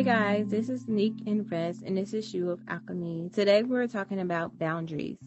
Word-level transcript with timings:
Hey 0.00 0.04
guys, 0.04 0.48
this 0.48 0.70
is 0.70 0.86
Nique 0.86 1.26
and 1.26 1.44
Ress, 1.52 1.82
and 1.84 1.94
this 1.94 2.14
is 2.14 2.26
Shoe 2.26 2.48
of 2.48 2.60
Alchemy. 2.66 3.28
Today 3.34 3.62
we're 3.62 3.86
talking 3.86 4.18
about 4.18 4.58
boundaries. 4.58 5.18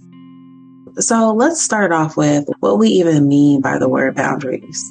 So 0.97 1.31
let's 1.31 1.61
start 1.61 1.91
off 1.91 2.18
with 2.18 2.49
what 2.59 2.79
we 2.79 2.88
even 2.88 3.28
mean 3.28 3.62
by 3.62 3.78
the 3.78 3.88
word 3.88 4.15
boundaries. 4.15 4.83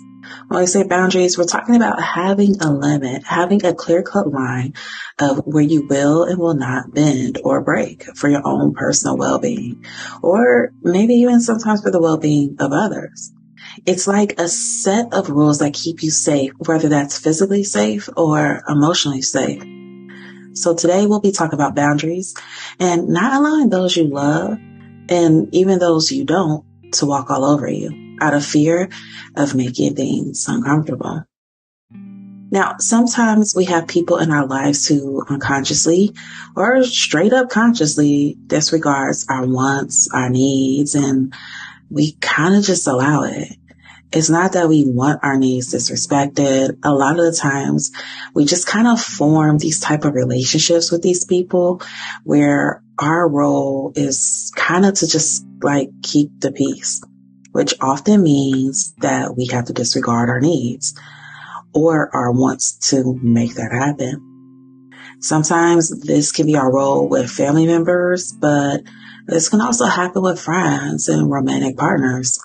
When 0.47 0.61
we 0.61 0.67
say 0.67 0.85
boundaries, 0.85 1.37
we're 1.37 1.47
talking 1.47 1.75
about 1.75 2.01
having 2.01 2.61
a 2.61 2.71
limit, 2.71 3.25
having 3.25 3.67
a 3.67 3.75
clear 3.75 4.05
cut 4.05 4.31
line 4.31 4.75
of 5.19 5.39
where 5.47 5.65
you 5.65 5.85
will 5.89 6.23
and 6.23 6.39
will 6.39 6.55
not 6.55 6.95
bend 6.95 7.41
or 7.43 7.61
break 7.61 8.05
for 8.15 8.29
your 8.29 8.47
own 8.47 8.75
personal 8.75 9.17
well 9.17 9.41
being, 9.41 9.85
or 10.23 10.73
maybe 10.83 11.15
even 11.15 11.41
sometimes 11.41 11.83
for 11.83 11.91
the 11.91 12.01
well 12.01 12.19
being 12.19 12.55
of 12.61 12.71
others. 12.71 13.33
It's 13.85 14.07
like 14.07 14.39
a 14.39 14.47
set 14.47 15.13
of 15.13 15.29
rules 15.29 15.59
that 15.59 15.75
keep 15.75 16.05
you 16.05 16.13
safe, 16.13 16.53
whether 16.67 16.89
that's 16.89 17.19
physically 17.19 17.65
safe 17.65 18.09
or 18.17 18.63
emotionally 18.69 19.23
safe. 19.23 19.61
So 20.55 20.75
today 20.75 21.07
we'll 21.07 21.21
be 21.21 21.33
talking 21.33 21.55
about 21.55 21.75
boundaries 21.75 22.35
and 22.79 23.09
not 23.09 23.35
allowing 23.35 23.71
those 23.71 23.97
you 23.97 24.05
love 24.05 24.59
and 25.09 25.55
even 25.55 25.79
those 25.79 26.13
you 26.13 26.25
don't 26.25 26.65
to 26.93 27.07
walk 27.07 27.31
all 27.31 27.45
over 27.45 27.69
you 27.69 28.17
out 28.21 28.35
of 28.35 28.45
fear 28.45 28.89
of 29.37 29.55
making 29.55 29.95
things 29.95 30.47
uncomfortable. 30.49 31.25
Now, 31.91 32.77
sometimes 32.79 33.55
we 33.57 33.65
have 33.67 33.89
people 33.89 34.19
in 34.19 34.31
our 34.31 34.47
lives 34.47 34.87
who 34.87 35.25
unconsciously 35.27 36.15
or 36.55 36.85
straight 36.85 37.33
up 37.33 37.49
consciously 37.49 38.37
disregards 38.47 39.25
our 39.31 39.47
wants, 39.47 40.11
our 40.13 40.29
needs, 40.29 40.95
and 40.95 41.33
we 41.89 42.13
kind 42.21 42.55
of 42.55 42.63
just 42.63 42.87
allow 42.87 43.23
it 43.23 43.57
it's 44.13 44.31
not 44.31 44.53
that 44.53 44.69
we 44.69 44.85
want 44.87 45.21
our 45.23 45.39
needs 45.39 45.73
disrespected. 45.73 46.79
A 46.85 46.93
lot 46.93 47.19
of 47.19 47.25
the 47.25 47.39
times 47.39 47.93
we 48.35 48.45
just 48.45 48.67
kind 48.67 48.87
of 48.87 49.01
form 49.01 49.59
these 49.59 49.81
type 49.81 50.05
of 50.05 50.15
relationships 50.15 50.93
with 50.93 51.03
these 51.03 51.25
people 51.25 51.81
where 52.25 52.83
our 52.99 53.29
role 53.29 53.93
is 53.97 54.53
kind 54.55 54.85
of 54.85 54.95
to 54.95 55.07
just 55.07 55.47
like 55.63 55.89
keep 56.03 56.29
the 56.41 56.53
peace, 56.53 57.03
which 57.53 57.75
often 57.81 58.23
means 58.23 58.93
that 58.99 59.35
we 59.37 59.47
have 59.47 59.67
to 59.67 59.73
disregard 59.73 60.29
our 60.29 60.41
needs 60.41 60.95
or 61.75 62.15
our 62.15 62.33
wants 62.33 62.91
to 62.91 63.19
make 63.23 63.55
that 63.55 63.73
happen. 63.73 64.29
Sometimes 65.21 66.01
this 66.01 66.33
can 66.33 66.47
be 66.47 66.57
our 66.57 66.71
role 66.71 67.09
with 67.09 67.31
family 67.31 67.67
members, 67.67 68.33
but 68.33 68.83
this 69.27 69.49
can 69.49 69.61
also 69.61 69.87
happen 69.87 70.23
with 70.23 70.41
friends 70.41 71.09
and 71.09 71.31
romantic 71.31 71.77
partners. 71.77 72.39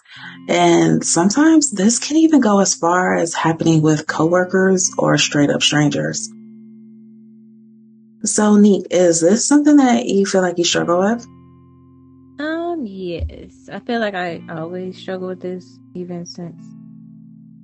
And 0.48 1.04
sometimes 1.04 1.72
this 1.72 2.00
can 2.00 2.18
even 2.18 2.40
go 2.40 2.60
as 2.60 2.74
far 2.74 3.16
as 3.16 3.34
happening 3.34 3.82
with 3.82 4.08
coworkers 4.08 4.92
or 4.98 5.18
straight 5.18 5.50
up 5.50 5.62
strangers. 5.62 6.30
So, 8.24 8.56
Nique, 8.56 8.88
is 8.90 9.22
this 9.22 9.46
something 9.46 9.78
that 9.78 10.06
you 10.06 10.26
feel 10.26 10.42
like 10.42 10.58
you 10.58 10.64
struggle 10.64 11.00
with? 11.00 11.26
Um, 12.40 12.84
yes. 12.86 13.70
I 13.72 13.80
feel 13.80 14.00
like 14.00 14.16
I 14.16 14.42
always 14.50 14.98
struggle 14.98 15.28
with 15.28 15.42
this 15.42 15.80
even 15.94 16.26
since, 16.26 16.62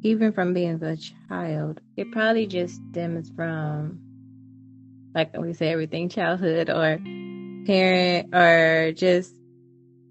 even 0.04 0.34
from 0.34 0.54
being 0.54 0.84
a 0.84 0.98
child. 1.30 1.80
It 1.96 2.12
probably 2.12 2.48
just 2.48 2.82
stems 2.92 3.32
from, 3.36 4.00
like 5.16 5.36
we 5.38 5.54
say, 5.54 5.70
everything 5.72 6.10
childhood 6.10 6.70
or 6.70 7.00
parent 7.66 8.34
or 8.36 8.92
just 8.94 9.34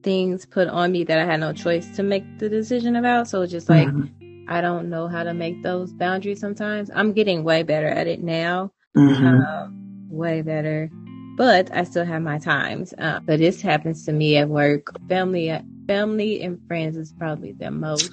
things 0.03 0.47
put 0.47 0.69
on 0.69 0.93
me 0.93 1.05
that 1.05 1.19
I 1.19 1.25
had 1.25 1.41
no 1.41 1.53
choice 1.53 1.97
to 1.97 2.03
make 2.03 2.39
the 2.39 2.49
decision 2.49 2.97
about. 2.97 3.29
So 3.29 3.47
just 3.47 3.69
like 3.69 3.89
mm-hmm. 3.89 4.45
I 4.49 4.61
don't 4.61 4.91
know 4.91 5.09
how 5.09 5.23
to 5.23 5.35
make 5.35 5.63
those 5.63 5.93
boundaries 5.93 6.41
sometimes. 6.41 6.91
I'm 6.95 7.13
getting 7.13 7.45
way 7.45 7.63
better 7.63 7.89
at 7.89 8.07
it 8.07 8.23
now. 8.23 8.73
Mm-hmm. 8.97 9.41
Uh, 9.41 9.69
way 10.11 10.43
better. 10.43 10.91
But 11.37 11.75
I 11.75 11.85
still 11.85 12.05
have 12.05 12.23
my 12.23 12.39
times. 12.39 12.93
Uh, 12.97 13.21
but 13.21 13.39
this 13.39 13.63
happens 13.63 14.05
to 14.07 14.13
me 14.13 14.37
at 14.37 14.49
work. 14.49 14.89
Family, 15.09 15.59
family 15.87 16.43
and 16.43 16.61
friends 16.67 16.97
is 16.97 17.13
probably 17.13 17.53
the 17.53 17.71
most. 17.71 18.13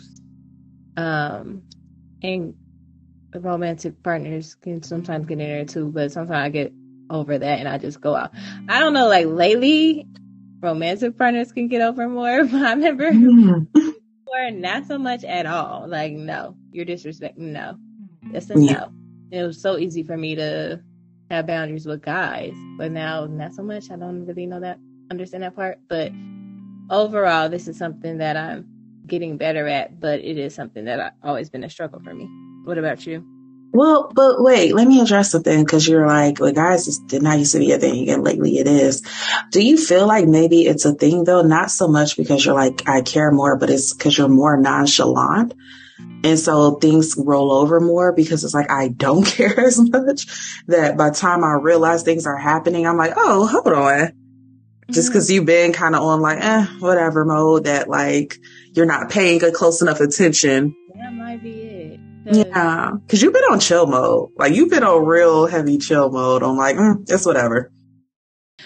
Um, 0.96 1.64
and 2.22 2.53
romantic 3.35 4.02
partners 4.03 4.56
can 4.56 4.84
sometimes 4.84 5.25
get 5.25 5.40
in 5.40 5.47
there 5.47 5.66
too, 5.66 5.91
but 5.91 6.12
sometimes 6.12 6.46
I 6.46 6.50
get 6.50 6.74
over 7.09 7.38
that 7.38 7.59
and 7.59 7.68
I 7.68 7.78
just 7.78 8.02
go 8.02 8.16
out. 8.16 8.31
I 8.68 8.80
don't 8.80 8.94
know, 8.94 9.08
like 9.08 9.28
lately 9.28 10.08
romantic 10.62 11.18
partners 11.18 11.52
can 11.52 11.68
get 11.68 11.81
over 11.81 12.08
more. 12.08 12.44
But 12.52 12.64
I 12.64 12.74
remember 12.74 13.12
mm. 13.12 13.68
before, 13.74 14.52
not 14.52 14.86
so 14.88 14.97
much 14.97 15.24
at 15.24 15.46
all. 15.46 15.88
Like, 15.88 16.14
no, 16.14 16.56
you're 16.72 16.86
disrespecting. 16.86 17.38
No, 17.38 17.78
that's 18.31 18.50
a 18.50 18.59
yeah. 18.59 18.74
no. 18.74 18.92
It 19.31 19.44
was 19.44 19.62
so 19.62 19.78
easy 19.78 20.03
for 20.03 20.18
me 20.18 20.36
to 20.36 20.81
have 21.30 21.46
boundaries 21.46 21.86
with 21.86 22.02
guys, 22.02 22.56
but 22.78 22.92
now 22.92 23.25
not 23.25 23.53
so 23.53 23.62
much. 23.62 23.92
I 23.92 23.96
don't 23.96 24.25
really 24.25 24.47
know 24.47 24.59
that, 24.59 24.80
understand 25.12 25.44
that 25.44 25.56
part. 25.56 25.80
But 25.88 26.12
overall, 26.90 27.50
this 27.50 27.68
is 27.68 27.78
something 27.78 28.18
that 28.18 28.36
I'm 28.36 28.66
getting 29.06 29.38
better 29.38 29.68
at, 29.68 30.00
but 30.00 30.20
it 30.20 30.38
is 30.38 30.56
something 30.56 30.86
that 30.86 31.00
I've 31.00 31.12
always 31.24 31.50
been 31.50 31.64
a 31.64 31.70
struggle 31.70 32.00
for 32.00 32.14
me. 32.14 32.28
What 32.66 32.78
about 32.78 33.06
you? 33.06 33.24
Well, 33.72 34.12
but 34.13 34.41
wait, 34.41 34.74
let 34.74 34.88
me 34.88 35.00
address 35.00 35.31
something 35.31 35.63
because 35.63 35.88
you're 35.88 36.07
like, 36.07 36.40
well, 36.40 36.52
guys, 36.52 36.88
it 36.88 37.07
did 37.07 37.22
not 37.22 37.38
used 37.38 37.52
to 37.52 37.59
be 37.59 37.72
a 37.72 37.78
thing 37.78 38.09
and 38.09 38.24
lately 38.24 38.57
it 38.57 38.68
is. 38.68 39.03
Do 39.52 39.62
you 39.62 39.78
feel 39.78 40.07
like 40.07 40.25
maybe 40.25 40.66
it's 40.66 40.85
a 40.85 40.94
thing 40.94 41.24
though? 41.24 41.44
Not 41.44 41.69
so 41.69 41.88
much 41.88 42.18
because 42.18 42.44
you're 42.44 42.56
like, 42.56 42.90
I 42.90 43.02
care 43.02 43.31
more, 43.31 43.58
but 43.58 43.69
it's 43.69 43.94
because 43.94 44.18
you're 44.18 44.28
more 44.28 44.58
nonchalant. 44.58 45.53
And 46.24 46.38
so 46.40 46.72
things 46.75 47.16
roll 47.18 47.52
over 47.52 47.79
more 47.79 48.12
because 48.12 48.44
it's 48.44 48.53
like, 48.53 48.72
I 48.72 48.88
don't 48.88 49.25
care 49.25 49.59
as 49.59 49.79
much 49.79 50.25
that 50.68 50.97
by 50.97 51.09
the 51.12 51.16
time 51.16 51.44
I 51.44 51.53
realize 51.53 52.03
things 52.03 52.25
are 52.25 52.38
happening, 52.38 52.88
I'm 52.88 52.97
like, 52.97 53.13
oh, 53.16 53.46
hold 53.46 53.68
on. 53.68 54.13
Just 54.90 55.09
because 55.09 55.28
mm-hmm. 55.28 55.35
you've 55.35 55.46
been 55.46 55.74
kind 55.74 55.96
of 55.96 56.02
on 56.02 56.22
like, 56.22 56.40
eh, 56.41 56.66
whatever 56.79 57.24
mode 57.24 57.66
that 57.66 57.88
like 57.88 58.40
you're 58.74 58.88
not 58.88 59.12
paying 59.12 59.44
a 59.44 59.52
close 59.52 59.84
enough 59.84 60.00
attention. 60.00 60.75
That 60.96 61.13
might 61.13 61.44
be 61.44 61.78
yeah, 62.25 62.91
because 63.06 63.22
you've 63.22 63.34
been 63.34 63.44
on 63.44 63.59
chill 63.59 63.88
mode. 63.88 64.31
Like 64.38 64.53
you've 64.53 64.69
been 64.69 64.84
on 64.84 65.06
real 65.06 65.47
heavy 65.47 65.78
chill 65.78 66.12
mode. 66.12 66.44
I'm 66.44 66.57
like, 66.57 66.75
mm, 66.75 67.09
it's 67.09 67.25
whatever. 67.25 67.72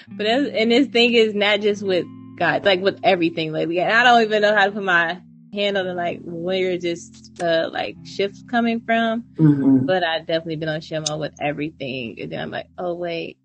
But 0.08 0.26
and 0.26 0.72
this 0.72 0.88
thing 0.88 1.14
is 1.14 1.34
not 1.34 1.62
just 1.62 1.84
with 1.84 2.06
God, 2.38 2.66
like 2.66 2.82
with 2.82 3.00
everything 3.04 3.52
lately. 3.52 3.80
And 3.80 3.92
I 3.92 4.04
don't 4.04 4.22
even 4.24 4.42
know 4.42 4.56
how 4.56 4.66
to 4.66 4.72
put 4.72 4.84
my 4.84 5.22
hand 5.54 5.78
on 5.78 5.88
it, 5.88 5.94
like 5.94 6.20
where 6.24 6.78
just 6.78 7.42
uh 7.42 7.70
like 7.72 7.96
shifts 8.04 8.44
coming 8.50 8.82
from. 8.82 9.24
Mm-hmm. 9.36 9.86
But 9.86 10.04
I 10.04 10.20
definitely 10.20 10.58
been 10.58 10.70
on 10.70 10.82
chill 10.82 11.04
mode 11.08 11.20
with 11.20 11.34
everything. 11.42 12.20
And 12.20 12.32
then 12.32 12.40
I'm 12.40 12.52
like, 12.52 12.68
oh 12.78 12.96
wait, 12.96 13.38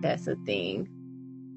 that's 0.00 0.26
a 0.26 0.36
thing. 0.46 0.88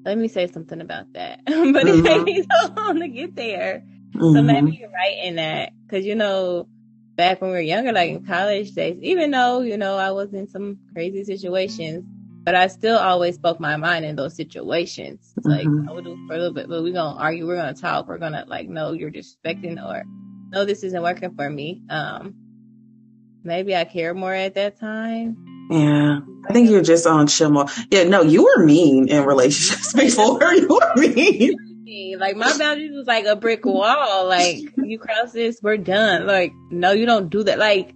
Let 0.04 0.18
me 0.18 0.28
say 0.28 0.46
something 0.46 0.80
about 0.80 1.12
that. 1.14 1.40
but 1.46 1.54
mm-hmm. 1.54 2.04
it 2.04 2.04
takes 2.04 2.24
me 2.24 2.42
so 2.42 2.74
long 2.74 3.00
to 3.00 3.08
get 3.08 3.34
there. 3.34 3.82
Mm-hmm. 4.14 4.34
So 4.36 4.42
maybe 4.42 4.76
you're 4.76 4.90
right 4.90 5.18
in 5.24 5.36
that, 5.36 5.72
because 5.82 6.04
you 6.04 6.14
know 6.14 6.68
back 7.16 7.40
when 7.40 7.50
we 7.50 7.56
were 7.56 7.62
younger, 7.62 7.92
like 7.92 8.10
in 8.10 8.24
college 8.24 8.72
days, 8.72 8.98
even 9.00 9.30
though, 9.30 9.60
you 9.60 9.76
know, 9.76 9.96
I 9.96 10.10
was 10.10 10.32
in 10.32 10.48
some 10.48 10.78
crazy 10.92 11.24
situations, 11.24 12.04
but 12.44 12.54
I 12.54 12.66
still 12.66 12.98
always 12.98 13.36
spoke 13.36 13.60
my 13.60 13.76
mind 13.76 14.04
in 14.04 14.16
those 14.16 14.36
situations. 14.36 15.32
Like, 15.42 15.66
mm-hmm. 15.66 15.88
I 15.88 15.92
would 15.92 16.04
do 16.04 16.16
for 16.26 16.34
a 16.34 16.38
little 16.38 16.52
bit, 16.52 16.68
but 16.68 16.82
we're 16.82 16.92
going 16.92 17.14
to 17.14 17.20
argue, 17.20 17.46
we're 17.46 17.56
going 17.56 17.74
to 17.74 17.80
talk, 17.80 18.08
we're 18.08 18.18
going 18.18 18.32
to 18.32 18.44
like, 18.46 18.68
no, 18.68 18.92
you're 18.92 19.10
disrespecting 19.10 19.82
or 19.82 20.04
no, 20.50 20.64
this 20.64 20.82
isn't 20.82 21.02
working 21.02 21.34
for 21.34 21.48
me. 21.48 21.82
Um, 21.88 22.34
maybe 23.42 23.74
I 23.74 23.84
care 23.84 24.14
more 24.14 24.32
at 24.32 24.54
that 24.54 24.78
time. 24.78 25.36
Yeah. 25.70 26.20
I 26.48 26.52
think 26.52 26.68
you're 26.68 26.82
just 26.82 27.06
on 27.06 27.26
chill 27.26 27.50
mode. 27.50 27.70
Yeah, 27.90 28.04
no, 28.04 28.22
you 28.22 28.44
were 28.44 28.64
mean 28.64 29.08
in 29.08 29.24
relationships 29.24 29.92
before. 29.94 30.52
you 30.54 30.68
were 30.68 30.96
mean. 30.96 31.73
Like 31.86 32.36
my 32.36 32.56
boundaries 32.56 32.92
was 32.94 33.06
like 33.06 33.26
a 33.26 33.36
brick 33.36 33.64
wall. 33.64 34.28
Like 34.28 34.58
you 34.76 34.98
cross 34.98 35.32
this, 35.32 35.60
we're 35.62 35.76
done. 35.76 36.26
Like 36.26 36.52
no, 36.70 36.92
you 36.92 37.06
don't 37.06 37.28
do 37.28 37.42
that. 37.44 37.58
Like, 37.58 37.94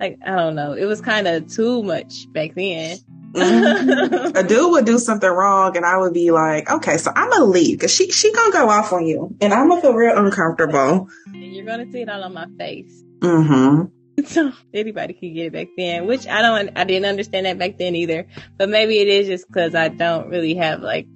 like 0.00 0.18
I 0.24 0.36
don't 0.36 0.54
know. 0.54 0.72
It 0.72 0.86
was 0.86 1.00
kind 1.00 1.26
of 1.28 1.52
too 1.52 1.82
much 1.82 2.32
back 2.32 2.54
then. 2.54 2.98
mm-hmm. 3.32 4.36
A 4.36 4.42
dude 4.42 4.70
would 4.72 4.86
do 4.86 4.98
something 4.98 5.28
wrong, 5.28 5.76
and 5.76 5.84
I 5.84 5.98
would 5.98 6.14
be 6.14 6.30
like, 6.30 6.70
"Okay, 6.70 6.96
so 6.96 7.12
I'm 7.14 7.30
gonna 7.30 7.44
leave 7.44 7.78
because 7.78 7.94
she 7.94 8.10
she 8.10 8.32
gonna 8.32 8.52
go 8.52 8.70
off 8.70 8.92
on 8.92 9.06
you, 9.06 9.36
and 9.40 9.52
I'm 9.52 9.68
gonna 9.68 9.82
feel 9.82 9.94
real 9.94 10.16
uncomfortable." 10.16 11.08
And 11.26 11.54
you're 11.54 11.66
gonna 11.66 11.90
see 11.92 12.02
it 12.02 12.08
all 12.08 12.22
on 12.22 12.32
my 12.32 12.46
face. 12.58 13.04
Mm-hmm. 13.20 13.86
So 14.24 14.50
anybody 14.72 15.12
could 15.12 15.34
get 15.34 15.48
it 15.48 15.52
back 15.52 15.68
then, 15.76 16.06
which 16.06 16.26
I 16.26 16.40
don't, 16.40 16.70
I 16.74 16.84
didn't 16.84 17.04
understand 17.04 17.44
that 17.44 17.58
back 17.58 17.76
then 17.76 17.94
either. 17.94 18.26
But 18.56 18.70
maybe 18.70 18.98
it 18.98 19.08
is 19.08 19.26
just 19.26 19.46
because 19.46 19.74
I 19.74 19.88
don't 19.88 20.30
really 20.30 20.54
have 20.54 20.80
like 20.80 21.06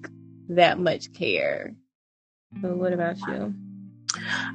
that 0.50 0.78
much 0.78 1.10
care 1.14 1.74
but 2.52 2.76
what 2.76 2.92
about 2.92 3.18
you? 3.20 3.54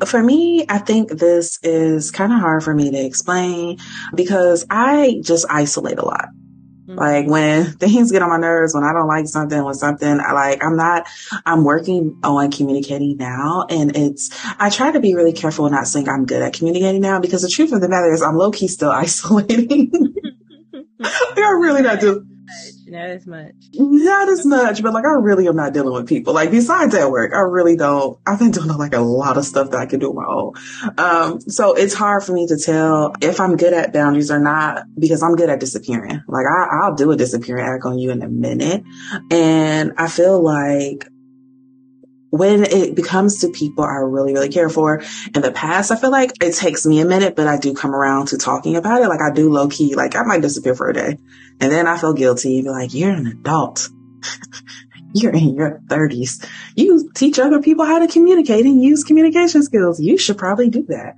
For 0.06 0.21
me, 0.21 0.65
I 0.68 0.80
think 0.80 1.12
this 1.12 1.59
is 1.63 2.12
kind 2.12 2.33
of 2.33 2.39
hard 2.39 2.63
for 2.63 2.74
me 2.74 2.92
to 2.92 3.06
explain 3.06 3.80
because 4.13 4.65
I 4.69 5.21
just 5.24 5.45
isolate 5.50 5.97
a 5.97 6.06
lot. 6.06 6.27
Mm-hmm. 6.88 7.00
Like 7.00 7.27
when 7.27 7.65
things 7.80 8.12
get 8.12 8.21
on 8.21 8.30
my 8.30 8.38
nerves, 8.38 8.74
when 8.74 8.83
I 8.83 8.94
don't 8.94 9.07
like 9.07 9.27
something, 9.27 9.63
when 9.63 9.74
something 9.74 10.19
I 10.19 10.33
like, 10.33 10.63
I'm 10.63 10.75
not, 10.75 11.07
I'm 11.45 11.63
working 11.63 12.19
on 12.24 12.51
communicating 12.51 13.18
now. 13.18 13.65
And 13.69 13.95
it's, 13.95 14.30
I 14.59 14.69
try 14.69 14.91
to 14.91 15.00
be 15.00 15.15
really 15.15 15.33
careful 15.33 15.69
not 15.69 15.88
saying 15.88 16.09
I'm 16.09 16.25
good 16.25 16.41
at 16.41 16.53
communicating 16.53 17.01
now 17.01 17.19
because 17.19 17.41
the 17.41 17.50
truth 17.50 17.71
of 17.71 17.81
the 17.81 17.89
matter 17.89 18.12
is 18.12 18.21
I'm 18.21 18.36
low 18.36 18.51
key 18.51 18.68
still 18.68 18.91
isolating. 18.91 19.91
like 21.00 21.38
I'm 21.38 21.62
really 21.62 21.81
not 21.81 22.00
doing 22.01 22.30
Not 22.88 23.10
as 23.10 23.26
much. 23.26 23.54
Not 23.74 24.30
as 24.30 24.46
much, 24.46 24.84
but 24.84 24.94
like 24.94 25.06
I 25.06 25.14
really 25.14 25.48
am 25.48 25.56
not 25.56 25.74
dealing 25.74 25.94
with 25.94 26.08
people. 26.08 26.34
Like 26.34 26.52
besides 26.52 26.94
at 26.94 27.10
work, 27.10 27.34
I 27.34 27.40
really 27.40 27.76
don't. 27.76 28.20
I've 28.28 28.38
been 28.38 28.52
doing 28.52 28.68
like 28.68 28.94
a 28.94 29.00
lot 29.00 29.38
of 29.38 29.46
stuff 29.46 29.72
that 29.72 29.80
I 29.80 29.86
can 29.88 30.00
do 30.00 30.10
on 30.10 30.16
my 30.16 30.26
own. 30.26 30.54
Um, 30.98 31.42
so 31.42 31.74
it's 31.74 31.96
hard 31.96 32.24
for 32.24 32.34
me 32.34 32.46
to 32.48 32.58
tell 32.58 33.14
if 33.22 33.40
I'm 33.40 33.58
good 33.58 33.74
at 33.74 33.92
boundaries 33.92 34.30
or 34.30 34.40
not 34.40 34.86
because 35.00 35.24
I'm 35.24 35.36
good 35.36 35.50
at 35.50 35.60
disappearing. 35.60 36.22
Like 36.28 36.46
I, 36.46 36.68
I'll 36.84 36.96
do 36.96 37.12
a 37.12 37.18
disappearing 37.18 37.66
act 37.66 37.86
on 37.86 37.98
you 37.98 38.12
in 38.12 38.22
a 38.22 38.30
minute, 38.30 38.84
and 39.32 39.94
I 39.98 40.08
feel 40.08 40.44
like 40.44 41.08
when 42.38 42.64
it 42.64 42.96
becomes 42.96 43.40
to 43.42 43.50
people 43.50 43.84
I 43.84 43.96
really, 43.98 44.34
really 44.34 44.50
care 44.50 44.70
for 44.70 45.02
in 45.34 45.42
the 45.42 45.52
past, 45.52 45.92
I 45.92 45.96
feel 45.96 46.12
like 46.12 46.32
it 46.42 46.54
takes 46.54 46.86
me 46.86 47.00
a 47.00 47.06
minute, 47.06 47.36
but 47.36 47.48
I 47.48 47.58
do 47.58 47.74
come 47.74 47.96
around 47.96 48.28
to 48.28 48.38
talking 48.38 48.76
about 48.76 49.02
it. 49.02 49.08
Like 49.08 49.22
I 49.22 49.32
do 49.34 49.50
low 49.50 49.70
key, 49.70 49.96
like 49.96 50.16
I 50.16 50.24
might 50.24 50.42
disappear 50.42 50.76
for 50.76 50.90
a 50.90 50.94
day 50.94 51.18
and 51.62 51.72
then 51.72 51.88
I 51.88 51.98
feel 51.98 52.14
guilty. 52.14 52.58
And 52.58 52.66
be 52.66 52.70
like, 52.70 52.94
you're 52.94 53.12
an 53.12 53.28
adult. 53.28 53.90
you're 55.14 55.34
in 55.34 55.56
your 55.56 55.82
thirties. 55.90 56.46
You 56.76 57.10
teach 57.16 57.40
other 57.40 57.62
people 57.62 57.86
how 57.86 58.00
to 58.00 58.08
communicate 58.08 58.66
and 58.66 58.82
use 58.84 59.04
communication 59.04 59.64
skills. 59.64 60.00
You 60.02 60.18
should 60.18 60.38
probably 60.38 60.70
do 60.70 60.84
that. 60.90 61.16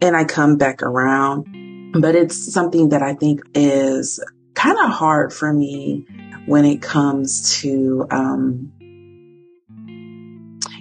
And 0.00 0.14
I 0.14 0.24
come 0.24 0.58
back 0.58 0.82
around, 0.82 1.92
but 1.98 2.14
it's 2.14 2.52
something 2.52 2.90
that 2.90 3.02
I 3.02 3.14
think 3.14 3.40
is 3.54 4.22
kind 4.54 4.76
of 4.78 4.90
hard 4.90 5.32
for 5.32 5.50
me 5.52 6.06
when 6.46 6.64
it 6.64 6.82
comes 6.82 7.60
to, 7.60 8.06
um, 8.10 8.72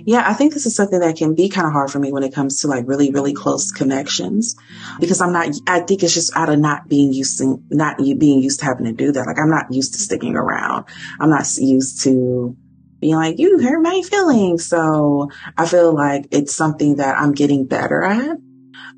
yeah, 0.08 0.24
I 0.26 0.36
think 0.36 0.54
this 0.54 0.66
is 0.66 0.74
something 0.74 1.02
that 1.02 1.18
can 1.18 1.36
be 1.36 1.50
kind 1.50 1.68
of 1.68 1.74
hard 1.74 1.92
for 1.92 2.00
me 2.00 2.14
when 2.14 2.24
it 2.24 2.34
comes 2.34 2.62
to 2.62 2.70
like 2.70 2.88
really, 2.88 3.12
really 3.12 3.34
close 3.34 3.74
connections 3.74 4.56
because 5.02 5.20
I'm 5.20 5.34
not, 5.34 5.50
I 5.68 5.82
think 5.82 6.02
it's 6.02 6.14
just 6.14 6.34
out 6.34 6.48
of 6.48 6.60
not 6.60 6.88
being 6.88 7.12
used 7.12 7.40
to, 7.40 7.62
not 7.70 7.98
being 7.98 8.42
used 8.42 8.62
to 8.62 8.66
having 8.66 8.86
to 8.86 8.94
do 8.94 9.12
that. 9.12 9.28
Like 9.28 9.38
I'm 9.38 9.50
not 9.50 9.74
used 9.74 9.96
to 9.96 10.00
sticking 10.00 10.38
around. 10.38 10.86
I'm 11.20 11.30
not 11.30 11.46
used 11.58 12.04
to 12.04 12.56
being 13.02 13.16
like, 13.16 13.38
you 13.38 13.60
hurt 13.60 13.82
my 13.82 14.02
feelings. 14.02 14.66
So 14.66 15.30
I 15.58 15.66
feel 15.66 15.94
like 15.94 16.28
it's 16.32 16.56
something 16.56 16.96
that 16.96 17.18
I'm 17.20 17.34
getting 17.34 17.66
better 17.66 18.02
at. 18.02 18.38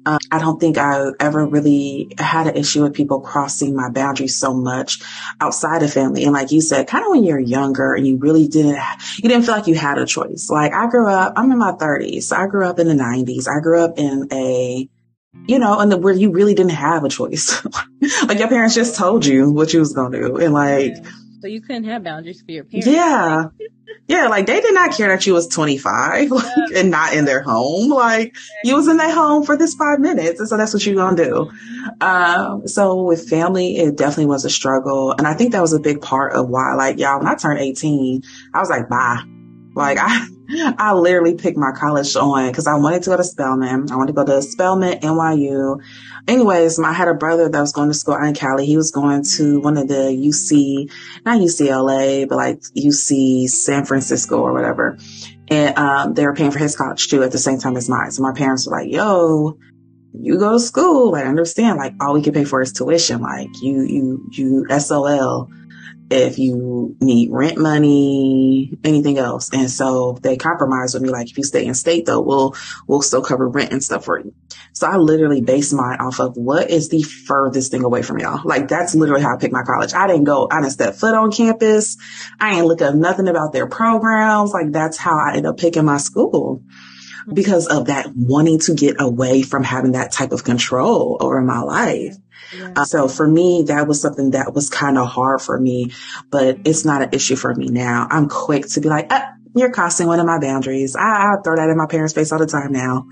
Um, 0.06 0.19
I 0.31 0.40
don't 0.40 0.60
think 0.60 0.78
I 0.78 1.10
ever 1.19 1.46
really 1.46 2.13
had 2.18 2.48
an 2.48 2.56
issue 2.56 2.84
with 2.84 2.94
people 2.94 3.22
crossing 3.22 3.75
my 3.75 3.90
boundaries 3.90 4.38
so 4.38 4.54
much 4.54 5.01
outside 5.42 5.84
of 5.84 5.94
family. 5.94 6.24
And 6.24 6.34
like 6.34 6.51
you 6.51 6.62
said, 6.62 6.88
kind 6.88 7.04
of 7.04 7.12
when 7.12 7.24
you're 7.24 7.40
younger 7.40 7.94
and 7.94 8.07
you 8.07 8.18
really 8.18 8.48
didn't, 8.48 8.80
you 9.18 9.30
didn't 9.30 9.44
feel 9.44 9.56
like 9.56 9.68
you 9.68 9.75
had 9.75 9.98
a 9.98 10.06
choice. 10.06 10.50
Like 10.50 10.74
I 10.74 10.88
grew 10.88 11.10
up, 11.10 11.34
I'm 11.36 11.51
in 11.51 11.57
my 11.57 11.74
thirties. 11.74 12.31
I 12.31 12.48
grew 12.48 12.68
up 12.68 12.80
in 12.80 12.88
the 12.88 12.96
nineties. 12.96 13.48
I 13.48 13.60
grew 13.60 13.81
up 13.81 13.98
in 13.98 14.28
a, 14.31 14.90
you 15.48 15.60
know, 15.60 15.80
and 15.80 16.04
where 16.04 16.13
you 16.13 16.31
really 16.31 16.56
didn't 16.56 16.72
have 16.72 17.04
a 17.04 17.10
choice. 17.10 17.63
like 18.28 18.40
your 18.40 18.48
parents 18.48 18.75
just 18.75 18.95
told 18.95 19.25
you 19.25 19.52
what 19.52 19.74
you 19.74 19.80
was 19.80 19.94
going 19.94 20.12
to 20.13 20.19
do. 20.19 20.38
And 20.38 20.54
like, 20.54 20.94
so 21.42 21.48
you 21.48 21.62
couldn't 21.62 21.86
have 21.86 22.04
boundaries 22.04 22.42
for 22.42 22.52
your 22.52 22.64
parents. 22.64 22.88
Yeah. 22.88 23.46
Yeah, 24.08 24.28
like 24.28 24.48
they 24.48 24.60
did 24.60 24.74
not 24.74 24.94
care 24.94 25.10
that 25.10 25.26
you 25.28 25.34
was 25.34 25.48
25 25.48 26.32
like, 26.32 26.46
and 26.76 26.90
not 26.90 27.14
in 27.14 27.26
their 27.26 27.42
home. 27.42 27.90
Like 27.90 28.36
you 28.64 28.76
was 28.76 28.88
in 28.88 28.98
their 28.98 29.14
home 29.14 29.44
for 29.44 29.56
this 29.56 29.76
five 29.76 30.00
minutes. 30.00 30.40
And 30.40 30.50
so 30.50 30.58
that's 30.58 30.74
what 30.74 30.86
you're 30.86 30.96
going 30.96 31.16
to 31.16 31.24
do. 31.24 31.52
Um, 32.02 32.68
so 32.68 33.04
with 33.04 33.30
family, 33.30 33.78
it 33.78 33.98
definitely 33.98 34.28
was 34.28 34.46
a 34.46 34.50
struggle. 34.50 35.14
And 35.18 35.28
I 35.28 35.34
think 35.34 35.52
that 35.52 35.62
was 35.62 35.74
a 35.74 35.80
big 35.80 36.02
part 36.02 36.34
of 36.34 36.50
why, 36.50 36.74
like, 36.74 36.98
y'all, 36.98 37.20
when 37.20 37.28
I 37.28 37.36
turned 37.36 37.60
18, 37.60 38.24
I 38.54 38.60
was 38.60 38.70
like, 38.70 38.90
bye. 38.90 39.22
Like 39.76 39.98
I, 40.00 40.28
I 40.51 40.94
literally 40.94 41.36
picked 41.36 41.57
my 41.57 41.72
college 41.72 42.16
on 42.16 42.48
because 42.48 42.66
I 42.66 42.75
wanted 42.75 43.04
to 43.04 43.12
go 43.12 43.18
to 43.18 43.24
Spelman. 43.24 43.92
I 43.92 43.96
wanted 43.96 44.16
to 44.16 44.24
go 44.24 44.25
to 44.25 44.42
Spelman, 44.42 45.00
NYU. 45.00 45.81
Anyways, 46.28 46.80
I 46.80 46.92
had 46.92 47.07
a 47.07 47.13
brother 47.13 47.50
that 47.50 47.60
was 47.60 47.72
going 47.72 47.90
to 47.90 47.94
school 47.94 48.16
in 48.16 48.34
Cali. 48.34 48.66
He 48.66 48.78
was 48.78 48.92
going 48.92 49.24
to 49.36 49.60
one 49.60 49.78
of 49.78 49.88
the 49.88 50.10
UC, 50.10 50.92
not 51.25 51.40
UCLA, 51.40 52.28
but 52.28 52.36
like 52.36 52.60
UC 52.75 53.48
San 53.50 53.86
Francisco 53.86 54.40
or 54.40 54.54
whatever. 54.54 54.98
And, 55.50 55.78
um, 55.78 56.13
they 56.13 56.25
were 56.25 56.36
paying 56.36 56.52
for 56.52 56.60
his 56.60 56.75
college 56.75 57.07
too 57.10 57.24
at 57.24 57.31
the 57.31 57.38
same 57.38 57.60
time 57.60 57.78
as 57.78 57.90
mine. 57.90 58.12
So 58.12 58.24
my 58.24 58.34
parents 58.34 58.68
were 58.68 58.80
like, 58.80 58.92
yo, 58.92 59.57
you 60.13 60.40
go 60.40 60.54
to 60.54 60.60
school. 60.60 61.12
Like, 61.12 61.25
understand, 61.25 61.78
like, 61.78 61.94
all 62.02 62.13
we 62.13 62.22
can 62.22 62.34
pay 62.34 62.44
for 62.44 62.62
is 62.62 62.74
tuition. 62.74 63.22
Like, 63.22 63.50
you, 63.62 63.81
you, 63.84 64.28
you 64.31 64.80
SOL 64.80 65.50
if 66.10 66.40
you 66.40 66.96
need 67.02 67.30
rent 67.32 67.58
money, 67.58 68.78
anything 68.84 69.18
else. 69.18 69.52
And 69.54 69.70
so 69.70 70.18
they 70.22 70.38
compromised 70.38 70.94
with 70.96 71.04
me. 71.04 71.10
Like, 71.10 71.30
if 71.30 71.38
you 71.38 71.44
stay 71.44 71.66
in 71.66 71.74
state 71.74 72.06
though, 72.06 72.22
we'll, 72.22 72.56
we'll 72.88 73.02
still 73.02 73.22
cover 73.22 73.48
rent 73.48 73.72
and 73.72 73.84
stuff 73.84 74.06
for 74.06 74.20
you. 74.20 74.34
So 74.74 74.88
I 74.88 74.98
literally 74.98 75.42
based 75.42 75.74
mine 75.74 76.00
off 76.00 76.20
of 76.20 76.36
what 76.36 76.70
is 76.70 76.90
the 76.90 77.04
furthest 77.04 77.72
thing 77.72 77.84
away 77.84 78.02
from 78.02 78.20
y'all. 78.20 78.42
Like 78.44 78.68
that's 78.68 78.96
literally 78.96 79.22
how 79.22 79.36
I 79.36 79.38
picked 79.38 79.54
my 79.54 79.64
college. 79.64 79.94
I 79.94 80.08
didn't 80.08 80.24
go, 80.24 80.48
I 80.50 80.62
didn't 80.62 80.74
step 80.74 80.96
foot 80.96 81.16
on 81.16 81.32
campus. 81.32 81.98
I 82.40 82.56
ain't 82.56 82.66
look 82.66 82.82
up 82.82 82.96
nothing 82.96 83.28
about 83.28 83.54
their 83.54 83.68
programs. 83.68 84.52
Like 84.52 84.72
that's 84.72 84.98
how 84.98 85.18
I 85.18 85.30
ended 85.30 85.48
up 85.48 85.58
picking 85.58 85.86
my 85.86 85.98
school 85.98 86.64
because 87.32 87.68
of 87.68 87.88
that 87.88 88.08
wanting 88.16 88.60
to 88.60 88.74
get 88.74 88.96
away 89.00 89.42
from 89.42 89.64
having 89.64 89.92
that 89.94 90.12
type 90.12 90.32
of 90.32 90.44
control 90.44 91.18
over 91.20 91.42
my 91.42 91.60
life. 91.60 92.16
Yeah. 92.54 92.74
Uh, 92.75 92.86
so 92.86 93.07
for 93.07 93.28
me, 93.28 93.63
that 93.68 93.88
was 93.88 94.01
something 94.01 94.31
that 94.31 94.54
was 94.54 94.69
kind 94.69 94.98
of 94.98 95.07
hard 95.07 95.42
for 95.42 95.60
me, 95.60 95.92
but 96.30 96.60
it's 96.66 96.86
not 96.86 97.01
an 97.01 97.10
issue 97.12 97.36
for 97.36 97.54
me 97.54 97.68
now. 97.68 98.07
I'm 98.10 98.28
quick 98.30 98.68
to 98.69 98.81
be 98.81 98.90
like, 98.90 99.07
ah, 99.12 99.34
you're 99.56 99.72
crossing 99.72 100.07
one 100.07 100.19
of 100.19 100.25
my 100.25 100.40
boundaries. 100.40 100.96
I, 100.96 101.01
I 101.01 101.36
throw 101.44 101.56
that 101.56 101.69
in 101.69 101.78
my 101.78 101.88
parents' 101.88 102.13
face 102.13 102.31
all 102.31 102.40
the 102.40 102.46
time 102.46 102.72
now. 102.72 103.06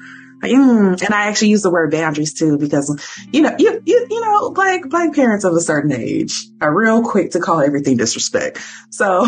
Mm. 0.44 1.02
And 1.04 1.14
I 1.14 1.28
actually 1.28 1.50
use 1.50 1.64
the 1.64 1.72
word 1.72 1.92
boundaries 1.92 2.34
too, 2.34 2.58
because, 2.58 2.94
you 3.32 3.42
know, 3.42 3.56
you, 3.58 3.82
you, 3.86 4.08
you 4.10 4.22
know, 4.22 4.52
black, 4.52 4.88
black 4.88 5.16
parents 5.16 5.44
of 5.46 5.54
a 5.54 5.62
certain 5.62 5.92
age 5.92 6.46
are 6.62 6.74
real 6.74 7.04
quick 7.04 7.32
to 7.32 7.40
call 7.40 7.62
everything 7.62 7.98
disrespect. 7.98 8.60
So 8.92 9.26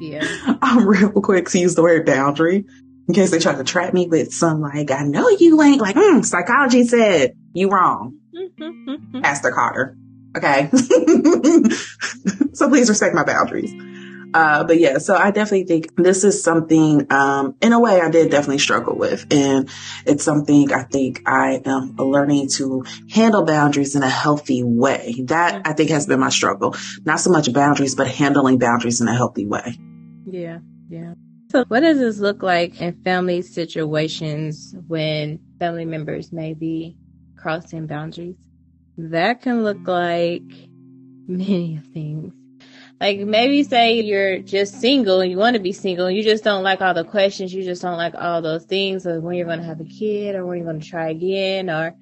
yeah, 0.00 0.56
I'm 0.62 0.86
real 0.86 1.10
quick 1.10 1.48
to 1.50 1.58
use 1.58 1.74
the 1.74 1.82
word 1.82 2.06
boundary 2.06 2.64
in 3.08 3.14
case 3.14 3.30
they 3.30 3.38
try 3.38 3.54
to 3.54 3.64
trap 3.64 3.92
me 3.92 4.06
with 4.06 4.32
some 4.32 4.60
like, 4.60 4.90
I 4.90 5.02
know 5.02 5.28
you 5.28 5.60
ain't 5.60 5.80
like, 5.80 5.96
mm, 5.96 6.24
psychology 6.24 6.84
said 6.84 7.34
you 7.52 7.68
wrong. 7.68 8.18
Pastor 9.22 9.50
Carter. 9.50 9.96
Okay. 10.36 10.70
so 12.54 12.68
please 12.68 12.88
respect 12.88 13.14
my 13.14 13.24
boundaries. 13.24 13.72
Uh, 14.34 14.64
but 14.64 14.78
yeah, 14.78 14.96
so 14.98 15.14
I 15.14 15.30
definitely 15.30 15.64
think 15.64 15.94
this 15.96 16.24
is 16.24 16.42
something, 16.42 17.06
um, 17.12 17.54
in 17.60 17.72
a 17.72 17.80
way 17.80 18.00
I 18.00 18.08
did 18.08 18.30
definitely 18.30 18.58
struggle 18.58 18.96
with. 18.96 19.26
And 19.30 19.68
it's 20.06 20.24
something 20.24 20.72
I 20.72 20.84
think 20.84 21.22
I 21.26 21.60
am 21.64 21.96
learning 21.96 22.48
to 22.54 22.84
handle 23.10 23.44
boundaries 23.44 23.94
in 23.94 24.02
a 24.02 24.08
healthy 24.08 24.62
way. 24.62 25.16
That 25.24 25.66
I 25.66 25.74
think 25.74 25.90
has 25.90 26.06
been 26.06 26.20
my 26.20 26.30
struggle. 26.30 26.74
Not 27.04 27.20
so 27.20 27.30
much 27.30 27.52
boundaries, 27.52 27.94
but 27.94 28.08
handling 28.08 28.58
boundaries 28.58 29.00
in 29.02 29.08
a 29.08 29.14
healthy 29.14 29.44
way. 29.44 29.78
Yeah. 30.24 30.60
Yeah. 30.88 31.14
So 31.50 31.66
what 31.68 31.80
does 31.80 31.98
this 31.98 32.18
look 32.18 32.42
like 32.42 32.80
in 32.80 33.02
family 33.02 33.42
situations 33.42 34.74
when 34.86 35.40
family 35.58 35.84
members 35.84 36.32
may 36.32 36.54
be 36.54 36.96
crossing 37.36 37.86
boundaries? 37.86 38.36
That 38.98 39.42
can 39.42 39.64
look 39.64 39.86
like 39.86 40.42
many 41.26 41.80
things. 41.92 42.32
Like 43.00 43.18
maybe 43.18 43.64
say 43.64 44.00
you're 44.00 44.38
just 44.38 44.80
single 44.80 45.20
and 45.20 45.30
you 45.30 45.36
want 45.36 45.54
to 45.54 45.60
be 45.60 45.72
single 45.72 46.08
you 46.08 46.22
just 46.22 46.44
don't 46.44 46.62
like 46.62 46.80
all 46.80 46.94
the 46.94 47.04
questions, 47.04 47.52
you 47.52 47.64
just 47.64 47.82
don't 47.82 47.96
like 47.96 48.14
all 48.14 48.42
those 48.42 48.64
things 48.64 49.06
of 49.06 49.24
when 49.24 49.34
you're 49.34 49.46
going 49.46 49.58
to 49.58 49.64
have 49.64 49.80
a 49.80 49.84
kid 49.84 50.36
or 50.36 50.46
when 50.46 50.58
you're 50.58 50.66
going 50.66 50.80
to 50.80 50.88
try 50.88 51.08
again 51.08 51.68
or 51.68 51.96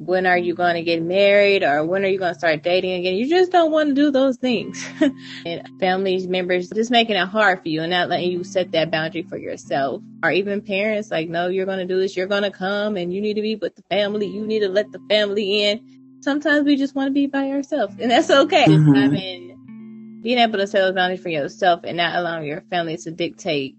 when 0.00 0.26
are 0.26 0.38
you 0.38 0.54
going 0.54 0.76
to 0.76 0.82
get 0.82 1.02
married 1.02 1.62
or 1.62 1.84
when 1.84 2.04
are 2.04 2.08
you 2.08 2.18
going 2.18 2.32
to 2.32 2.38
start 2.38 2.62
dating 2.62 2.92
again? 2.92 3.16
You 3.16 3.28
just 3.28 3.52
don't 3.52 3.70
want 3.70 3.90
to 3.90 3.94
do 3.94 4.10
those 4.10 4.38
things. 4.38 4.82
and 5.44 5.68
family 5.78 6.26
members 6.26 6.70
just 6.70 6.90
making 6.90 7.16
it 7.16 7.28
hard 7.28 7.60
for 7.60 7.68
you 7.68 7.82
and 7.82 7.90
not 7.90 8.08
letting 8.08 8.30
you 8.32 8.42
set 8.42 8.72
that 8.72 8.90
boundary 8.90 9.24
for 9.24 9.36
yourself. 9.36 10.00
Or 10.22 10.30
even 10.30 10.62
parents 10.62 11.10
like, 11.10 11.28
no, 11.28 11.48
you're 11.48 11.66
going 11.66 11.80
to 11.80 11.86
do 11.86 12.00
this. 12.00 12.16
You're 12.16 12.28
going 12.28 12.44
to 12.44 12.50
come 12.50 12.96
and 12.96 13.12
you 13.12 13.20
need 13.20 13.34
to 13.34 13.42
be 13.42 13.56
with 13.56 13.76
the 13.76 13.82
family. 13.90 14.26
You 14.26 14.46
need 14.46 14.60
to 14.60 14.70
let 14.70 14.90
the 14.90 15.00
family 15.10 15.64
in. 15.64 15.99
Sometimes 16.20 16.64
we 16.64 16.76
just 16.76 16.94
want 16.94 17.08
to 17.08 17.12
be 17.12 17.26
by 17.26 17.50
ourselves 17.50 17.94
and 17.98 18.10
that's 18.10 18.30
okay. 18.30 18.66
Mm-hmm. 18.66 18.94
I 18.94 19.08
mean, 19.08 20.20
being 20.22 20.38
able 20.38 20.58
to 20.58 20.66
set 20.66 20.80
those 20.80 20.94
boundaries 20.94 21.22
for 21.22 21.28
yourself 21.28 21.80
and 21.84 21.96
not 21.96 22.16
allowing 22.16 22.46
your 22.46 22.62
family 22.70 22.96
to 22.98 23.10
dictate 23.10 23.76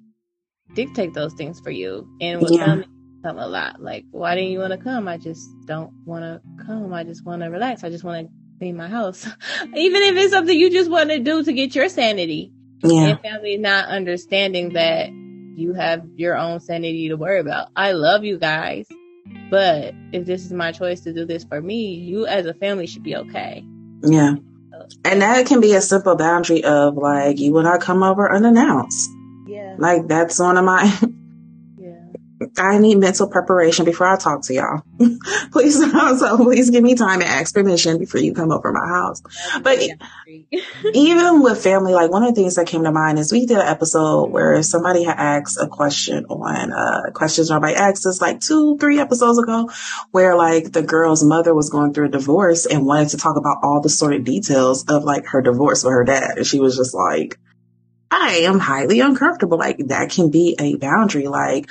dictate 0.73 1.13
those 1.13 1.33
things 1.33 1.59
for 1.59 1.69
you. 1.69 2.07
And 2.19 2.41
with 2.41 2.51
yeah. 2.51 2.65
family 2.65 2.87
come 3.23 3.37
a 3.37 3.47
lot. 3.47 3.81
Like, 3.81 4.05
why 4.11 4.35
didn't 4.35 4.51
you 4.51 4.59
want 4.59 4.71
to 4.71 4.77
come? 4.77 5.07
I 5.07 5.17
just 5.17 5.47
don't 5.65 5.91
want 6.05 6.23
to 6.23 6.65
come. 6.65 6.93
I 6.93 7.03
just 7.03 7.25
want 7.25 7.41
to 7.41 7.49
relax. 7.49 7.83
I 7.83 7.89
just 7.89 8.03
want 8.03 8.27
to 8.27 8.33
be 8.59 8.69
in 8.69 8.77
my 8.77 8.87
house. 8.87 9.25
Even 9.75 10.01
if 10.01 10.15
it's 10.15 10.33
something 10.33 10.57
you 10.57 10.69
just 10.69 10.89
want 10.89 11.09
to 11.09 11.19
do 11.19 11.43
to 11.43 11.53
get 11.53 11.75
your 11.75 11.89
sanity. 11.89 12.51
Yeah. 12.83 13.07
And 13.07 13.19
family 13.19 13.57
not 13.57 13.89
understanding 13.89 14.73
that 14.73 15.09
you 15.55 15.73
have 15.73 16.03
your 16.15 16.35
own 16.37 16.59
sanity 16.59 17.09
to 17.09 17.17
worry 17.17 17.39
about. 17.39 17.67
I 17.75 17.91
love 17.91 18.23
you 18.23 18.39
guys, 18.39 18.87
but 19.51 19.93
if 20.13 20.25
this 20.25 20.45
is 20.45 20.53
my 20.53 20.71
choice 20.71 21.01
to 21.01 21.13
do 21.13 21.25
this 21.25 21.43
for 21.43 21.61
me, 21.61 21.93
you 21.93 22.25
as 22.25 22.45
a 22.45 22.53
family 22.53 22.87
should 22.87 23.03
be 23.03 23.17
okay. 23.17 23.63
Yeah. 24.01 24.35
And 25.03 25.21
that 25.21 25.45
can 25.45 25.59
be 25.59 25.73
a 25.73 25.81
simple 25.81 26.15
boundary 26.15 26.63
of 26.63 26.95
like, 26.95 27.37
you 27.37 27.51
will 27.51 27.63
not 27.63 27.81
come 27.81 28.01
over 28.01 28.33
unannounced. 28.33 29.09
Yeah. 29.45 29.75
Like 29.77 30.07
that's 30.07 30.39
one 30.39 30.57
of 30.57 30.63
my, 30.63 30.85
yeah. 30.85 31.09
I 32.57 32.79
need 32.79 32.95
mental 32.95 33.27
preparation 33.27 33.85
before 33.85 34.07
I 34.07 34.17
talk 34.17 34.43
to 34.43 34.53
y'all. 34.53 34.81
please, 35.51 35.79
so 36.19 36.37
please 36.37 36.69
give 36.69 36.83
me 36.83 36.95
time 36.95 37.21
and 37.21 37.29
ask 37.29 37.53
permission 37.53 37.97
before 37.97 38.21
you 38.21 38.33
come 38.33 38.51
over 38.51 38.71
my 38.71 38.87
house. 38.87 39.21
But 39.61 39.79
even 40.93 41.41
with 41.41 41.63
family, 41.63 41.93
like 41.93 42.11
one 42.11 42.23
of 42.23 42.33
the 42.33 42.41
things 42.41 42.55
that 42.55 42.67
came 42.67 42.83
to 42.83 42.91
mind 42.91 43.19
is 43.19 43.31
we 43.31 43.45
did 43.45 43.57
an 43.57 43.67
episode 43.67 44.31
where 44.31 44.61
somebody 44.63 45.03
had 45.03 45.17
asked 45.17 45.57
a 45.61 45.67
question 45.67 46.25
on 46.25 46.71
uh, 46.71 47.11
questions 47.13 47.49
nobody 47.49 47.75
asked 47.75 48.05
us 48.05 48.21
like 48.21 48.39
two, 48.39 48.77
three 48.77 48.99
episodes 48.99 49.37
ago, 49.37 49.69
where 50.11 50.35
like 50.35 50.71
the 50.71 50.81
girl's 50.81 51.23
mother 51.23 51.53
was 51.53 51.69
going 51.69 51.93
through 51.93 52.07
a 52.07 52.09
divorce 52.09 52.65
and 52.65 52.85
wanted 52.85 53.09
to 53.09 53.17
talk 53.17 53.37
about 53.37 53.57
all 53.63 53.81
the 53.81 53.89
sort 53.89 54.13
of 54.13 54.23
details 54.23 54.85
of 54.87 55.03
like 55.03 55.25
her 55.27 55.41
divorce 55.41 55.83
with 55.83 55.93
her 55.93 56.03
dad, 56.03 56.37
and 56.37 56.47
she 56.47 56.59
was 56.59 56.75
just 56.75 56.93
like. 56.93 57.37
I 58.13 58.39
am 58.43 58.59
highly 58.59 58.99
uncomfortable. 58.99 59.57
Like 59.57 59.77
that 59.87 60.11
can 60.11 60.31
be 60.31 60.57
a 60.59 60.75
boundary. 60.75 61.29
Like 61.29 61.69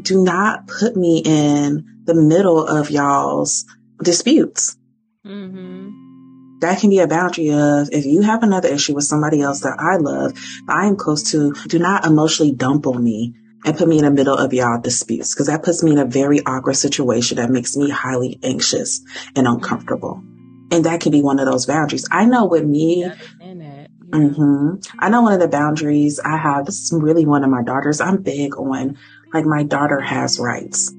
do 0.00 0.22
not 0.22 0.66
put 0.66 0.96
me 0.96 1.22
in 1.24 2.02
the 2.04 2.14
middle 2.14 2.66
of 2.66 2.90
y'all's 2.90 3.64
disputes. 4.02 4.76
Mm-hmm. 5.24 6.58
That 6.60 6.78
can 6.78 6.90
be 6.90 7.00
a 7.00 7.08
boundary 7.08 7.50
of 7.50 7.88
if 7.92 8.04
you 8.06 8.22
have 8.22 8.42
another 8.42 8.68
issue 8.68 8.94
with 8.94 9.04
somebody 9.04 9.40
else 9.40 9.60
that 9.60 9.78
I 9.78 9.96
love, 9.96 10.34
that 10.34 10.76
I 10.76 10.86
am 10.86 10.96
close 10.96 11.30
to, 11.32 11.52
do 11.66 11.78
not 11.78 12.06
emotionally 12.06 12.52
dump 12.52 12.86
on 12.86 13.02
me 13.02 13.34
and 13.64 13.76
put 13.76 13.88
me 13.88 13.98
in 13.98 14.04
the 14.04 14.10
middle 14.10 14.36
of 14.36 14.52
y'all 14.52 14.80
disputes 14.80 15.34
because 15.34 15.46
that 15.46 15.62
puts 15.62 15.82
me 15.82 15.92
in 15.92 15.98
a 15.98 16.04
very 16.04 16.40
awkward 16.40 16.74
situation 16.74 17.36
that 17.36 17.50
makes 17.50 17.76
me 17.76 17.90
highly 17.90 18.38
anxious 18.42 19.02
and 19.36 19.46
uncomfortable. 19.46 20.22
And 20.70 20.84
that 20.86 21.00
can 21.00 21.12
be 21.12 21.20
one 21.20 21.38
of 21.38 21.46
those 21.46 21.66
boundaries. 21.66 22.08
I 22.10 22.24
know 22.24 22.46
with 22.46 22.64
me, 22.64 23.10
Mm-hmm. 24.12 24.74
I 24.98 25.08
know 25.08 25.22
one 25.22 25.32
of 25.32 25.40
the 25.40 25.48
boundaries 25.48 26.20
I 26.20 26.36
have, 26.36 26.66
this 26.66 26.80
is 26.82 26.92
really 26.92 27.24
one 27.24 27.44
of 27.44 27.50
my 27.50 27.62
daughters. 27.62 27.98
I'm 28.00 28.22
big 28.22 28.56
on 28.58 28.98
like 29.32 29.44
my 29.44 29.62
daughter 29.62 30.00
has 30.00 30.38
rights. 30.38 30.92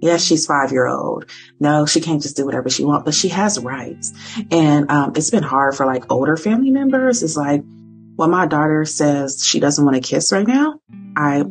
Yes, 0.00 0.24
she's 0.24 0.46
five 0.46 0.70
year 0.70 0.86
old. 0.86 1.28
No, 1.58 1.84
she 1.86 2.00
can't 2.00 2.22
just 2.22 2.36
do 2.36 2.44
whatever 2.44 2.68
she 2.68 2.84
wants, 2.84 3.04
but 3.04 3.14
she 3.14 3.28
has 3.28 3.58
rights. 3.58 4.12
And 4.50 4.90
um, 4.90 5.12
it's 5.16 5.30
been 5.30 5.42
hard 5.42 5.74
for 5.74 5.86
like 5.86 6.10
older 6.10 6.36
family 6.36 6.70
members. 6.70 7.22
It's 7.22 7.36
like 7.36 7.62
when 8.16 8.30
my 8.30 8.46
daughter 8.46 8.84
says 8.84 9.44
she 9.44 9.60
doesn't 9.60 9.84
want 9.84 9.96
to 9.96 10.08
kiss 10.08 10.32
right 10.32 10.46
now, 10.46 10.80
I 11.16 11.42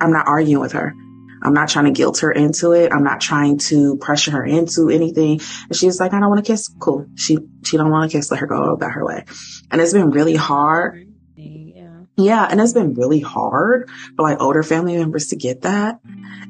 I'm 0.00 0.12
not 0.12 0.26
arguing 0.26 0.60
with 0.60 0.72
her. 0.72 0.94
I'm 1.42 1.54
not 1.54 1.68
trying 1.68 1.84
to 1.84 1.90
guilt 1.92 2.18
her 2.18 2.32
into 2.32 2.72
it. 2.72 2.92
I'm 2.92 3.04
not 3.04 3.20
trying 3.20 3.58
to 3.58 3.96
pressure 3.98 4.32
her 4.32 4.44
into 4.44 4.90
anything. 4.90 5.40
And 5.68 5.76
she's 5.76 6.00
like, 6.00 6.12
I 6.12 6.20
don't 6.20 6.28
want 6.28 6.44
to 6.44 6.50
kiss. 6.50 6.68
Cool. 6.80 7.06
She 7.14 7.38
she 7.64 7.76
don't 7.76 7.90
want 7.90 8.10
to 8.10 8.16
kiss. 8.16 8.30
Let 8.30 8.40
her 8.40 8.46
go 8.46 8.72
about 8.72 8.92
her 8.92 9.04
way. 9.04 9.24
And 9.70 9.80
it's 9.80 9.92
been 9.92 10.10
really 10.10 10.34
hard 10.34 11.06
yeah. 12.16 12.46
And 12.50 12.60
it's 12.60 12.72
been 12.72 12.94
really 12.94 13.20
hard 13.20 13.90
for 14.16 14.22
like 14.22 14.40
older 14.40 14.62
family 14.62 14.96
members 14.96 15.28
to 15.28 15.36
get 15.36 15.62
that. 15.62 16.00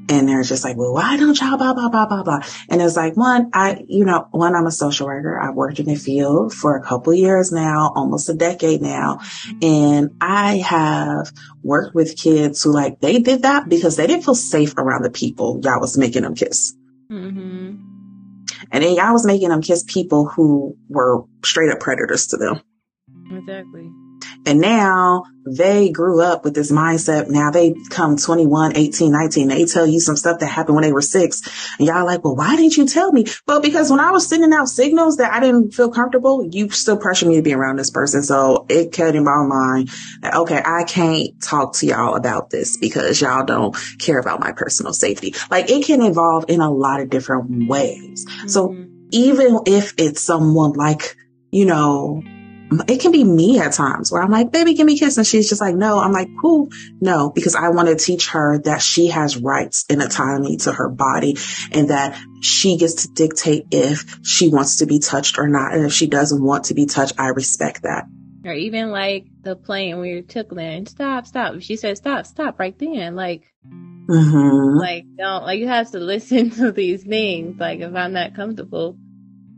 And 0.09 0.29
they're 0.29 0.45
just 0.45 0.63
like, 0.63 0.77
well, 0.77 0.95
why 0.95 1.17
don't 1.17 1.39
y'all 1.41 1.59
blah, 1.59 1.75
blah, 1.75 1.89
blah, 1.89 2.07
blah, 2.07 2.23
blah. 2.23 2.41
And 2.69 2.81
it's 2.81 2.97
like, 2.97 3.17
one, 3.17 3.51
I, 3.53 3.85
you 3.89 4.05
know, 4.05 4.29
one, 4.31 4.55
I'm 4.55 4.67
a 4.67 4.71
social 4.71 5.09
worker. 5.09 5.41
I've 5.41 5.57
worked 5.57 5.81
in 5.81 5.87
the 5.87 5.97
field 5.97 6.55
for 6.55 6.77
a 6.77 6.83
couple 6.83 7.13
years 7.13 7.51
now, 7.51 7.93
almost 7.97 8.29
a 8.29 8.35
decade 8.35 8.81
now. 8.81 9.19
And 9.61 10.11
I 10.21 10.59
have 10.59 11.33
worked 11.65 11.97
with 11.97 12.17
kids 12.17 12.63
who 12.63 12.73
like, 12.73 13.01
they 13.01 13.19
did 13.19 13.43
that 13.43 13.69
because 13.69 13.97
they 13.97 14.07
didn't 14.07 14.25
feel 14.25 14.37
safe 14.37 14.79
around 14.79 15.03
the 15.03 15.11
people 15.11 15.61
y'all 15.65 15.81
was 15.81 15.99
making 15.99 16.23
them 16.23 16.37
kiss. 16.37 16.77
Mm-hmm. 17.11 17.75
And 18.71 18.85
then 18.85 18.95
y'all 18.95 19.13
was 19.13 19.27
making 19.27 19.49
them 19.49 19.63
kiss 19.63 19.83
people 19.83 20.27
who 20.27 20.77
were 20.89 21.25
straight 21.45 21.73
up 21.73 21.81
predators 21.81 22.29
to 22.29 22.37
them. 22.37 22.61
Exactly. 23.33 23.91
And 24.47 24.61
now 24.61 25.25
they 25.45 25.91
grew 25.91 26.23
up 26.23 26.45
with 26.45 26.55
this 26.55 26.73
mindset. 26.73 27.29
Now 27.29 27.51
they 27.51 27.75
come 27.91 28.17
21, 28.17 28.77
18, 28.77 29.13
19. 29.13 29.49
They 29.49 29.65
tell 29.65 29.87
you 29.87 30.01
some 30.01 30.17
stuff 30.17 30.41
that 30.41 30.47
happened 30.47 30.77
when 30.77 30.83
they 30.83 30.93
were 30.93 31.03
six. 31.03 31.43
And 31.79 31.87
y'all 31.87 32.05
like, 32.05 32.25
well, 32.25 32.37
why 32.37 32.57
didn't 32.57 32.77
you 32.77 32.87
tell 32.87 33.13
me? 33.13 33.27
Well, 33.47 33.61
because 33.61 33.91
when 33.91 34.01
I 34.01 34.11
was 34.11 34.27
sending 34.27 34.53
out 34.53 34.69
signals 34.69 35.17
that 35.19 35.33
I 35.33 35.41
didn't 35.41 35.73
feel 35.73 35.91
comfortable, 35.91 36.49
you 36.51 36.71
still 36.71 36.97
pressure 36.97 37.27
me 37.27 37.37
to 37.37 37.43
be 37.43 37.55
around 37.55 37.77
this 37.77 37.91
person. 37.91 38.23
So 38.23 38.67
it 38.69 38.93
cut 38.93 39.15
in 39.15 39.25
my 39.25 39.45
mind 39.45 39.91
that, 40.23 40.35
okay, 40.35 40.63
I 40.65 40.85
can't 40.85 41.41
talk 41.43 41.75
to 41.77 41.87
y'all 41.87 42.17
about 42.17 42.51
this 42.51 42.77
because 42.77 43.21
y'all 43.21 43.45
don't 43.45 43.77
care 43.99 44.19
about 44.19 44.41
my 44.41 44.53
personal 44.53 44.93
safety. 44.93 45.35
Like 45.51 45.71
it 45.71 45.85
can 45.85 46.03
evolve 46.03 46.47
in 46.49 46.61
a 46.61 46.71
lot 46.71 47.01
of 47.01 47.11
different 47.11 47.69
ways. 47.69 48.27
Mm-hmm. 48.27 48.49
So 48.49 48.77
even 49.11 49.61
if 49.67 49.95
it's 49.99 50.23
someone 50.23 50.73
like, 50.73 51.17
you 51.51 51.65
know, 51.65 52.23
it 52.89 53.01
can 53.01 53.13
be 53.13 53.23
me 53.23 53.61
at 53.61 53.73
times 53.73 54.11
where 54.11 54.23
I'm 54.23 54.31
like, 54.31 54.51
baby, 54.51 54.75
give 54.75 54.87
me 54.87 54.95
a 54.95 54.99
kiss. 54.99 55.17
And 55.17 55.27
she's 55.27 55.49
just 55.49 55.61
like, 55.61 55.77
no, 55.77 55.99
I'm 55.99 56.13
like, 56.13 56.29
cool. 56.41 56.69
No, 57.01 57.31
because 57.31 57.55
I 57.55 57.69
want 57.69 57.89
to 57.89 57.97
teach 57.97 58.31
her 58.31 58.59
that 58.61 58.83
she 58.83 59.09
has 59.09 59.37
rights 59.37 59.85
and 59.89 60.03
autonomy 60.03 60.57
to 60.59 60.73
her 60.73 60.89
body 60.89 61.37
and 61.71 61.91
that 61.91 62.21
she 62.41 62.77
gets 62.77 63.07
to 63.07 63.09
dictate 63.13 63.67
if 63.71 64.19
she 64.25 64.49
wants 64.49 64.77
to 64.77 64.87
be 64.87 64.99
touched 64.99 65.39
or 65.39 65.49
not. 65.49 65.75
And 65.75 65.85
if 65.85 65.93
she 65.93 66.07
doesn't 66.07 66.43
want 66.43 66.67
to 66.67 66.75
be 66.75 66.87
touched, 66.87 67.15
I 67.19 67.29
respect 67.29 67.83
that. 67.83 68.07
Or 68.45 68.53
even 68.53 68.91
like 68.91 69.27
the 69.43 69.57
plane 69.57 69.99
where 69.99 70.07
you're 70.07 70.23
tickling, 70.23 70.87
stop, 70.87 71.27
stop. 71.27 71.61
She 71.61 71.77
said, 71.77 71.97
stop, 71.97 72.27
stop 72.27 72.59
right 72.59 72.77
then. 72.79 73.17
Like, 73.17 73.43
mm-hmm. 73.65 74.79
like 74.79 75.05
don't, 75.17 75.45
like 75.45 75.59
you 75.61 75.69
have 75.69 75.91
to 75.93 75.99
listen 76.01 76.51
to 76.51 76.73
these 76.73 77.05
things. 77.05 77.59
Like 77.59 77.81
if 77.81 77.95
I'm 77.95 78.13
not 78.13 78.35
comfortable, 78.35 78.99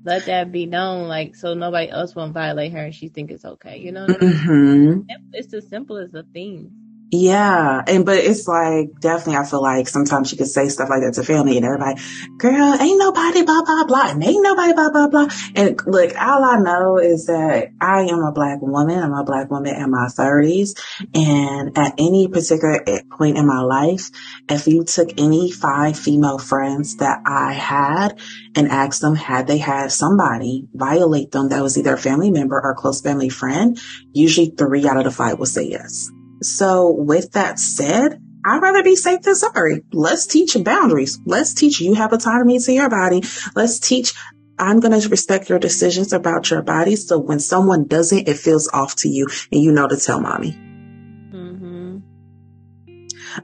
let 0.08 0.26
that 0.26 0.50
be 0.50 0.66
known, 0.66 1.06
like 1.06 1.36
so 1.36 1.54
nobody 1.54 1.90
else 1.90 2.14
won't 2.14 2.32
violate 2.32 2.72
her 2.72 2.84
and 2.84 2.94
she 2.94 3.08
think 3.08 3.30
it's 3.30 3.44
okay. 3.44 3.78
You 3.78 3.92
know, 3.92 4.06
mm-hmm. 4.06 5.00
it's 5.32 5.52
as 5.54 5.68
simple 5.68 5.98
as 5.98 6.14
a 6.14 6.22
thing. 6.22 6.72
Yeah. 7.10 7.82
And, 7.86 8.04
but 8.04 8.18
it's 8.18 8.46
like, 8.46 9.00
definitely, 9.00 9.36
I 9.36 9.44
feel 9.44 9.62
like 9.62 9.88
sometimes 9.88 10.30
you 10.30 10.36
could 10.36 10.48
say 10.48 10.68
stuff 10.68 10.90
like 10.90 11.00
that 11.00 11.14
to 11.14 11.22
family 11.22 11.56
and 11.56 11.64
everybody, 11.64 12.00
girl, 12.36 12.74
ain't 12.78 12.98
nobody 12.98 13.44
blah, 13.44 13.62
blah, 13.64 13.84
blah. 13.86 14.10
And 14.10 14.22
ain't 14.22 14.42
nobody 14.42 14.74
blah, 14.74 14.90
blah, 14.90 15.08
blah. 15.08 15.28
And 15.54 15.80
look, 15.86 16.14
all 16.20 16.44
I 16.44 16.58
know 16.58 16.98
is 16.98 17.26
that 17.26 17.72
I 17.80 18.02
am 18.02 18.18
a 18.18 18.32
black 18.32 18.60
woman. 18.60 19.02
I'm 19.02 19.14
a 19.14 19.24
black 19.24 19.50
woman 19.50 19.74
in 19.74 19.90
my 19.90 20.08
thirties. 20.08 20.74
And 21.14 21.78
at 21.78 21.94
any 21.96 22.28
particular 22.28 22.84
point 23.16 23.38
in 23.38 23.46
my 23.46 23.60
life, 23.60 24.10
if 24.50 24.66
you 24.66 24.84
took 24.84 25.18
any 25.18 25.50
five 25.50 25.98
female 25.98 26.38
friends 26.38 26.96
that 26.96 27.22
I 27.24 27.54
had 27.54 28.18
and 28.54 28.68
asked 28.68 29.00
them, 29.00 29.14
had 29.14 29.46
they 29.46 29.58
had 29.58 29.92
somebody 29.92 30.68
violate 30.74 31.30
them 31.30 31.48
that 31.48 31.62
was 31.62 31.78
either 31.78 31.94
a 31.94 31.98
family 31.98 32.30
member 32.30 32.60
or 32.62 32.74
close 32.74 33.00
family 33.00 33.30
friend, 33.30 33.80
usually 34.12 34.50
three 34.50 34.86
out 34.86 34.98
of 34.98 35.04
the 35.04 35.10
five 35.10 35.38
will 35.38 35.46
say 35.46 35.64
yes. 35.64 36.10
So 36.42 36.90
with 36.90 37.32
that 37.32 37.58
said, 37.58 38.22
I'd 38.44 38.62
rather 38.62 38.82
be 38.82 38.96
safe 38.96 39.22
than 39.22 39.34
sorry. 39.34 39.82
Let's 39.92 40.26
teach 40.26 40.56
boundaries. 40.62 41.18
Let's 41.26 41.54
teach 41.54 41.80
you 41.80 41.94
have 41.94 42.12
autonomy 42.12 42.58
to 42.60 42.72
your 42.72 42.88
body. 42.88 43.22
Let's 43.54 43.78
teach 43.78 44.14
I'm 44.58 44.80
going 44.80 45.00
to 45.00 45.08
respect 45.08 45.48
your 45.48 45.58
decisions 45.58 46.12
about 46.12 46.50
your 46.50 46.62
body. 46.62 46.96
So 46.96 47.18
when 47.18 47.38
someone 47.38 47.86
doesn't, 47.86 48.28
it 48.28 48.38
feels 48.38 48.68
off 48.68 48.96
to 48.96 49.08
you 49.08 49.28
and 49.52 49.62
you 49.62 49.70
know 49.72 49.86
to 49.86 49.96
tell 49.96 50.20
mommy. 50.20 50.52
Mm-hmm. 50.52 51.98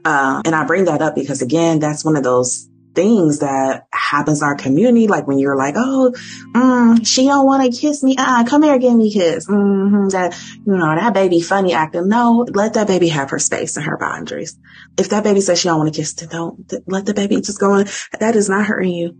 Uh, 0.03 0.41
and 0.43 0.53
I 0.55 0.65
bring 0.65 0.85
that 0.85 1.01
up 1.01 1.15
because 1.15 1.41
again, 1.41 1.79
that's 1.79 2.03
one 2.03 2.17
of 2.17 2.23
those 2.23 2.67
things 2.95 3.39
that 3.39 3.87
happens 3.91 4.41
in 4.41 4.47
our 4.47 4.55
community. 4.55 5.07
Like 5.07 5.27
when 5.27 5.37
you're 5.37 5.57
like, 5.57 5.75
oh, 5.77 6.13
mm, 6.53 7.05
she 7.05 7.25
don't 7.25 7.45
want 7.45 7.63
to 7.63 7.79
kiss 7.79 8.01
me. 8.03 8.15
Ah, 8.17 8.41
uh, 8.41 8.45
come 8.45 8.63
here, 8.63 8.79
give 8.79 8.95
me 8.95 9.09
a 9.09 9.13
kiss. 9.13 9.47
Mm-hmm, 9.47 10.09
that, 10.09 10.35
you 10.65 10.77
know, 10.77 10.95
that 10.95 11.13
baby 11.13 11.41
funny 11.41 11.73
acting. 11.73 12.07
No, 12.07 12.45
let 12.49 12.73
that 12.73 12.87
baby 12.87 13.09
have 13.09 13.29
her 13.29 13.39
space 13.39 13.77
and 13.77 13.85
her 13.85 13.97
boundaries. 13.97 14.57
If 14.97 15.09
that 15.09 15.23
baby 15.23 15.41
says 15.41 15.59
she 15.59 15.67
don't 15.67 15.79
want 15.79 15.93
to 15.93 15.99
kiss, 15.99 16.13
don't 16.13 16.71
let 16.87 17.05
the 17.05 17.13
baby 17.13 17.35
just 17.41 17.59
go 17.59 17.73
on. 17.73 17.85
That 18.19 18.35
is 18.35 18.49
not 18.49 18.65
hurting 18.65 18.93
you. 18.93 19.15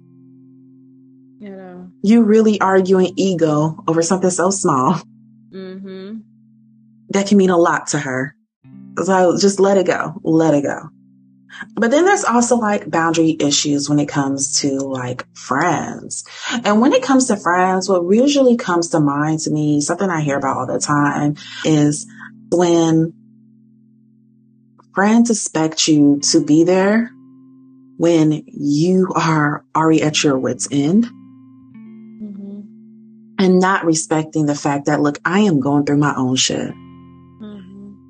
You 1.39 1.51
know, 1.51 1.91
you 2.01 2.23
really 2.23 2.59
arguing 2.61 3.13
ego 3.17 3.83
over 3.87 4.01
something 4.01 4.29
so 4.29 4.49
small. 4.49 5.01
Mm-hmm. 5.51 6.19
That 7.09 7.27
can 7.27 7.37
mean 7.37 7.49
a 7.49 7.57
lot 7.57 7.87
to 7.87 7.99
her. 7.99 8.35
So 9.03 9.37
just 9.37 9.59
let 9.59 9.77
it 9.77 9.85
go. 9.85 10.13
Let 10.23 10.53
it 10.53 10.63
go. 10.63 10.89
But 11.75 11.91
then 11.91 12.05
there's 12.05 12.23
also 12.23 12.57
like 12.57 12.89
boundary 12.89 13.35
issues 13.39 13.89
when 13.89 13.99
it 13.99 14.07
comes 14.07 14.61
to 14.61 14.79
like 14.79 15.25
friends. 15.35 16.23
And 16.63 16.81
when 16.81 16.93
it 16.93 17.03
comes 17.03 17.27
to 17.27 17.37
friends, 17.37 17.89
what 17.89 18.03
usually 18.13 18.57
comes 18.57 18.89
to 18.89 18.99
mind 18.99 19.39
to 19.41 19.51
me, 19.51 19.81
something 19.81 20.09
I 20.09 20.21
hear 20.21 20.37
about 20.37 20.57
all 20.57 20.65
the 20.67 20.79
time 20.79 21.35
is 21.63 22.05
when 22.51 23.13
friends 24.93 25.29
expect 25.29 25.87
you 25.87 26.19
to 26.31 26.43
be 26.43 26.63
there 26.63 27.11
when 27.97 28.43
you 28.47 29.11
are 29.15 29.65
already 29.75 30.01
at 30.03 30.23
your 30.23 30.37
wits 30.37 30.67
end 30.71 31.05
mm-hmm. 32.23 32.61
and 33.39 33.59
not 33.59 33.85
respecting 33.85 34.45
the 34.45 34.55
fact 34.55 34.85
that, 34.87 35.01
look, 35.01 35.19
I 35.23 35.41
am 35.41 35.59
going 35.59 35.85
through 35.85 35.97
my 35.97 36.13
own 36.15 36.35
shit. 36.35 36.73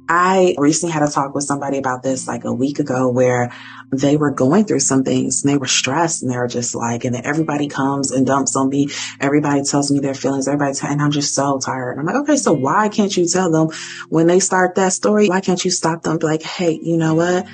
I 0.07 0.55
recently 0.57 0.93
had 0.93 1.03
a 1.03 1.11
talk 1.11 1.33
with 1.33 1.43
somebody 1.43 1.77
about 1.77 2.03
this 2.03 2.27
like 2.27 2.43
a 2.43 2.53
week 2.53 2.79
ago 2.79 3.09
where 3.09 3.51
they 3.91 4.17
were 4.17 4.31
going 4.31 4.65
through 4.65 4.79
some 4.79 5.03
things 5.03 5.43
and 5.43 5.51
they 5.51 5.57
were 5.57 5.67
stressed 5.67 6.21
and 6.21 6.31
they 6.31 6.37
were 6.37 6.47
just 6.47 6.75
like, 6.75 7.05
and 7.05 7.15
then 7.15 7.25
everybody 7.25 7.67
comes 7.67 8.11
and 8.11 8.25
dumps 8.25 8.55
on 8.55 8.69
me. 8.69 8.89
Everybody 9.19 9.63
tells 9.63 9.91
me 9.91 9.99
their 9.99 10.13
feelings. 10.13 10.47
Everybody, 10.47 10.73
t- 10.73 10.87
and 10.87 11.01
I'm 11.01 11.11
just 11.11 11.33
so 11.33 11.59
tired. 11.59 11.91
And 11.91 12.01
I'm 12.01 12.05
like, 12.05 12.23
okay, 12.23 12.37
so 12.37 12.53
why 12.53 12.89
can't 12.89 13.15
you 13.15 13.27
tell 13.27 13.51
them 13.51 13.69
when 14.09 14.27
they 14.27 14.39
start 14.39 14.75
that 14.75 14.93
story? 14.93 15.29
Why 15.29 15.41
can't 15.41 15.63
you 15.63 15.71
stop 15.71 16.03
them? 16.03 16.17
Be 16.17 16.25
like, 16.25 16.43
hey, 16.43 16.79
you 16.81 16.97
know 16.97 17.15
what? 17.15 17.45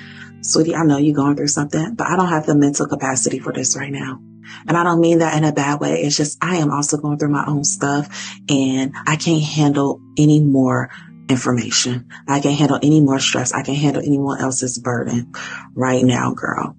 sweetie, 0.42 0.74
I 0.74 0.84
know 0.84 0.98
you're 0.98 1.14
going 1.14 1.36
through 1.36 1.48
something, 1.48 1.94
but 1.94 2.06
I 2.06 2.16
don't 2.16 2.28
have 2.28 2.46
the 2.46 2.54
mental 2.54 2.86
capacity 2.86 3.38
for 3.38 3.52
this 3.52 3.76
right 3.76 3.92
now. 3.92 4.20
And 4.66 4.76
I 4.76 4.82
don't 4.82 5.00
mean 5.00 5.20
that 5.20 5.36
in 5.36 5.44
a 5.44 5.52
bad 5.52 5.80
way. 5.80 6.02
It's 6.02 6.16
just, 6.16 6.36
I 6.42 6.56
am 6.56 6.70
also 6.70 6.98
going 6.98 7.18
through 7.18 7.30
my 7.30 7.44
own 7.46 7.64
stuff 7.64 8.34
and 8.48 8.92
I 9.06 9.16
can't 9.16 9.42
handle 9.42 10.00
any 10.18 10.40
more 10.40 10.90
information. 11.28 12.08
I 12.28 12.40
can't 12.40 12.58
handle 12.58 12.78
any 12.82 13.00
more 13.00 13.18
stress. 13.18 13.52
I 13.52 13.62
can't 13.62 13.78
handle 13.78 14.02
anyone 14.02 14.40
else's 14.40 14.78
burden 14.78 15.32
right 15.74 16.04
now, 16.04 16.32
girl. 16.32 16.76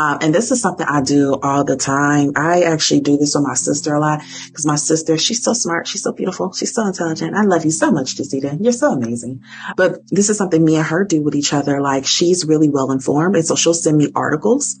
Um, 0.00 0.16
and 0.22 0.34
this 0.34 0.50
is 0.50 0.62
something 0.62 0.86
I 0.88 1.02
do 1.02 1.38
all 1.42 1.62
the 1.62 1.76
time. 1.76 2.32
I 2.34 2.62
actually 2.62 3.00
do 3.00 3.18
this 3.18 3.34
with 3.34 3.44
my 3.44 3.52
sister 3.52 3.94
a 3.94 4.00
lot 4.00 4.22
because 4.46 4.64
my 4.64 4.76
sister, 4.76 5.18
she's 5.18 5.42
so 5.42 5.52
smart. 5.52 5.86
She's 5.86 6.02
so 6.02 6.12
beautiful. 6.12 6.52
She's 6.52 6.72
so 6.72 6.86
intelligent. 6.86 7.36
I 7.36 7.42
love 7.42 7.66
you 7.66 7.70
so 7.70 7.90
much, 7.90 8.16
Jacita. 8.16 8.56
You're 8.62 8.72
so 8.72 8.92
amazing. 8.92 9.42
But 9.76 10.08
this 10.08 10.30
is 10.30 10.38
something 10.38 10.64
me 10.64 10.76
and 10.76 10.86
her 10.86 11.04
do 11.04 11.20
with 11.20 11.34
each 11.34 11.52
other. 11.52 11.82
Like 11.82 12.06
she's 12.06 12.46
really 12.46 12.70
well 12.70 12.92
informed. 12.92 13.36
And 13.36 13.44
so 13.44 13.56
she'll 13.56 13.74
send 13.74 13.98
me 13.98 14.10
articles 14.14 14.78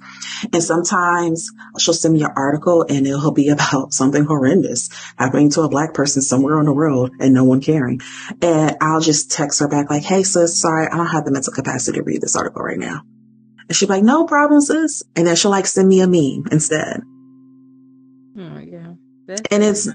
and 0.54 0.62
sometimes 0.62 1.50
she'll 1.78 1.92
send 1.92 2.14
me 2.14 2.22
an 2.22 2.32
article 2.34 2.86
and 2.88 3.06
it'll 3.06 3.32
be 3.32 3.48
about 3.50 3.92
something 3.92 4.24
horrendous 4.24 4.88
happening 5.18 5.50
to 5.50 5.62
a 5.62 5.68
black 5.68 5.92
person 5.92 6.22
somewhere 6.22 6.58
on 6.58 6.64
the 6.64 6.72
road 6.72 7.12
and 7.20 7.34
no 7.34 7.44
one 7.44 7.60
caring. 7.60 8.00
And 8.40 8.74
I'll 8.80 9.02
just 9.02 9.30
text 9.30 9.60
her 9.60 9.68
back 9.68 9.90
like, 9.90 10.02
Hey, 10.02 10.22
sis, 10.22 10.58
sorry, 10.58 10.86
I 10.86 10.96
don't 10.96 11.08
have 11.08 11.26
the 11.26 11.30
mental 11.30 11.52
capacity 11.52 11.98
to 11.98 12.04
read 12.04 12.22
this 12.22 12.36
article 12.36 12.62
right 12.62 12.78
now. 12.78 13.02
And 13.70 13.76
she'd 13.76 13.86
be 13.86 13.92
like, 13.92 14.02
no 14.02 14.26
problem, 14.26 14.60
sis. 14.60 15.04
And 15.14 15.28
then 15.28 15.36
she'll 15.36 15.52
like 15.52 15.64
send 15.64 15.88
me 15.88 16.00
a 16.00 16.08
meme 16.08 16.42
instead. 16.50 17.02
Oh, 18.36 18.58
yeah. 18.58 18.94
That's 19.28 19.42
and 19.48 19.62
it's, 19.62 19.88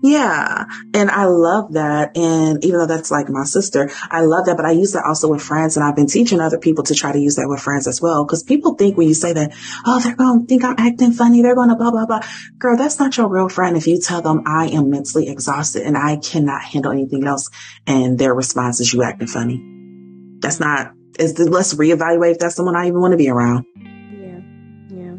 yeah. 0.00 0.66
And 0.94 1.10
I 1.10 1.24
love 1.24 1.72
that. 1.72 2.16
And 2.16 2.64
even 2.64 2.78
though 2.78 2.86
that's 2.86 3.10
like 3.10 3.28
my 3.28 3.42
sister, 3.42 3.90
I 4.08 4.20
love 4.20 4.46
that. 4.46 4.56
But 4.56 4.64
I 4.64 4.70
use 4.70 4.92
that 4.92 5.02
also 5.04 5.28
with 5.28 5.42
friends. 5.42 5.76
And 5.76 5.84
I've 5.84 5.96
been 5.96 6.06
teaching 6.06 6.40
other 6.40 6.60
people 6.60 6.84
to 6.84 6.94
try 6.94 7.10
to 7.10 7.18
use 7.18 7.34
that 7.34 7.48
with 7.48 7.58
friends 7.58 7.88
as 7.88 8.00
well. 8.00 8.24
Cause 8.26 8.44
people 8.44 8.74
think 8.74 8.96
when 8.96 9.08
you 9.08 9.14
say 9.14 9.32
that, 9.32 9.50
oh, 9.84 9.98
they're 9.98 10.14
going 10.14 10.42
to 10.42 10.46
think 10.46 10.62
I'm 10.62 10.76
acting 10.78 11.10
funny. 11.10 11.42
They're 11.42 11.56
going 11.56 11.70
to 11.70 11.74
blah, 11.74 11.90
blah, 11.90 12.06
blah. 12.06 12.20
Girl, 12.58 12.76
that's 12.76 13.00
not 13.00 13.16
your 13.16 13.28
real 13.28 13.48
friend. 13.48 13.76
If 13.76 13.88
you 13.88 14.00
tell 14.00 14.22
them 14.22 14.44
I 14.46 14.68
am 14.68 14.88
mentally 14.88 15.28
exhausted 15.28 15.82
and 15.82 15.98
I 15.98 16.14
cannot 16.18 16.62
handle 16.62 16.92
anything 16.92 17.26
else. 17.26 17.50
And 17.88 18.20
their 18.20 18.32
response 18.32 18.78
is 18.78 18.94
you 18.94 19.02
acting 19.02 19.26
funny. 19.26 20.38
That's 20.38 20.60
not 20.60 20.92
is 21.18 21.34
the, 21.34 21.44
let's 21.50 21.74
reevaluate 21.74 22.32
if 22.32 22.38
that's 22.38 22.56
someone 22.56 22.76
I 22.76 22.86
even 22.86 23.00
want 23.00 23.12
to 23.12 23.18
be 23.18 23.28
around. 23.28 23.64
Yeah, 23.76 24.40
yeah, 24.88 25.16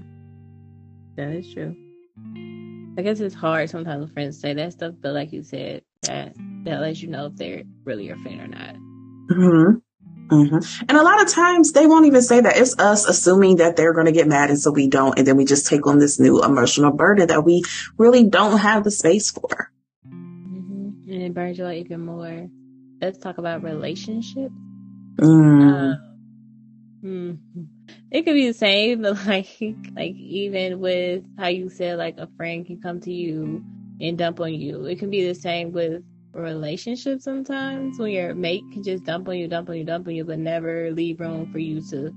that 1.15 1.29
is 1.29 1.53
true. 1.53 1.75
I 2.97 3.01
guess 3.01 3.19
it's 3.19 3.35
hard 3.35 3.69
sometimes 3.69 4.01
when 4.01 4.13
friends 4.13 4.39
say 4.39 4.53
that 4.53 4.73
stuff, 4.73 4.93
but 5.01 5.13
like 5.13 5.33
you 5.33 5.43
said, 5.43 5.83
that 6.03 6.33
that 6.63 6.79
lets 6.79 7.01
you 7.01 7.09
know 7.09 7.27
if 7.27 7.35
they're 7.35 7.63
really 7.85 8.05
your 8.05 8.17
friend 8.17 8.41
or 8.41 8.47
not. 8.47 8.75
hmm 9.29 9.79
Mm-hmm. 10.29 10.85
And 10.87 10.97
a 10.97 11.03
lot 11.03 11.21
of 11.21 11.29
times 11.29 11.73
they 11.73 11.85
won't 11.85 12.05
even 12.05 12.21
say 12.21 12.39
that. 12.39 12.57
It's 12.57 12.79
us 12.79 13.05
assuming 13.05 13.57
that 13.57 13.75
they're 13.75 13.93
going 13.93 14.05
to 14.05 14.11
get 14.11 14.27
mad, 14.27 14.49
and 14.49 14.59
so 14.59 14.71
we 14.71 14.87
don't, 14.87 15.17
and 15.17 15.27
then 15.27 15.37
we 15.37 15.45
just 15.45 15.67
take 15.67 15.85
on 15.85 15.99
this 15.99 16.19
new 16.19 16.41
emotional 16.43 16.91
burden 16.91 17.27
that 17.27 17.43
we 17.43 17.63
really 17.97 18.23
don't 18.23 18.57
have 18.57 18.83
the 18.83 18.91
space 18.91 19.29
for. 19.31 19.69
Mm-hmm. 20.07 21.11
And 21.11 21.21
it 21.23 21.33
burns 21.33 21.57
you 21.57 21.65
out 21.65 21.75
even 21.75 22.05
more. 22.05 22.47
Let's 23.01 23.19
talk 23.19 23.37
about 23.37 23.63
relationships. 23.63 24.55
Mm. 25.17 25.99
Um, 27.03 27.39
it 28.11 28.23
could 28.23 28.35
be 28.35 28.47
the 28.47 28.53
same, 28.53 29.01
but 29.03 29.25
like, 29.25 29.49
like 29.95 30.15
even 30.15 30.79
with 30.79 31.23
how 31.37 31.47
you 31.47 31.69
said, 31.69 31.97
like 31.97 32.17
a 32.17 32.27
friend 32.37 32.65
can 32.65 32.79
come 32.81 32.99
to 33.01 33.11
you 33.11 33.63
and 33.99 34.17
dump 34.17 34.39
on 34.39 34.53
you. 34.53 34.85
It 34.85 34.99
can 34.99 35.09
be 35.09 35.27
the 35.27 35.35
same 35.35 35.71
with 35.71 36.03
relationships 36.33 37.23
sometimes 37.23 37.99
when 37.99 38.11
your 38.11 38.33
mate 38.33 38.63
can 38.71 38.83
just 38.83 39.03
dump 39.03 39.27
on 39.27 39.37
you, 39.37 39.47
dump 39.47 39.69
on 39.69 39.77
you, 39.77 39.83
dump 39.83 40.07
on 40.07 40.15
you, 40.15 40.25
but 40.25 40.39
never 40.39 40.91
leave 40.91 41.19
room 41.19 41.51
for 41.51 41.59
you 41.59 41.81
to 41.89 42.11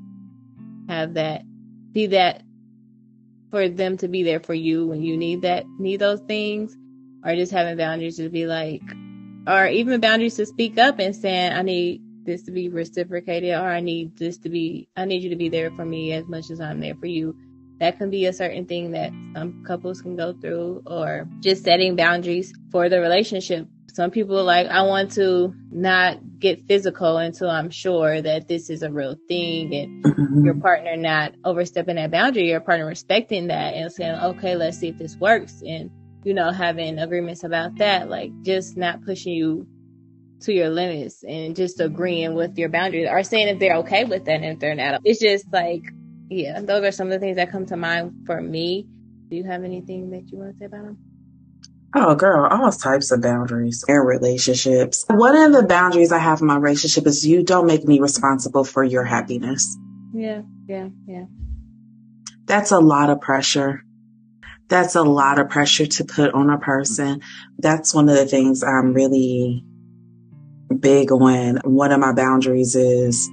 have 0.88 1.15
that, 1.15 1.43
be 1.93 2.07
that 2.09 2.43
for 3.50 3.69
them 3.69 3.97
to 3.99 4.09
be 4.09 4.23
there 4.23 4.41
for 4.41 4.55
you 4.55 4.87
when 4.87 5.03
you 5.03 5.17
need 5.17 5.43
that, 5.43 5.65
need 5.79 6.00
those 6.00 6.21
things, 6.23 6.76
or 7.25 7.35
just 7.35 7.53
having 7.53 7.76
boundaries 7.76 8.17
to 8.17 8.29
be 8.29 8.47
like, 8.47 8.83
or 9.47 9.67
even 9.67 10.00
boundaries 10.00 10.37
to 10.37 10.47
speak 10.47 10.78
up 10.78 10.99
and 10.99 11.15
saying, 11.15 11.52
I 11.52 11.63
need 11.63 12.00
this 12.26 12.43
to 12.43 12.50
be 12.50 12.69
reciprocated 12.69 13.54
or 13.54 13.69
I 13.69 13.80
need 13.80 14.17
this 14.19 14.39
to 14.39 14.49
be 14.49 14.89
I 14.97 15.04
need 15.04 15.23
you 15.23 15.30
to 15.30 15.36
be 15.36 15.49
there 15.49 15.71
for 15.71 15.84
me 15.84 16.12
as 16.12 16.26
much 16.26 16.50
as 16.50 16.60
I'm 16.60 16.80
there 16.80 16.95
for 16.95 17.06
you. 17.06 17.36
That 17.78 17.99
can 17.99 18.10
be 18.10 18.26
a 18.26 18.32
certain 18.32 18.67
thing 18.67 18.93
that 18.93 19.12
some 19.34 19.62
couples 19.67 20.00
can 20.00 20.17
go 20.17 20.32
through 20.32 20.82
or 20.86 21.28
just 21.41 21.65
setting 21.65 21.95
boundaries 21.95 22.54
for 22.71 22.89
the 22.89 23.00
relationship. 23.00 23.69
Some 23.93 24.10
people 24.10 24.43
like 24.45 24.67
I 24.67 24.82
want 24.82 25.12
to 25.12 25.54
not 25.71 26.19
get 26.39 26.67
physical 26.67 27.17
until 27.17 27.50
I'm 27.50 27.71
sure 27.71 28.21
that 28.21 28.49
this 28.49 28.69
is 28.71 28.82
a 28.82 28.91
real 28.91 29.17
thing 29.28 29.75
and 29.75 30.04
mm-hmm. 30.04 30.45
your 30.45 30.54
partner 30.54 30.97
not 30.97 31.34
overstepping 31.45 31.97
that 31.97 32.10
boundary, 32.10 32.49
your 32.49 32.60
partner 32.60 32.86
respecting 32.86 33.47
that 33.49 33.75
and 33.75 33.91
saying, 33.91 34.19
okay, 34.21 34.54
let's 34.54 34.78
see 34.78 34.89
if 34.89 34.99
this 34.99 35.17
works. 35.17 35.62
And, 35.67 35.91
you 36.25 36.34
know, 36.34 36.50
having 36.50 36.99
agreements 36.99 37.45
about 37.45 37.76
that, 37.76 38.10
like 38.10 38.30
just 38.43 38.76
not 38.76 39.02
pushing 39.04 39.32
you 39.32 39.67
to 40.42 40.52
your 40.52 40.68
limits 40.68 41.25
and 41.25 41.56
just 41.56 41.80
agreeing 41.80 42.34
with 42.34 42.58
your 42.58 42.68
boundaries 42.68 43.08
or 43.10 43.22
saying 43.22 43.49
if 43.49 43.58
they're 43.58 43.76
okay 43.76 44.04
with 44.04 44.25
that 44.26 44.36
and 44.36 44.44
if 44.44 44.58
they're 44.58 44.75
not. 44.75 45.00
It's 45.04 45.20
just 45.20 45.52
like, 45.52 45.82
yeah, 46.28 46.60
those 46.60 46.84
are 46.84 46.92
some 46.92 47.08
of 47.08 47.12
the 47.12 47.18
things 47.18 47.36
that 47.36 47.50
come 47.50 47.66
to 47.66 47.76
mind 47.76 48.26
for 48.26 48.40
me. 48.40 48.86
Do 49.28 49.36
you 49.36 49.44
have 49.44 49.64
anything 49.64 50.10
that 50.10 50.30
you 50.30 50.38
want 50.38 50.52
to 50.52 50.58
say 50.58 50.66
about 50.66 50.84
them? 50.84 50.99
Oh, 51.94 52.14
girl, 52.14 52.46
all 52.50 52.70
types 52.72 53.10
of 53.10 53.22
boundaries 53.22 53.84
in 53.88 53.96
relationships. 53.96 55.04
One 55.08 55.36
of 55.36 55.52
the 55.52 55.66
boundaries 55.66 56.12
I 56.12 56.18
have 56.18 56.40
in 56.40 56.46
my 56.46 56.56
relationship 56.56 57.06
is 57.06 57.26
you 57.26 57.42
don't 57.42 57.66
make 57.66 57.84
me 57.84 58.00
responsible 58.00 58.64
for 58.64 58.84
your 58.84 59.04
happiness. 59.04 59.76
Yeah, 60.12 60.42
yeah, 60.68 60.88
yeah. 61.06 61.25
That's 62.44 62.70
a 62.70 62.80
lot 62.80 63.08
of 63.08 63.20
pressure. 63.20 63.82
That's 64.68 64.94
a 64.94 65.02
lot 65.02 65.38
of 65.38 65.49
pressure 65.49 65.86
to 65.86 66.04
put 66.04 66.34
on 66.34 66.50
a 66.50 66.58
person. 66.58 67.22
That's 67.58 67.94
one 67.94 68.08
of 68.08 68.16
the 68.16 68.26
things 68.26 68.62
I'm 68.62 68.92
really 68.92 69.64
big 70.75 71.13
on 71.13 71.59
one 71.65 71.93
of 71.93 72.00
my 72.00 72.13
boundaries 72.13 72.75
is 72.75 73.29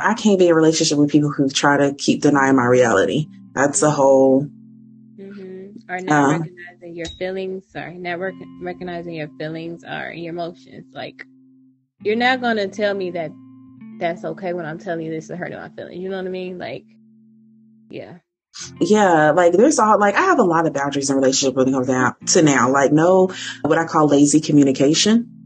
I 0.00 0.14
can't 0.14 0.38
be 0.38 0.46
in 0.46 0.52
a 0.52 0.54
relationship 0.54 0.98
with 0.98 1.10
people 1.10 1.30
who 1.30 1.48
try 1.48 1.76
to 1.76 1.94
keep 1.94 2.22
denying 2.22 2.56
my 2.56 2.66
reality. 2.66 3.26
That's 3.54 3.82
a 3.82 3.90
whole. 3.90 4.46
Mm-hmm. 5.18 5.90
Or 5.90 6.00
not 6.00 6.24
uh, 6.24 6.38
recognizing 6.38 6.94
your 6.94 7.06
feelings. 7.06 7.64
Sorry, 7.72 7.98
not 7.98 8.20
rec- 8.20 8.34
recognizing 8.62 9.14
your 9.14 9.28
feelings 9.38 9.84
or 9.84 10.12
your 10.12 10.32
emotions. 10.32 10.94
Like, 10.94 11.24
you're 12.02 12.16
not 12.16 12.40
going 12.40 12.58
to 12.58 12.68
tell 12.68 12.94
me 12.94 13.10
that 13.12 13.32
that's 13.98 14.24
okay 14.24 14.52
when 14.52 14.66
I'm 14.66 14.78
telling 14.78 15.04
you 15.04 15.10
this 15.10 15.30
is 15.30 15.36
hurting 15.36 15.58
my 15.58 15.70
feelings. 15.70 15.98
You 15.98 16.10
know 16.10 16.18
what 16.18 16.26
I 16.26 16.30
mean? 16.30 16.58
Like, 16.58 16.84
yeah. 17.90 18.18
Yeah, 18.80 19.32
like 19.32 19.52
there's 19.52 19.78
all 19.78 19.98
like 19.98 20.16
I 20.16 20.22
have 20.22 20.38
a 20.38 20.44
lot 20.44 20.66
of 20.66 20.72
boundaries 20.72 21.10
in 21.10 21.16
relationship 21.16 21.54
when 21.54 21.68
it 21.68 21.72
comes 21.72 21.86
down 21.86 22.16
to 22.28 22.42
now. 22.42 22.70
Like 22.70 22.92
no 22.92 23.30
what 23.62 23.78
I 23.78 23.86
call 23.86 24.08
lazy 24.08 24.40
communication 24.40 25.37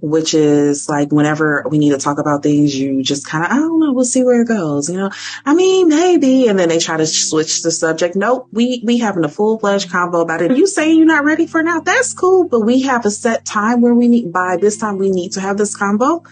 which 0.00 0.34
is 0.34 0.88
like 0.88 1.12
whenever 1.12 1.64
we 1.68 1.78
need 1.78 1.90
to 1.90 1.98
talk 1.98 2.18
about 2.18 2.42
things, 2.42 2.74
you 2.74 3.02
just 3.02 3.26
kind 3.26 3.44
of, 3.44 3.50
I 3.50 3.56
don't 3.56 3.80
know, 3.80 3.92
we'll 3.92 4.04
see 4.04 4.24
where 4.24 4.42
it 4.42 4.48
goes. 4.48 4.88
You 4.88 4.96
know, 4.96 5.10
I 5.44 5.54
mean, 5.54 5.88
maybe. 5.88 6.48
And 6.48 6.58
then 6.58 6.68
they 6.68 6.78
try 6.78 6.96
to 6.96 7.06
switch 7.06 7.62
the 7.62 7.70
subject. 7.70 8.16
Nope. 8.16 8.48
We, 8.52 8.82
we 8.84 8.98
having 8.98 9.24
a 9.24 9.28
full 9.28 9.58
fledged 9.58 9.90
convo 9.90 10.22
about 10.22 10.42
it. 10.42 10.56
You 10.56 10.66
saying 10.66 10.96
you're 10.96 11.06
not 11.06 11.24
ready 11.24 11.46
for 11.46 11.62
now? 11.62 11.80
That's 11.80 12.14
cool. 12.14 12.48
But 12.48 12.60
we 12.60 12.82
have 12.82 13.04
a 13.04 13.10
set 13.10 13.44
time 13.44 13.80
where 13.80 13.94
we 13.94 14.08
need, 14.08 14.32
by 14.32 14.56
this 14.56 14.78
time, 14.78 14.98
we 14.98 15.10
need 15.10 15.32
to 15.32 15.40
have 15.40 15.56
this 15.56 15.76
convo 15.76 16.26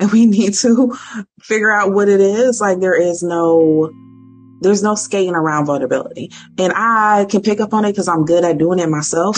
and 0.00 0.12
we 0.12 0.26
need 0.26 0.54
to 0.54 0.94
figure 1.40 1.72
out 1.72 1.92
what 1.92 2.08
it 2.08 2.20
is. 2.20 2.60
Like 2.60 2.80
there 2.80 3.00
is 3.00 3.22
no, 3.22 3.90
there's 4.60 4.82
no 4.82 4.94
skating 4.94 5.34
around 5.34 5.66
vulnerability 5.66 6.30
and 6.58 6.72
I 6.74 7.26
can 7.28 7.42
pick 7.42 7.60
up 7.60 7.74
on 7.74 7.84
it 7.84 7.92
because 7.92 8.08
I'm 8.08 8.24
good 8.24 8.44
at 8.44 8.58
doing 8.58 8.78
it 8.78 8.88
myself. 8.88 9.36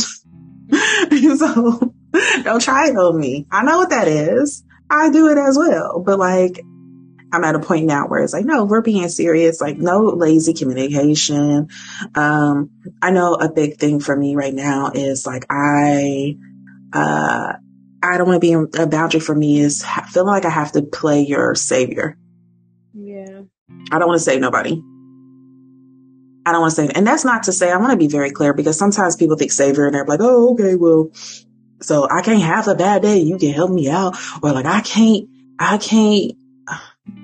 so 1.39 1.95
don't 2.43 2.61
try 2.61 2.89
it 2.89 2.97
on 2.97 3.19
me. 3.19 3.47
I 3.51 3.63
know 3.65 3.79
what 3.79 3.91
that 3.91 4.09
is. 4.09 4.65
I 4.89 5.11
do 5.11 5.29
it 5.29 5.39
as 5.39 5.57
well. 5.59 6.03
But 6.05 6.19
like, 6.19 6.61
I'm 7.33 7.45
at 7.45 7.55
a 7.55 7.61
point 7.61 7.87
now 7.87 8.07
where 8.07 8.23
it's 8.23 8.33
like, 8.33 8.45
no, 8.45 8.65
we're 8.65 8.83
being 8.83 9.09
serious. 9.09 9.61
Like, 9.61 9.77
no 9.77 10.05
lazy 10.05 10.55
communication. 10.55 11.69
Um, 12.15 12.71
I 13.03 13.11
know 13.11 13.35
a 13.35 13.53
big 13.53 13.79
thing 13.79 14.01
for 14.01 14.17
me 14.17 14.37
right 14.37 14.55
now 14.55 14.93
is 14.95 15.27
like, 15.27 15.45
I, 15.51 16.37
uh, 16.93 17.55
I 18.03 18.19
don't 18.19 18.29
want 18.29 18.41
to 18.41 18.69
be 18.71 18.81
a 18.81 18.87
boundary 18.87 19.21
for 19.21 19.35
me 19.35 19.59
is 19.59 19.85
feeling 20.11 20.29
like 20.29 20.45
I 20.45 20.51
have 20.51 20.73
to 20.73 20.83
play 20.83 21.23
your 21.23 21.55
savior. 21.55 22.17
Yeah. 22.95 23.43
I 23.91 23.99
don't 23.99 24.09
want 24.09 24.19
to 24.19 24.25
save 24.25 24.41
nobody. 24.41 24.81
I 26.47 26.53
don't 26.53 26.61
want 26.61 26.75
to 26.77 26.87
say, 26.87 26.89
and 26.95 27.05
that's 27.05 27.25
not 27.25 27.43
to 27.45 27.53
say, 27.53 27.73
I 27.73 27.77
want 27.79 27.91
to 27.91 27.97
be 27.97 28.07
very 28.07 28.31
clear 28.31 28.55
because 28.55 28.79
sometimes 28.79 29.17
people 29.17 29.37
think 29.37 29.51
savior 29.51 29.87
and 29.87 29.95
they're 29.95 30.05
like, 30.05 30.21
oh, 30.23 30.53
okay, 30.53 30.77
well, 30.77 31.11
so 31.81 32.09
I 32.11 32.23
can't 32.23 32.43
have 32.43 32.69
a 32.69 32.75
bad 32.75 33.03
day. 33.03 33.19
You 33.19 33.39
can 33.39 33.53
help 33.53 33.71
me 33.71 33.89
out. 33.91 34.17
Or 34.43 34.53
like, 34.53 34.67
I 34.67 34.81
can't, 34.81 35.29
I 35.59 35.79
can't, 35.79 36.33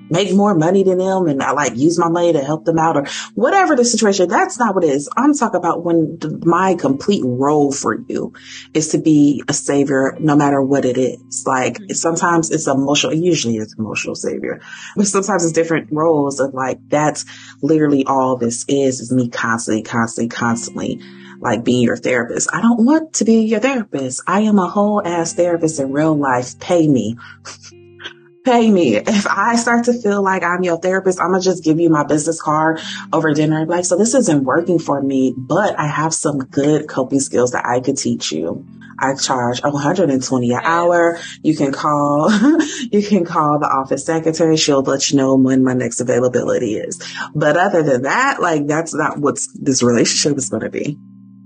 make 0.09 0.33
more 0.33 0.53
money 0.53 0.83
than 0.83 0.99
them 0.99 1.27
and 1.27 1.41
I 1.41 1.51
like 1.51 1.75
use 1.75 1.97
my 1.97 2.07
money 2.07 2.33
to 2.33 2.43
help 2.43 2.65
them 2.65 2.77
out 2.77 2.97
or 2.97 3.05
whatever 3.33 3.75
the 3.75 3.83
situation. 3.83 4.29
That's 4.29 4.59
not 4.59 4.75
what 4.75 4.83
it 4.83 4.91
is. 4.91 5.09
I'm 5.17 5.33
talking 5.33 5.57
about 5.57 5.83
when 5.83 6.19
my 6.43 6.75
complete 6.75 7.23
role 7.25 7.71
for 7.71 7.99
you 8.07 8.33
is 8.73 8.89
to 8.89 8.99
be 8.99 9.43
a 9.47 9.53
savior 9.53 10.15
no 10.19 10.35
matter 10.35 10.61
what 10.61 10.85
it 10.85 10.97
is. 10.97 11.43
Like 11.47 11.79
mm-hmm. 11.79 11.93
sometimes 11.93 12.51
it's 12.51 12.67
emotional, 12.67 13.13
usually 13.13 13.57
it's 13.57 13.75
emotional 13.77 14.15
savior, 14.15 14.61
but 14.95 15.07
sometimes 15.07 15.43
it's 15.43 15.53
different 15.53 15.89
roles 15.91 16.39
of 16.39 16.53
like, 16.53 16.77
that's 16.89 17.25
literally 17.61 18.05
all 18.05 18.37
this 18.37 18.65
is, 18.67 18.99
is 18.99 19.11
me 19.11 19.29
constantly, 19.29 19.83
constantly, 19.83 20.29
constantly 20.29 21.01
like 21.43 21.63
being 21.63 21.83
your 21.83 21.97
therapist. 21.97 22.49
I 22.53 22.61
don't 22.61 22.85
want 22.85 23.13
to 23.15 23.25
be 23.25 23.41
your 23.41 23.59
therapist. 23.59 24.23
I 24.25 24.41
am 24.41 24.57
a 24.57 24.67
whole 24.67 25.05
ass 25.05 25.33
therapist 25.33 25.79
in 25.79 25.91
real 25.91 26.15
life. 26.15 26.59
Pay 26.59 26.87
me. 26.87 27.17
pay 28.45 28.69
me. 28.69 28.95
If 28.95 29.27
I 29.27 29.55
start 29.55 29.85
to 29.85 29.93
feel 29.93 30.21
like 30.21 30.43
I'm 30.43 30.63
your 30.63 30.77
therapist, 30.77 31.19
I'm 31.19 31.31
gonna 31.31 31.41
just 31.41 31.63
give 31.63 31.79
you 31.79 31.89
my 31.89 32.03
business 32.03 32.41
card 32.41 32.81
over 33.11 33.33
dinner. 33.33 33.65
Like, 33.65 33.85
so 33.85 33.97
this 33.97 34.13
isn't 34.13 34.43
working 34.43 34.79
for 34.79 35.01
me, 35.01 35.33
but 35.37 35.77
I 35.79 35.87
have 35.87 36.13
some 36.13 36.39
good 36.39 36.87
coping 36.87 37.19
skills 37.19 37.51
that 37.51 37.65
I 37.65 37.79
could 37.79 37.97
teach 37.97 38.31
you. 38.31 38.65
I 38.99 39.15
charge 39.15 39.61
120 39.61 40.51
an 40.51 40.59
hour. 40.63 41.19
You 41.41 41.55
can 41.55 41.71
call, 41.71 42.31
you 42.91 43.01
can 43.01 43.25
call 43.25 43.59
the 43.59 43.67
office 43.67 44.05
secretary. 44.05 44.55
She'll 44.55 44.81
let 44.81 45.09
you 45.09 45.17
know 45.17 45.35
when 45.35 45.63
my 45.63 45.73
next 45.73 45.99
availability 45.99 46.75
is. 46.75 47.01
But 47.33 47.57
other 47.57 47.83
than 47.83 48.03
that, 48.03 48.41
like 48.41 48.67
that's 48.67 48.93
not 48.93 49.17
what 49.17 49.39
this 49.55 49.83
relationship 49.83 50.37
is 50.37 50.49
going 50.49 50.63
to 50.63 50.69
be. 50.69 50.97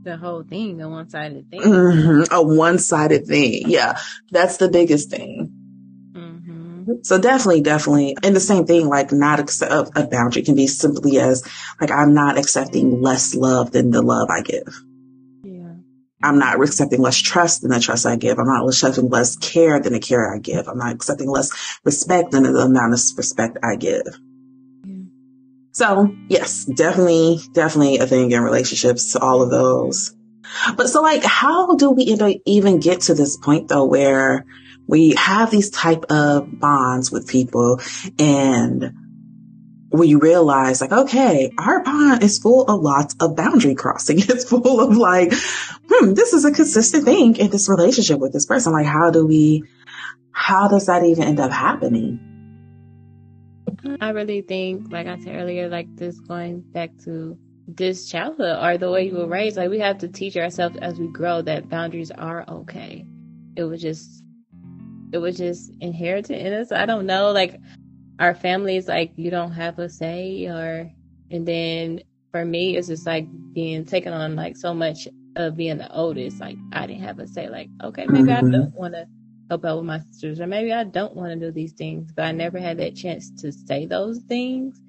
The 0.07 0.15
whole 0.15 0.41
thing, 0.41 0.77
the 0.77 0.87
one 0.87 1.09
sided 1.09 1.51
thing. 1.51 1.59
Mm-hmm. 1.59 2.33
A 2.33 2.41
one 2.41 2.79
sided 2.79 3.27
thing. 3.27 3.63
Yeah. 3.69 3.99
That's 4.31 4.55
the 4.55 4.69
biggest 4.69 5.09
thing. 5.09 5.51
So 7.01 7.19
definitely, 7.19 7.59
definitely. 7.59 8.15
And 8.23 8.33
the 8.33 8.39
same 8.39 8.65
thing, 8.65 8.87
like 8.87 9.11
not 9.11 9.41
accept 9.41 9.91
a 9.97 10.07
boundary 10.07 10.43
can 10.43 10.55
be 10.55 10.67
simply 10.67 11.19
as 11.19 11.45
like, 11.81 11.91
I'm 11.91 12.13
not 12.13 12.37
accepting 12.37 13.01
less 13.01 13.35
love 13.35 13.71
than 13.71 13.91
the 13.91 14.01
love 14.01 14.29
I 14.29 14.43
give. 14.43 14.73
Yeah. 15.43 15.73
I'm 16.23 16.39
not 16.39 16.61
accepting 16.61 17.01
less 17.01 17.17
trust 17.17 17.63
than 17.63 17.71
the 17.71 17.81
trust 17.81 18.05
I 18.05 18.15
give. 18.15 18.39
I'm 18.39 18.47
not 18.47 18.65
accepting 18.65 19.09
less 19.09 19.35
care 19.35 19.77
than 19.81 19.91
the 19.91 19.99
care 19.99 20.33
I 20.33 20.39
give. 20.39 20.69
I'm 20.69 20.77
not 20.77 20.93
accepting 20.95 21.29
less 21.29 21.51
respect 21.83 22.31
than 22.31 22.43
the 22.43 22.57
amount 22.57 22.93
of 22.93 23.01
respect 23.17 23.57
I 23.61 23.75
give. 23.75 24.05
So 25.77 26.11
yes, 26.27 26.65
definitely, 26.65 27.39
definitely 27.53 27.99
a 27.99 28.07
thing 28.07 28.31
in 28.31 28.41
relationships 28.41 29.11
to 29.11 29.19
all 29.19 29.43
of 29.43 29.51
those. 29.51 30.11
But 30.75 30.87
so 30.87 31.03
like, 31.03 31.23
how 31.23 31.75
do 31.75 31.91
we 31.91 32.17
even 32.47 32.79
get 32.79 33.01
to 33.01 33.13
this 33.13 33.37
point 33.37 33.67
though, 33.67 33.85
where 33.85 34.43
we 34.87 35.13
have 35.19 35.51
these 35.51 35.69
type 35.69 36.05
of 36.09 36.59
bonds 36.59 37.11
with 37.11 37.27
people 37.27 37.79
and 38.17 38.91
we 39.91 40.15
realize 40.15 40.81
like, 40.81 40.91
okay, 40.91 41.51
our 41.59 41.83
bond 41.83 42.23
is 42.23 42.39
full 42.39 42.63
of 42.63 42.81
lots 42.81 43.15
of 43.19 43.35
boundary 43.35 43.75
crossing. 43.75 44.17
It's 44.21 44.49
full 44.49 44.79
of 44.79 44.97
like, 44.97 45.31
hmm, 45.31 46.15
this 46.15 46.33
is 46.33 46.43
a 46.43 46.51
consistent 46.51 47.05
thing 47.05 47.35
in 47.35 47.51
this 47.51 47.69
relationship 47.69 48.17
with 48.17 48.33
this 48.33 48.47
person. 48.47 48.73
Like, 48.73 48.87
how 48.87 49.11
do 49.11 49.27
we, 49.27 49.63
how 50.31 50.69
does 50.69 50.87
that 50.87 51.03
even 51.03 51.23
end 51.25 51.39
up 51.39 51.51
happening? 51.51 52.36
I 54.01 54.09
really 54.09 54.41
think, 54.41 54.91
like 54.91 55.07
I 55.07 55.17
said 55.19 55.35
earlier, 55.35 55.69
like 55.69 55.95
this 55.95 56.19
going 56.19 56.61
back 56.61 56.91
to 57.05 57.37
this 57.67 58.09
childhood 58.09 58.57
or 58.61 58.77
the 58.77 58.89
way 58.89 59.07
you 59.07 59.15
were 59.15 59.27
raised, 59.27 59.57
like 59.57 59.69
we 59.69 59.79
have 59.79 59.97
to 59.99 60.07
teach 60.07 60.37
ourselves 60.37 60.77
as 60.81 60.99
we 60.99 61.07
grow 61.07 61.41
that 61.41 61.69
boundaries 61.69 62.11
are 62.11 62.45
okay. 62.49 63.05
It 63.55 63.63
was 63.63 63.81
just 63.81 64.23
it 65.11 65.17
was 65.19 65.37
just 65.37 65.71
inherited 65.81 66.45
in 66.45 66.53
us. 66.53 66.71
I 66.71 66.85
don't 66.85 67.05
know. 67.05 67.31
Like 67.31 67.59
our 68.19 68.33
families, 68.33 68.87
like 68.87 69.11
you 69.15 69.31
don't 69.31 69.51
have 69.51 69.79
a 69.79 69.89
say, 69.89 70.45
or 70.47 70.91
and 71.31 71.47
then 71.47 72.01
for 72.31 72.45
me, 72.45 72.77
it's 72.77 72.87
just 72.87 73.05
like 73.05 73.27
being 73.53 73.85
taken 73.85 74.13
on 74.13 74.35
like 74.35 74.57
so 74.57 74.73
much 74.73 75.07
of 75.35 75.55
being 75.55 75.77
the 75.77 75.91
oldest. 75.93 76.39
Like 76.39 76.57
I 76.73 76.87
didn't 76.87 77.03
have 77.03 77.19
a 77.19 77.27
say. 77.27 77.49
Like 77.49 77.69
okay, 77.83 78.05
maybe 78.07 78.29
mm-hmm. 78.29 78.47
I 78.47 78.57
don't 78.57 78.75
want 78.75 78.93
to 78.93 79.07
help 79.49 79.65
out 79.65 79.77
with 79.77 79.85
my 79.85 79.99
sisters, 79.99 80.39
or 80.39 80.47
maybe 80.47 80.71
I 80.73 80.83
don't 80.83 81.15
want 81.15 81.31
to 81.31 81.47
do 81.47 81.51
these 81.51 81.73
things, 81.73 82.11
but 82.11 82.25
I 82.25 82.31
never 82.31 82.59
had 82.59 82.77
that 82.77 82.95
chance 82.95 83.29
to 83.41 83.51
say 83.51 83.85
those 83.85 84.19
things. 84.19 84.79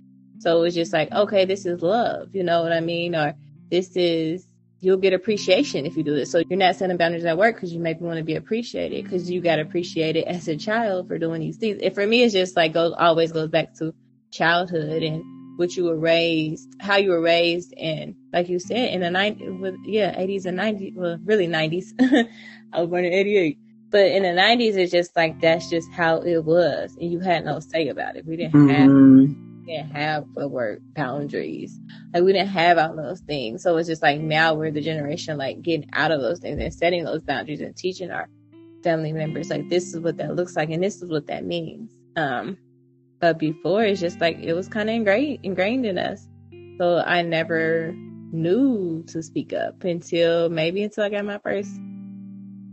So 0.41 0.59
it 0.59 0.61
was 0.61 0.75
just 0.75 0.93
like, 0.93 1.11
okay, 1.13 1.45
this 1.45 1.67
is 1.67 1.83
love, 1.83 2.35
you 2.35 2.43
know 2.43 2.63
what 2.63 2.73
I 2.73 2.81
mean? 2.81 3.15
Or 3.15 3.35
this 3.71 3.97
is 3.97 4.47
you'll 4.81 4.97
get 4.97 5.13
appreciation 5.13 5.87
if 5.87 5.97
you 5.97 6.03
do 6.03 6.15
this. 6.15 6.31
So 6.31 6.43
you're 6.49 6.59
not 6.59 6.77
setting 6.77 6.97
boundaries 6.97 7.25
at 7.25 7.37
work 7.37 7.57
because 7.57 7.73
you 7.73 7.81
maybe 7.81 8.05
want 8.05 8.19
to 8.19 8.25
be 8.25 8.37
appreciated 8.37 9.03
because 9.05 9.31
you 9.31 9.41
got 9.41 9.59
appreciated 9.59 10.25
as 10.25 10.47
a 10.49 10.57
child 10.57 11.09
for 11.09 11.19
doing 11.19 11.41
these 11.41 11.57
things. 11.57 11.81
And 11.83 11.95
for 11.95 12.07
me, 12.07 12.23
it's 12.23 12.33
just 12.33 12.57
like 12.57 12.73
goes 12.73 12.95
always 12.97 13.33
goes 13.33 13.49
back 13.49 13.75
to 13.79 13.93
childhood 14.31 15.03
and 15.03 15.25
what 15.59 15.77
you 15.77 15.85
were 15.85 15.99
raised, 15.99 16.73
how 16.79 16.97
you 16.97 17.11
were 17.11 17.21
raised, 17.21 17.75
and 17.77 18.15
like 18.33 18.49
you 18.49 18.61
said 18.61 18.95
in 18.95 19.01
the 19.01 19.09
90s, 19.09 19.61
with 19.61 19.75
yeah, 19.85 20.15
80s 20.15 20.47
and 20.47 20.57
90s, 20.57 20.95
well, 20.95 21.19
really 21.25 21.49
90s. 21.49 21.87
I 22.73 22.81
was 22.81 22.89
born 22.89 23.05
in 23.05 23.13
88. 23.13 23.59
But 23.91 24.07
in 24.07 24.23
the 24.23 24.29
90s, 24.31 24.77
it's 24.77 24.93
just 24.93 25.17
like 25.17 25.41
that's 25.41 25.71
just 25.71 25.91
how 25.93 26.21
it 26.21 26.45
was, 26.45 26.95
and 27.01 27.11
you 27.11 27.21
had 27.21 27.45
no 27.45 27.61
say 27.61 27.89
about 27.89 28.17
it. 28.17 28.27
We 28.27 28.37
didn't 28.37 28.53
mm-hmm. 28.53 28.69
have 28.69 29.49
didn't 29.69 29.91
have 29.91 30.25
the 30.35 30.49
word 30.49 30.83
boundaries. 30.95 31.79
Like 32.13 32.25
we 32.25 32.33
didn't 32.33 32.49
have 32.49 32.79
all 32.79 32.97
those 32.97 33.21
things. 33.21 33.63
So 33.63 33.77
it's 33.77 33.89
just 33.89 34.03
like 34.03 34.21
now 34.21 34.55
we're 34.55 34.71
the 34.71 34.81
generation 34.81 35.39
like 35.39 35.63
getting 35.63 35.89
out 35.93 36.11
of 36.11 36.21
those 36.21 36.41
things 36.41 36.61
and 36.61 36.75
setting 36.75 37.05
those 37.05 37.23
boundaries 37.23 37.61
and 37.61 37.77
teaching 37.77 38.11
our 38.11 38.29
family 38.83 39.13
members 39.13 39.51
like 39.51 39.69
this 39.69 39.93
is 39.93 40.01
what 40.01 40.17
that 40.17 40.37
looks 40.37 40.55
like 40.55 40.71
and 40.71 40.83
this 40.83 41.03
is 41.03 41.11
what 41.11 41.27
that 41.27 41.45
means. 41.45 41.93
Um 42.17 42.57
but 43.21 43.39
before 43.39 43.85
it's 43.85 44.01
just 44.01 44.21
like 44.21 44.39
it 44.39 44.55
was 44.55 44.69
kind 44.69 44.89
of 44.89 44.95
ingrained 44.95 45.41
ingrained 45.43 45.87
in 45.87 45.99
us. 45.99 46.27
So 46.79 46.99
I 46.99 47.23
never 47.23 47.93
knew 48.31 49.05
to 49.09 49.23
speak 49.23 49.53
up 49.53 49.85
until 49.85 50.49
maybe 50.49 50.83
until 50.83 51.05
I 51.05 51.11
got 51.11 51.25
my 51.25 51.39
first 51.39 51.71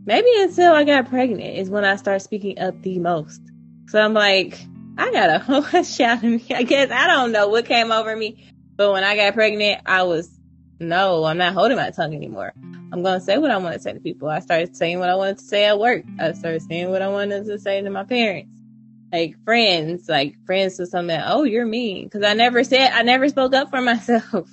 maybe 0.06 0.28
until 0.38 0.74
I 0.74 0.84
got 0.84 1.10
pregnant 1.10 1.58
is 1.58 1.70
when 1.70 1.86
I 1.86 1.96
started 1.96 2.22
speaking 2.22 2.60
up 2.60 2.82
the 2.82 3.00
most. 3.00 3.42
So 3.88 4.00
I'm 4.00 4.14
like, 4.14 4.60
I 4.98 5.12
got 5.12 5.30
a 5.30 5.40
whole 5.62 5.84
shout 5.84 6.24
in 6.24 6.38
me. 6.38 6.46
I 6.52 6.64
guess 6.64 6.92
I 6.92 7.08
don't 7.08 7.32
know 7.32 7.48
what 7.48 7.66
came 7.66 7.92
over 7.92 8.16
me, 8.16 8.52
but 8.76 8.92
when 8.92 9.04
I 9.04 9.16
got 9.16 9.34
pregnant, 9.34 9.82
I 9.86 10.04
was 10.04 10.30
no, 10.80 11.24
I'm 11.24 11.38
not 11.38 11.54
holding 11.54 11.78
my 11.78 11.92
tongue 11.92 12.14
anymore. 12.14 12.54
I'm 12.92 13.02
gonna 13.02 13.22
say 13.22 13.38
what 13.38 13.52
I 13.52 13.58
want 13.58 13.76
to 13.76 13.82
say 13.82 13.94
to 13.94 14.00
people. 14.00 14.30
I 14.30 14.40
started 14.40 14.76
saying 14.76 15.00
what 15.00 15.10
I 15.10 15.16
wanted 15.16 15.38
to 15.40 15.44
say 15.44 15.66
at 15.66 15.80
work. 15.80 16.04
I 16.20 16.34
started 16.34 16.62
saying 16.64 16.90
what 16.90 17.02
I 17.02 17.08
wanted 17.08 17.46
to 17.46 17.60
say 17.60 17.82
to 17.82 17.90
my 17.90 18.04
parents, 18.04 18.52
like 19.12 19.36
friends, 19.46 20.10
like 20.10 20.36
friends 20.46 20.78
to 20.78 20.86
something. 20.86 21.20
Oh, 21.24 21.44
you're 21.44 21.66
mean, 21.66 22.06
because 22.06 22.24
I 22.24 22.34
never 22.34 22.64
said 22.64 22.92
I 22.92 23.04
never 23.04 23.30
spoke 23.30 23.54
up 23.54 23.70
for 23.70 23.82
myself. 23.82 24.50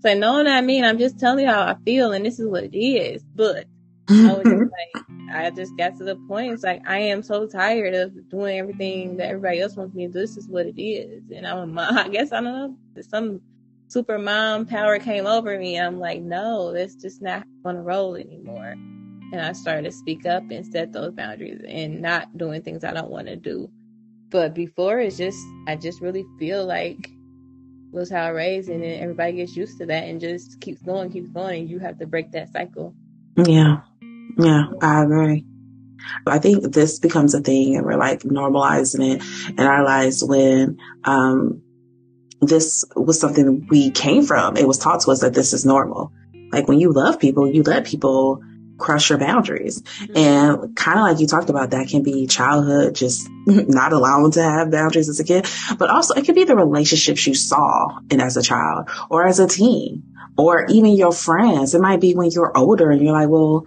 so 0.00 0.14
no, 0.14 0.42
not 0.42 0.64
mean. 0.64 0.84
I'm 0.84 0.98
just 0.98 1.18
telling 1.18 1.44
you 1.44 1.50
how 1.50 1.62
I 1.62 1.76
feel, 1.84 2.12
and 2.12 2.24
this 2.24 2.38
is 2.38 2.46
what 2.46 2.64
it 2.64 2.78
is. 2.78 3.22
But 3.34 3.66
I 4.12 4.32
was 4.32 4.42
just 4.42 4.46
mm-hmm. 4.46 5.08
like, 5.28 5.34
I 5.34 5.50
just 5.50 5.76
got 5.76 5.96
to 5.98 6.04
the 6.04 6.16
point. 6.28 6.52
It's 6.52 6.62
like 6.62 6.88
I 6.88 6.98
am 6.98 7.22
so 7.22 7.46
tired 7.46 7.94
of 7.94 8.28
doing 8.28 8.58
everything 8.58 9.16
that 9.16 9.28
everybody 9.28 9.60
else 9.60 9.76
wants 9.76 9.94
me 9.94 10.06
to 10.06 10.12
do. 10.12 10.18
This 10.18 10.36
is 10.36 10.48
what 10.48 10.66
it 10.66 10.80
is, 10.80 11.30
and 11.30 11.46
I'm 11.46 11.58
a 11.58 11.66
mom. 11.66 11.98
I 11.98 12.08
guess 12.08 12.32
I 12.32 12.40
don't 12.40 12.44
know. 12.44 13.02
Some 13.02 13.40
super 13.88 14.18
mom 14.18 14.66
power 14.66 14.98
came 14.98 15.26
over 15.26 15.58
me. 15.58 15.78
I'm 15.78 15.98
like, 15.98 16.22
no, 16.22 16.72
that's 16.72 16.94
just 16.94 17.22
not 17.22 17.46
going 17.62 17.76
to 17.76 17.82
roll 17.82 18.16
anymore. 18.16 18.74
And 19.32 19.40
I 19.40 19.52
started 19.52 19.84
to 19.84 19.92
speak 19.92 20.26
up 20.26 20.50
and 20.50 20.66
set 20.66 20.92
those 20.92 21.12
boundaries 21.12 21.62
and 21.66 22.02
not 22.02 22.36
doing 22.36 22.62
things 22.62 22.84
I 22.84 22.92
don't 22.92 23.10
want 23.10 23.28
to 23.28 23.36
do. 23.36 23.70
But 24.30 24.54
before, 24.54 24.98
it's 24.98 25.16
just 25.16 25.38
I 25.66 25.76
just 25.76 26.00
really 26.00 26.24
feel 26.38 26.66
like 26.66 27.10
was 27.92 28.10
how 28.10 28.24
I 28.24 28.28
raised, 28.28 28.70
and 28.70 28.82
then 28.82 29.00
everybody 29.00 29.34
gets 29.34 29.54
used 29.54 29.78
to 29.78 29.86
that 29.86 30.04
and 30.04 30.20
just 30.20 30.60
keeps 30.60 30.82
going, 30.82 31.12
keeps 31.12 31.28
going, 31.28 31.60
and 31.60 31.70
you 31.70 31.78
have 31.78 31.98
to 31.98 32.06
break 32.06 32.32
that 32.32 32.50
cycle. 32.50 32.94
Yeah. 33.36 33.82
Yeah, 34.38 34.64
I 34.80 35.02
agree. 35.02 35.44
I 36.26 36.38
think 36.38 36.72
this 36.72 36.98
becomes 36.98 37.34
a 37.34 37.40
thing 37.40 37.76
and 37.76 37.86
we're 37.86 37.96
like 37.96 38.20
normalizing 38.20 39.14
it 39.14 39.50
in 39.50 39.66
our 39.66 39.84
lives 39.84 40.22
when, 40.22 40.78
um, 41.04 41.62
this 42.40 42.84
was 42.96 43.20
something 43.20 43.66
we 43.70 43.90
came 43.90 44.24
from. 44.24 44.56
It 44.56 44.66
was 44.66 44.78
taught 44.78 45.00
to 45.02 45.12
us 45.12 45.20
that 45.20 45.32
this 45.32 45.52
is 45.52 45.64
normal. 45.64 46.12
Like 46.50 46.66
when 46.66 46.80
you 46.80 46.92
love 46.92 47.20
people, 47.20 47.48
you 47.48 47.62
let 47.62 47.86
people 47.86 48.42
crush 48.78 49.10
your 49.10 49.18
boundaries. 49.18 49.80
Mm-hmm. 49.80 50.16
And 50.16 50.76
kind 50.76 50.98
of 50.98 51.04
like 51.04 51.20
you 51.20 51.26
talked 51.26 51.50
about, 51.50 51.70
that 51.70 51.88
can 51.88 52.02
be 52.02 52.26
childhood, 52.26 52.94
just 52.94 53.28
not 53.46 53.92
allowing 53.92 54.32
to 54.32 54.42
have 54.42 54.70
boundaries 54.70 55.08
as 55.08 55.20
a 55.20 55.24
kid, 55.24 55.46
but 55.78 55.88
also 55.88 56.14
it 56.14 56.26
could 56.26 56.34
be 56.34 56.44
the 56.44 56.56
relationships 56.56 57.26
you 57.26 57.34
saw 57.34 57.98
in 58.10 58.20
as 58.20 58.36
a 58.36 58.42
child 58.42 58.90
or 59.08 59.26
as 59.26 59.38
a 59.38 59.46
teen 59.46 60.02
or 60.36 60.66
even 60.68 60.96
your 60.96 61.12
friends. 61.12 61.74
It 61.74 61.80
might 61.80 62.00
be 62.00 62.14
when 62.14 62.30
you're 62.30 62.56
older 62.56 62.90
and 62.90 63.00
you're 63.00 63.12
like, 63.12 63.28
well, 63.28 63.66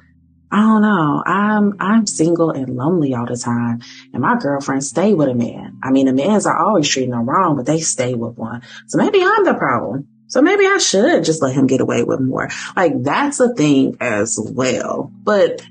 I 0.56 0.60
don't 0.60 0.82
know. 0.84 1.22
I'm 1.26 1.76
I'm 1.82 2.08
single 2.08 2.52
and 2.52 2.78
lonely 2.78 3.14
all 3.14 3.26
the 3.26 3.36
time, 3.36 3.82
and 4.14 4.22
my 4.22 4.38
girlfriends 4.38 4.88
stay 4.88 5.14
with 5.14 5.28
a 5.28 5.36
man. 5.36 5.80
I 5.84 5.92
mean, 5.92 6.06
the 6.06 6.14
men's 6.14 6.46
are 6.46 6.58
always 6.58 6.88
treating 6.88 7.12
them 7.12 7.28
wrong, 7.28 7.58
but 7.58 7.66
they 7.66 7.82
stay 7.82 8.14
with 8.14 8.38
one. 8.38 8.62
So 8.88 8.98
maybe 8.98 9.22
I'm 9.22 9.44
the 9.44 9.56
problem. 9.56 10.08
So 10.28 10.42
maybe 10.42 10.66
I 10.66 10.78
should 10.78 11.26
just 11.26 11.42
let 11.42 11.54
him 11.54 11.68
get 11.68 11.82
away 11.82 12.04
with 12.04 12.22
more. 12.22 12.48
Like 12.74 13.04
that's 13.04 13.42
a 13.42 13.54
thing 13.54 13.98
as 14.00 14.40
well. 14.40 15.12
But 15.24 15.62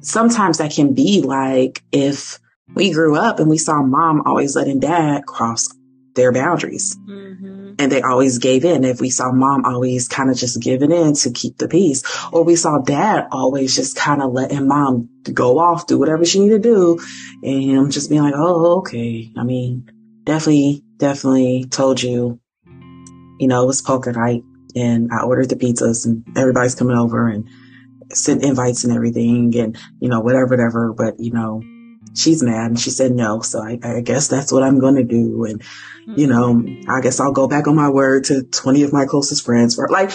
sometimes 0.00 0.56
that 0.56 0.72
can 0.72 0.94
be 0.94 1.20
like 1.20 1.82
if 1.92 2.40
we 2.74 2.92
grew 2.92 3.16
up 3.16 3.40
and 3.40 3.50
we 3.50 3.58
saw 3.58 3.82
mom 3.82 4.22
always 4.24 4.56
letting 4.56 4.80
dad 4.80 5.26
cross 5.26 5.68
their 6.14 6.32
boundaries. 6.32 6.96
Mm-hmm. 6.96 7.74
And 7.78 7.90
they 7.90 8.02
always 8.02 8.38
gave 8.38 8.64
in. 8.64 8.84
If 8.84 9.00
we 9.00 9.10
saw 9.10 9.32
mom 9.32 9.64
always 9.64 10.08
kind 10.08 10.30
of 10.30 10.36
just 10.36 10.60
giving 10.60 10.92
in 10.92 11.14
to 11.14 11.30
keep 11.30 11.58
the 11.58 11.68
peace, 11.68 12.02
or 12.32 12.44
we 12.44 12.56
saw 12.56 12.78
dad 12.78 13.26
always 13.32 13.74
just 13.74 13.96
kind 13.96 14.22
of 14.22 14.32
letting 14.32 14.68
mom 14.68 15.08
go 15.32 15.58
off, 15.58 15.86
do 15.86 15.98
whatever 15.98 16.24
she 16.24 16.40
needed 16.40 16.62
to 16.62 16.68
do. 16.68 16.98
And 17.42 17.62
him 17.70 17.90
just 17.90 18.10
being 18.10 18.22
like, 18.22 18.34
oh, 18.36 18.78
okay. 18.78 19.32
I 19.36 19.42
mean, 19.42 19.90
definitely, 20.24 20.84
definitely 20.98 21.64
told 21.68 22.02
you, 22.02 22.40
you 23.40 23.48
know, 23.48 23.64
it 23.64 23.66
was 23.66 23.82
poker 23.82 24.12
night 24.12 24.42
and 24.76 25.10
I 25.12 25.22
ordered 25.24 25.48
the 25.48 25.56
pizzas 25.56 26.06
and 26.06 26.24
everybody's 26.36 26.74
coming 26.74 26.96
over 26.96 27.28
and 27.28 27.48
sent 28.12 28.44
invites 28.44 28.84
and 28.84 28.92
everything 28.92 29.56
and, 29.58 29.76
you 29.98 30.08
know, 30.08 30.20
whatever, 30.20 30.46
whatever. 30.46 30.92
But, 30.92 31.18
you 31.18 31.32
know, 31.32 31.62
she's 32.14 32.42
mad 32.42 32.70
and 32.70 32.80
she 32.80 32.90
said 32.90 33.12
no. 33.12 33.40
So 33.40 33.60
I, 33.62 33.78
I 33.82 34.00
guess 34.00 34.28
that's 34.28 34.52
what 34.52 34.62
I'm 34.62 34.78
going 34.78 34.96
to 34.96 35.04
do. 35.04 35.44
And, 35.44 35.62
you 36.06 36.26
know, 36.26 36.64
I 36.88 37.00
guess 37.00 37.20
I'll 37.20 37.32
go 37.32 37.48
back 37.48 37.66
on 37.66 37.76
my 37.76 37.88
word 37.88 38.24
to 38.24 38.42
20 38.42 38.82
of 38.82 38.92
my 38.92 39.06
closest 39.06 39.44
friends 39.44 39.74
for 39.74 39.88
like 39.88 40.12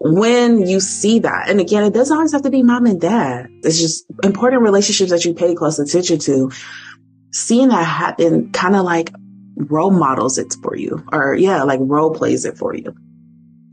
when 0.00 0.66
you 0.66 0.80
see 0.80 1.20
that. 1.20 1.48
And 1.48 1.60
again, 1.60 1.84
it 1.84 1.94
doesn't 1.94 2.16
always 2.16 2.32
have 2.32 2.42
to 2.42 2.50
be 2.50 2.62
mom 2.62 2.86
and 2.86 3.00
dad. 3.00 3.48
It's 3.62 3.78
just 3.78 4.06
important 4.22 4.62
relationships 4.62 5.10
that 5.10 5.24
you 5.24 5.34
pay 5.34 5.54
close 5.54 5.78
attention 5.78 6.18
to. 6.20 6.50
Seeing 7.32 7.68
that 7.68 7.84
happen 7.84 8.52
kind 8.52 8.76
of 8.76 8.84
like 8.84 9.10
role 9.56 9.90
models 9.90 10.38
it 10.38 10.54
for 10.62 10.76
you 10.76 11.04
or 11.12 11.34
yeah, 11.34 11.62
like 11.64 11.80
role 11.82 12.14
plays 12.14 12.44
it 12.44 12.56
for 12.56 12.74
you. 12.74 12.94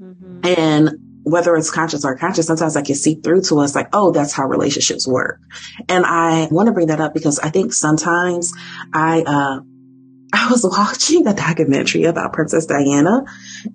Mm-hmm. 0.02 0.40
And 0.44 1.11
whether 1.24 1.56
it's 1.56 1.72
conscious 1.72 2.04
or 2.06 2.18
conscious, 2.18 2.48
sometimes 2.48 2.76
I 2.76 2.82
can 2.82 2.96
see 2.96 3.16
through 3.16 3.42
to 3.44 3.60
us 3.60 3.76
like, 3.76 3.90
oh, 3.94 4.12
that's 4.12 4.34
how 4.34 4.46
relationships 4.46 5.08
work. 5.08 5.40
And 5.88 6.06
I 6.06 6.48
want 6.52 6.68
to 6.68 6.74
bring 6.74 6.88
that 6.88 7.02
up 7.02 7.14
because 7.14 7.40
I 7.40 7.50
think 7.50 7.74
sometimes 7.74 8.54
I, 8.94 9.22
uh, 9.22 9.62
I 10.34 10.50
was 10.50 10.64
watching 10.64 11.28
a 11.28 11.34
documentary 11.34 12.06
about 12.06 12.32
Princess 12.32 12.66
Diana 12.66 13.26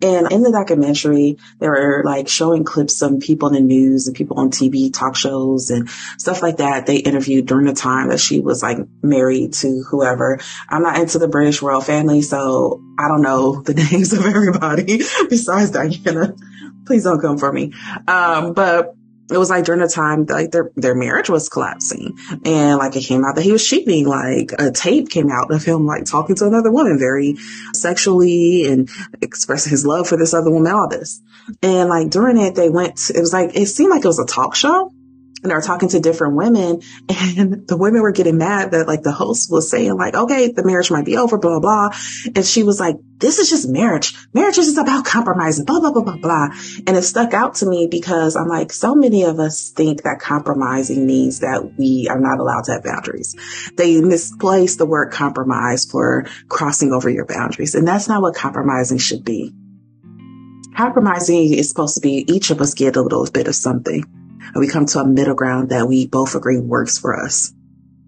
and 0.02 0.32
in 0.32 0.42
the 0.42 0.50
documentary, 0.50 1.36
they 1.58 1.68
were 1.68 2.02
like 2.04 2.28
showing 2.28 2.64
clips 2.64 3.02
of 3.02 3.20
people 3.20 3.48
in 3.48 3.54
the 3.54 3.60
news 3.60 4.06
and 4.06 4.16
people 4.16 4.40
on 4.40 4.50
TV 4.50 4.92
talk 4.92 5.16
shows 5.16 5.70
and 5.70 5.88
stuff 6.18 6.42
like 6.42 6.56
that. 6.56 6.86
They 6.86 6.96
interviewed 6.96 7.46
during 7.46 7.66
the 7.66 7.74
time 7.74 8.08
that 8.08 8.20
she 8.20 8.40
was 8.40 8.62
like 8.62 8.78
married 9.02 9.52
to 9.54 9.84
whoever. 9.90 10.40
I'm 10.68 10.82
not 10.82 10.98
into 10.98 11.18
the 11.18 11.28
British 11.28 11.62
royal 11.62 11.82
family, 11.82 12.22
so 12.22 12.82
I 12.98 13.08
don't 13.08 13.22
know 13.22 13.60
the 13.60 13.74
names 13.92 14.12
of 14.12 14.24
everybody 14.24 15.02
besides 15.28 15.70
Diana 15.70 16.34
please 16.86 17.04
don't 17.04 17.20
come 17.20 17.38
for 17.38 17.52
me. 17.52 17.72
Um, 18.06 18.52
but 18.52 18.94
it 19.30 19.38
was 19.38 19.50
like 19.50 19.64
during 19.64 19.80
the 19.80 19.88
time 19.88 20.24
like 20.26 20.52
their 20.52 20.70
their 20.76 20.94
marriage 20.94 21.28
was 21.28 21.48
collapsing. 21.48 22.16
And 22.44 22.78
like 22.78 22.94
it 22.96 23.04
came 23.04 23.24
out 23.24 23.34
that 23.34 23.42
he 23.42 23.52
was 23.52 23.66
cheating. 23.66 24.06
Like 24.06 24.52
a 24.58 24.70
tape 24.70 25.10
came 25.10 25.30
out 25.30 25.50
of 25.50 25.64
him 25.64 25.84
like 25.84 26.04
talking 26.04 26.36
to 26.36 26.46
another 26.46 26.70
woman 26.70 26.98
very 26.98 27.36
sexually 27.74 28.64
and 28.66 28.88
expressing 29.20 29.70
his 29.70 29.84
love 29.84 30.08
for 30.08 30.16
this 30.16 30.32
other 30.32 30.50
woman 30.50 30.72
all 30.72 30.88
this. 30.88 31.20
And 31.62 31.88
like 31.88 32.10
during 32.10 32.38
it 32.38 32.54
they 32.54 32.70
went 32.70 33.10
it 33.10 33.20
was 33.20 33.32
like 33.32 33.56
it 33.56 33.66
seemed 33.66 33.90
like 33.90 34.04
it 34.04 34.08
was 34.08 34.20
a 34.20 34.26
talk 34.26 34.54
show 34.54 34.92
and 35.50 35.56
were 35.56 35.62
talking 35.62 35.88
to 35.90 36.00
different 36.00 36.36
women 36.36 36.82
and 37.08 37.66
the 37.68 37.76
women 37.76 38.02
were 38.02 38.12
getting 38.12 38.38
mad 38.38 38.72
that 38.72 38.86
like 38.86 39.02
the 39.02 39.12
host 39.12 39.50
was 39.50 39.70
saying 39.70 39.96
like, 39.96 40.14
okay, 40.14 40.52
the 40.52 40.64
marriage 40.64 40.90
might 40.90 41.04
be 41.04 41.16
over, 41.16 41.38
blah, 41.38 41.58
blah, 41.58 41.88
blah. 41.88 41.98
And 42.34 42.44
she 42.44 42.62
was 42.62 42.80
like, 42.80 42.96
this 43.18 43.38
is 43.38 43.48
just 43.48 43.68
marriage. 43.68 44.14
Marriage 44.34 44.58
is 44.58 44.66
just 44.66 44.78
about 44.78 45.04
compromising, 45.04 45.64
blah, 45.64 45.80
blah, 45.80 45.92
blah, 45.92 46.02
blah, 46.02 46.16
blah. 46.16 46.48
And 46.86 46.96
it 46.96 47.02
stuck 47.02 47.32
out 47.32 47.56
to 47.56 47.66
me 47.66 47.88
because 47.90 48.36
I'm 48.36 48.48
like, 48.48 48.72
so 48.72 48.94
many 48.94 49.22
of 49.22 49.38
us 49.38 49.70
think 49.70 50.02
that 50.02 50.20
compromising 50.20 51.06
means 51.06 51.40
that 51.40 51.78
we 51.78 52.08
are 52.10 52.20
not 52.20 52.38
allowed 52.38 52.64
to 52.64 52.72
have 52.72 52.84
boundaries. 52.84 53.34
They 53.76 54.00
misplace 54.00 54.76
the 54.76 54.86
word 54.86 55.12
compromise 55.12 55.84
for 55.84 56.26
crossing 56.48 56.92
over 56.92 57.08
your 57.08 57.24
boundaries. 57.24 57.74
And 57.74 57.88
that's 57.88 58.08
not 58.08 58.20
what 58.20 58.34
compromising 58.34 58.98
should 58.98 59.24
be. 59.24 59.54
Compromising 60.76 61.54
is 61.54 61.70
supposed 61.70 61.94
to 61.94 62.02
be 62.02 62.26
each 62.28 62.50
of 62.50 62.60
us 62.60 62.74
get 62.74 62.96
a 62.96 63.02
little 63.02 63.24
bit 63.24 63.48
of 63.48 63.54
something 63.54 64.04
and 64.46 64.56
we 64.56 64.68
come 64.68 64.86
to 64.86 65.00
a 65.00 65.06
middle 65.06 65.34
ground 65.34 65.70
that 65.70 65.88
we 65.88 66.06
both 66.06 66.34
agree 66.34 66.58
works 66.58 66.98
for 66.98 67.18
us. 67.18 67.52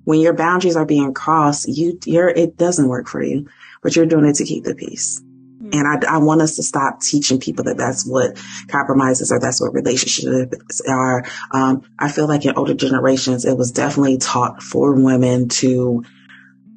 When 0.04 0.20
your 0.20 0.34
boundaries 0.34 0.76
are 0.76 0.86
being 0.86 1.12
crossed, 1.12 1.68
you, 1.68 1.98
you're, 2.06 2.28
it 2.28 2.56
doesn't 2.56 2.88
work 2.88 3.08
for 3.08 3.22
you, 3.22 3.48
but 3.82 3.94
you're 3.94 4.06
doing 4.06 4.24
it 4.24 4.36
to 4.36 4.44
keep 4.44 4.64
the 4.64 4.74
peace. 4.74 5.20
Mm-hmm. 5.20 5.78
And 5.78 6.06
I, 6.06 6.14
I 6.14 6.18
want 6.18 6.40
us 6.40 6.56
to 6.56 6.62
stop 6.62 7.00
teaching 7.00 7.40
people 7.40 7.64
that 7.64 7.76
that's 7.76 8.06
what 8.06 8.40
compromises 8.68 9.32
or 9.32 9.40
that's 9.40 9.60
what 9.60 9.74
relationships 9.74 10.80
are. 10.88 11.24
Um, 11.52 11.82
I 11.98 12.10
feel 12.10 12.28
like 12.28 12.44
in 12.46 12.56
older 12.56 12.74
generations, 12.74 13.44
it 13.44 13.56
was 13.56 13.72
definitely 13.72 14.18
taught 14.18 14.62
for 14.62 14.94
women 14.94 15.48
to 15.48 16.04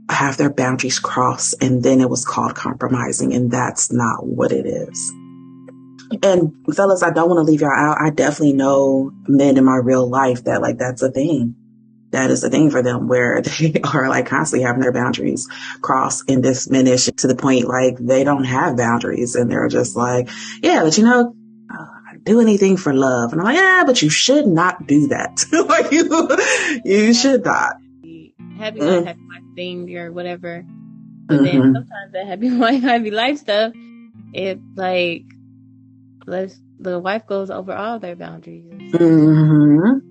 have 0.10 0.38
their 0.38 0.50
boundaries 0.50 1.00
crossed 1.00 1.56
and 1.64 1.82
then 1.82 2.02
it 2.02 2.10
was 2.10 2.26
called 2.26 2.56
compromising 2.56 3.34
and 3.34 3.50
that's 3.50 3.92
not 3.92 4.26
what 4.26 4.52
it 4.52 4.66
is. 4.66 5.14
And 6.24 6.54
fellas, 6.76 7.04
I 7.04 7.12
don't 7.12 7.30
want 7.30 7.40
to 7.40 7.50
leave 7.50 7.62
y'all 7.62 7.72
out. 7.72 7.98
I 8.02 8.10
definitely 8.10 8.54
know 8.54 9.12
men 9.28 9.58
in 9.58 9.66
my 9.66 9.78
real 9.78 10.08
life 10.08 10.44
that 10.46 10.62
like 10.62 10.78
that's 10.78 11.02
a 11.02 11.12
thing. 11.12 11.56
That 12.12 12.30
is 12.30 12.44
a 12.44 12.50
thing 12.50 12.70
for 12.72 12.84
them 12.84 13.08
where 13.08 13.42
they 13.60 13.80
are 13.84 14.10
like 14.10 14.26
constantly 14.26 14.66
having 14.66 14.82
their 14.82 14.92
boundaries 14.92 15.48
crossed 15.82 16.30
and 16.30 16.44
diminished 16.44 17.18
to 17.18 17.28
the 17.28 17.36
point 17.36 17.66
like 17.66 17.98
they 17.98 18.24
don't 18.24 18.44
have 18.44 18.78
boundaries 18.78 19.36
and 19.36 19.50
they're 19.50 19.70
just 19.70 19.96
like, 19.96 20.30
yeah, 20.62 20.84
but 20.84 20.98
you 20.98 21.06
know, 21.06 21.34
uh, 21.74 21.86
do 22.24 22.42
anything 22.42 22.78
for 22.78 22.94
love. 22.94 23.32
And 23.32 23.42
I'm 23.42 23.46
like, 23.46 23.56
yeah, 23.56 23.84
but 23.86 24.02
you 24.02 24.10
should 24.10 24.46
not 24.46 24.88
do 24.88 25.08
that. 25.08 25.46
like 25.68 25.92
you, 25.92 26.84
you 26.84 27.14
should 27.14 27.46
not. 27.46 27.76
Happy 28.58 28.80
mm. 28.80 29.06
happy 29.06 29.20
life 29.30 29.56
thing 29.56 29.98
or 29.98 30.12
whatever. 30.12 30.64
But 31.28 31.40
mm-hmm. 31.40 31.46
then 31.46 31.74
sometimes 31.74 32.12
that 32.14 32.28
happy 32.28 32.52
wife, 32.52 32.82
happy 32.84 33.12
life 33.12 33.38
stuff, 33.38 33.74
it 34.34 34.60
like 34.76 35.24
let's 36.26 36.60
the 36.80 37.00
wife 37.00 37.26
goes 37.28 37.50
over 37.50 37.74
all 37.74 38.00
their 38.00 38.16
boundaries. 38.16 38.66
Mm-hmm. 38.94 40.10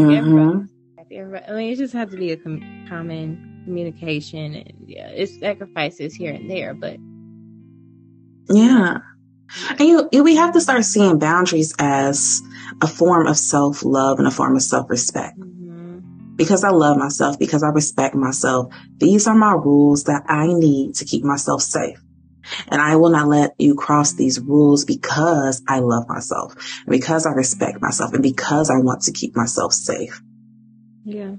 Mm-hmm. 0.00 0.64
I 0.98 1.52
mean, 1.52 1.72
it 1.72 1.76
just 1.76 1.94
has 1.94 2.10
to 2.10 2.16
be 2.16 2.32
a 2.32 2.36
com- 2.36 2.86
common 2.88 3.62
communication, 3.64 4.54
and 4.54 4.72
yeah, 4.86 5.08
it's 5.08 5.38
sacrifices 5.38 6.14
here 6.14 6.32
and 6.32 6.50
there, 6.50 6.74
but 6.74 6.98
yeah. 8.50 8.98
And 9.70 9.80
you, 9.80 10.08
you, 10.12 10.22
we 10.22 10.36
have 10.36 10.52
to 10.52 10.60
start 10.60 10.84
seeing 10.84 11.18
boundaries 11.18 11.74
as 11.78 12.42
a 12.82 12.86
form 12.86 13.26
of 13.26 13.36
self 13.38 13.82
love 13.84 14.18
and 14.18 14.28
a 14.28 14.30
form 14.30 14.56
of 14.56 14.62
self 14.62 14.90
respect. 14.90 15.38
Mm-hmm. 15.38 16.36
Because 16.36 16.64
I 16.64 16.70
love 16.70 16.98
myself, 16.98 17.38
because 17.38 17.62
I 17.62 17.68
respect 17.68 18.14
myself. 18.14 18.72
These 18.98 19.26
are 19.26 19.34
my 19.34 19.52
rules 19.52 20.04
that 20.04 20.24
I 20.28 20.46
need 20.48 20.94
to 20.96 21.04
keep 21.04 21.24
myself 21.24 21.62
safe. 21.62 21.98
And 22.68 22.80
I 22.80 22.96
will 22.96 23.10
not 23.10 23.28
let 23.28 23.54
you 23.58 23.74
cross 23.74 24.12
these 24.14 24.40
rules 24.40 24.84
because 24.84 25.62
I 25.68 25.80
love 25.80 26.08
myself 26.08 26.54
because 26.86 27.26
I 27.26 27.30
respect 27.32 27.80
myself 27.80 28.12
and 28.12 28.22
because 28.22 28.70
I 28.70 28.78
want 28.78 29.02
to 29.02 29.12
keep 29.12 29.36
myself 29.36 29.72
safe. 29.72 30.20
Yeah. 31.04 31.36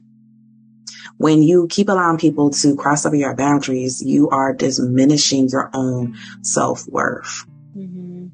When 1.17 1.43
you 1.43 1.67
keep 1.69 1.89
allowing 1.89 2.17
people 2.17 2.50
to 2.52 2.76
cross 2.76 3.06
over 3.06 3.15
your 3.15 3.36
boundaries, 3.36 4.02
you 4.02 4.30
are 4.30 4.54
diminishing 4.54 5.50
your 5.50 5.69
own 5.74 6.15
self 6.41 6.88
worth. 6.88 7.45
Mm-hmm. 7.76 8.28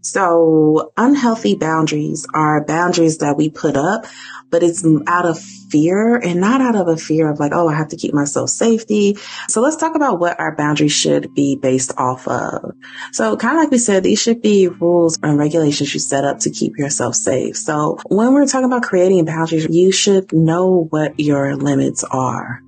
So 0.00 0.92
unhealthy 0.96 1.56
boundaries 1.56 2.26
are 2.34 2.64
boundaries 2.64 3.18
that 3.18 3.36
we 3.36 3.48
put 3.48 3.76
up 3.76 4.06
but 4.54 4.62
it's 4.62 4.86
out 5.08 5.26
of 5.26 5.44
fear 5.74 6.14
and 6.14 6.40
not 6.40 6.60
out 6.60 6.76
of 6.76 6.86
a 6.86 6.96
fear 6.96 7.28
of 7.28 7.40
like, 7.40 7.50
oh, 7.52 7.68
I 7.68 7.74
have 7.74 7.88
to 7.88 7.96
keep 7.96 8.14
myself 8.14 8.48
safety. 8.48 9.16
So 9.48 9.60
let's 9.60 9.74
talk 9.74 9.96
about 9.96 10.20
what 10.20 10.38
our 10.38 10.54
boundaries 10.54 10.92
should 10.92 11.34
be 11.34 11.56
based 11.56 11.90
off 11.98 12.28
of. 12.28 12.76
So 13.10 13.36
kind 13.36 13.56
of 13.56 13.64
like 13.64 13.72
we 13.72 13.78
said, 13.78 14.04
these 14.04 14.22
should 14.22 14.40
be 14.40 14.68
rules 14.68 15.18
and 15.20 15.36
regulations 15.36 15.92
you 15.92 15.98
set 15.98 16.24
up 16.24 16.38
to 16.40 16.50
keep 16.50 16.78
yourself 16.78 17.16
safe. 17.16 17.56
So 17.56 17.98
when 18.06 18.32
we're 18.32 18.46
talking 18.46 18.66
about 18.66 18.84
creating 18.84 19.24
boundaries, 19.24 19.66
you 19.68 19.90
should 19.90 20.32
know 20.32 20.84
what 20.90 21.18
your 21.18 21.56
limits 21.56 22.04
are, 22.04 22.62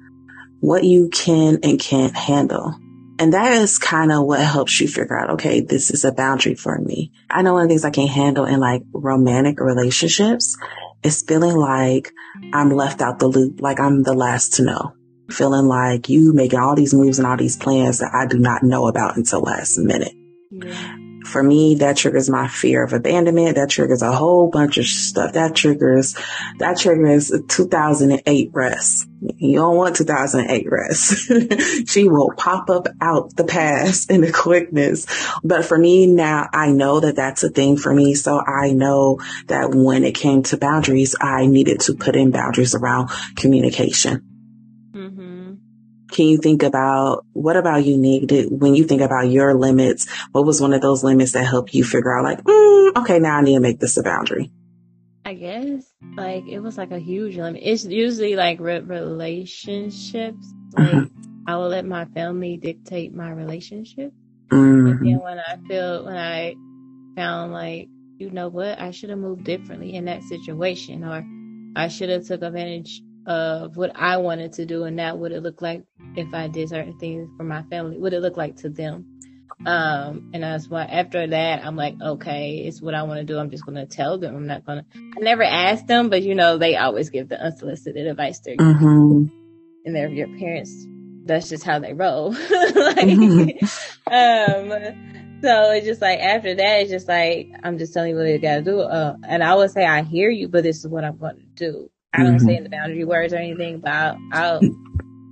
what 0.59 0.83
you 0.83 1.09
can 1.09 1.61
and 1.62 1.79
can't 1.79 2.16
handle. 2.16 2.75
And 3.21 3.35
that 3.35 3.53
is 3.53 3.79
kind 3.79 4.11
of 4.11 4.25
what 4.27 4.40
helps 4.40 4.81
you 4.81 4.88
figure 4.88 5.16
out, 5.16 5.31
okay, 5.35 5.61
this 5.61 5.92
is 5.92 6.05
a 6.05 6.11
boundary 6.11 6.57
for 6.57 6.77
me. 6.77 7.12
I 7.31 7.42
know 7.42 7.53
one 7.53 7.62
of 7.62 7.69
the 7.69 7.73
things 7.73 7.85
I 7.85 7.90
can't 7.90 8.11
handle 8.11 8.47
in 8.47 8.59
like 8.59 8.83
romantic 8.92 9.61
relationships 9.61 10.59
is 11.07 11.23
feeling 11.23 11.57
like 11.57 12.12
I'm 12.53 12.71
left 12.71 13.01
out 13.01 13.21
the 13.21 13.29
loop, 13.29 13.61
like 13.61 13.79
I'm 13.79 14.03
the 14.03 14.12
last 14.12 14.55
to 14.55 14.64
know. 14.64 14.92
Feeling 15.31 15.66
like 15.66 16.09
you 16.09 16.33
making 16.33 16.59
all 16.59 16.75
these 16.75 16.92
moves 16.92 17.19
and 17.19 17.27
all 17.27 17.37
these 17.37 17.57
plans 17.57 17.99
that 18.01 18.12
I 18.12 18.27
do 18.27 18.38
not 18.38 18.62
know 18.62 18.88
about 18.88 19.16
until 19.16 19.40
last 19.40 19.79
minute. 19.79 20.12
Yeah. 20.51 21.06
For 21.27 21.43
me, 21.43 21.77
that 21.77 21.97
triggers 21.97 22.31
my 22.31 22.49
fear 22.49 22.85
of 22.85 22.93
abandonment. 22.93 23.57
That 23.57 23.71
triggers 23.71 24.03
a 24.03 24.12
whole 24.12 24.49
bunch 24.51 24.79
of 24.79 24.87
stuff. 24.87 25.33
That 25.33 25.55
triggers, 25.55 26.17
that 26.59 26.79
triggers 26.79 27.33
2008 27.49 28.51
Ress. 28.53 29.07
You 29.21 29.57
don't 29.57 29.77
want 29.77 29.97
2008 29.97 30.67
Ress. 30.71 31.31
she 31.87 32.09
will 32.09 32.33
pop 32.37 32.71
up 32.71 32.89
out 33.01 33.35
the 33.35 33.45
past 33.45 34.11
in 34.11 34.21
the 34.21 34.33
quickness. 34.33 35.07
But 35.43 35.65
for 35.65 35.77
me 35.77 36.07
now, 36.07 36.49
I 36.53 36.71
know 36.71 37.01
that 37.01 37.17
that's 37.17 37.43
a 37.43 37.51
thing 37.51 37.77
for 37.77 37.93
me. 37.93 38.15
So 38.15 38.41
I 38.41 38.73
know 38.73 39.21
that 39.47 39.75
when 39.75 40.05
it 40.05 40.15
came 40.15 40.43
to 40.45 40.57
boundaries, 40.57 41.17
I 41.21 41.47
needed 41.47 41.81
to 41.81 41.95
put 41.95 42.17
in 42.17 42.31
boundaries 42.31 42.75
around 42.75 43.11
communication. 43.37 44.36
Can 46.11 46.27
you 46.27 46.38
think 46.38 46.62
about 46.62 47.25
what 47.33 47.57
about 47.57 47.85
you 47.85 47.97
needed 47.97 48.49
when 48.51 48.75
you 48.75 48.85
think 48.85 49.03
about 49.03 49.29
your 49.29 49.55
limits? 49.55 50.09
What 50.33 50.45
was 50.45 50.61
one 50.61 50.73
of 50.73 50.81
those 50.81 51.03
limits 51.03 51.33
that 51.33 51.45
helped 51.45 51.75
you 51.75 51.85
figure 51.85 52.16
out 52.16 52.25
like, 52.25 52.42
mm, 52.42 52.97
okay, 52.97 53.19
now 53.19 53.37
I 53.37 53.42
need 53.42 53.55
to 53.55 53.61
make 53.61 53.81
this 53.81 53.97
a 53.97 54.03
boundary? 54.03 54.53
I 55.25 55.35
guess 55.35 55.85
like 56.16 56.45
it 56.47 56.61
was 56.61 56.79
like 56.79 56.92
a 56.92 57.01
huge 57.01 57.37
limit. 57.37 57.61
It's 57.64 57.85
usually 57.85 58.37
like 58.37 58.61
re- 58.61 58.79
relationships. 58.79 60.55
Like 60.73 60.88
mm-hmm. 60.88 61.49
I 61.49 61.57
will 61.57 61.69
let 61.69 61.85
my 61.85 62.05
family 62.07 62.57
dictate 62.57 63.12
my 63.12 63.31
relationship. 63.31 64.12
Mm-hmm. 64.51 64.87
And 64.87 65.07
then 65.07 65.19
when 65.19 65.38
I 65.40 65.57
feel 65.66 66.05
when 66.05 66.16
I 66.16 66.55
found 67.16 67.53
like 67.53 67.88
you 68.19 68.31
know 68.31 68.49
what 68.49 68.81
I 68.81 68.92
should 68.92 69.11
have 69.11 69.19
moved 69.19 69.45
differently 69.45 69.95
in 69.95 70.05
that 70.05 70.23
situation 70.23 71.03
or 71.03 71.25
I 71.75 71.88
should 71.88 72.09
have 72.09 72.25
took 72.27 72.42
advantage 72.42 73.03
of 73.27 73.77
what 73.77 73.91
I 73.97 74.19
wanted 74.19 74.53
to 74.55 74.67
do 74.67 74.85
and 74.85 74.99
that 75.01 75.19
would 75.19 75.33
it 75.33 75.43
look 75.43 75.61
like 75.61 75.85
if 76.15 76.33
I 76.33 76.47
did 76.47 76.69
certain 76.69 76.97
things 76.99 77.29
for 77.37 77.43
my 77.43 77.62
family, 77.65 77.99
what 77.99 78.15
it 78.15 78.21
look 78.21 78.37
like 78.37 78.57
to 78.59 78.69
them. 78.69 79.05
Um, 79.65 80.31
and 80.33 80.43
that's 80.43 80.69
why 80.69 80.85
after 80.85 81.27
that, 81.27 81.65
I'm 81.65 81.77
like, 81.77 81.97
okay, 82.01 82.59
it's 82.59 82.81
what 82.81 82.95
I 82.95 83.03
want 83.03 83.19
to 83.19 83.25
do. 83.25 83.39
I'm 83.39 83.51
just 83.51 83.65
going 83.65 83.77
to 83.77 83.87
tell 83.87 84.19
them. 84.19 84.37
I'm 84.37 84.47
not 84.47 84.65
going 84.65 84.81
to, 84.81 84.85
I 85.17 85.21
never 85.21 85.43
asked 85.43 85.87
them, 85.87 86.09
but 86.09 86.23
you 86.23 86.35
know, 86.35 86.59
they 86.59 86.77
always 86.77 87.11
give 87.11 87.29
the 87.29 87.41
unsolicited 87.41 88.07
advice 88.07 88.39
to 88.41 88.57
mm-hmm. 88.57 89.25
and 89.85 89.97
they're 89.97 90.09
your 90.09 90.29
parents. 90.39 90.87
That's 91.25 91.49
just 91.49 91.65
how 91.65 91.81
they 91.81 91.95
roll. 91.95 92.31
like, 92.33 93.09
mm-hmm. 93.09 93.65
um, 94.15 95.41
so 95.43 95.73
it's 95.73 95.87
just 95.87 96.01
like 96.01 96.21
after 96.21 96.55
that, 96.55 96.81
it's 96.83 96.91
just 96.91 97.09
like, 97.09 97.51
I'm 97.65 97.79
just 97.79 97.93
telling 97.93 98.11
you 98.11 98.17
what 98.17 98.29
you 98.29 98.39
got 98.39 98.57
to 98.57 98.62
do. 98.62 98.81
Uh, 98.81 99.17
and 99.27 99.43
I 99.43 99.55
would 99.57 99.71
say, 99.71 99.85
I 99.85 100.03
hear 100.03 100.31
you, 100.31 100.49
but 100.49 100.62
this 100.62 100.79
is 100.79 100.87
what 100.87 101.03
I'm 101.03 101.17
going 101.17 101.37
to 101.37 101.43
do. 101.57 101.91
I 102.16 102.22
don't 102.22 102.37
mm-hmm. 102.37 102.48
in 102.48 102.64
the 102.64 102.70
boundary 102.70 103.05
words 103.05 103.33
or 103.33 103.37
anything, 103.37 103.81
but 103.81 103.90
I'll, 103.90 104.18
I'll, 104.33 104.61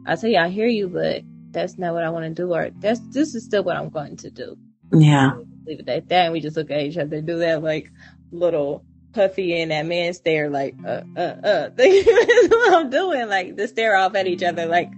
I'll 0.06 0.16
tell 0.16 0.30
you, 0.30 0.38
I 0.38 0.48
hear 0.48 0.66
you, 0.66 0.88
but 0.88 1.22
that's 1.50 1.78
not 1.78 1.94
what 1.94 2.04
I 2.04 2.10
want 2.10 2.24
to 2.24 2.30
do, 2.30 2.52
or 2.52 2.70
that's 2.78 3.00
this 3.10 3.34
is 3.34 3.44
still 3.44 3.64
what 3.64 3.76
I'm 3.76 3.90
going 3.90 4.16
to 4.18 4.30
do. 4.30 4.56
Yeah. 4.92 5.32
Leave 5.66 5.80
it 5.80 5.88
at 5.88 6.08
that, 6.08 6.24
and 6.24 6.32
we 6.32 6.40
just 6.40 6.56
look 6.56 6.70
at 6.70 6.80
each 6.80 6.98
other, 6.98 7.20
do 7.20 7.38
that 7.38 7.62
like 7.62 7.90
little 8.30 8.84
Puffy 9.14 9.60
and 9.60 9.70
that 9.70 9.86
man 9.86 10.12
stare, 10.12 10.50
like 10.50 10.74
uh 10.84 11.02
uh 11.16 11.20
uh. 11.20 11.68
that's 11.76 12.48
what 12.48 12.74
I'm 12.74 12.90
doing, 12.90 13.28
like 13.28 13.56
the 13.56 13.68
stare 13.68 13.96
off 13.96 14.14
at 14.16 14.26
each 14.26 14.42
other, 14.42 14.66
like 14.66 14.90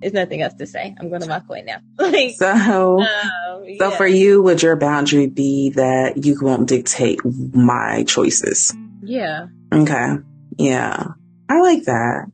there's 0.00 0.12
nothing 0.12 0.42
else 0.42 0.54
to 0.54 0.66
say. 0.66 0.94
I'm 0.98 1.08
going 1.08 1.22
to 1.22 1.28
walk 1.28 1.44
away 1.48 1.62
now. 1.62 1.78
like 1.98 2.34
so. 2.34 3.00
Um, 3.00 3.66
so 3.78 3.90
for 3.90 4.06
you, 4.06 4.42
would 4.42 4.62
your 4.62 4.76
boundary 4.76 5.26
be 5.26 5.70
that 5.70 6.24
you 6.24 6.38
won't 6.40 6.68
dictate 6.68 7.20
my 7.24 8.04
choices? 8.04 8.74
Yeah. 9.02 9.46
Okay. 9.72 10.16
Yeah. 10.58 11.06
I 11.48 11.60
like 11.60 11.84
that. 11.84 12.26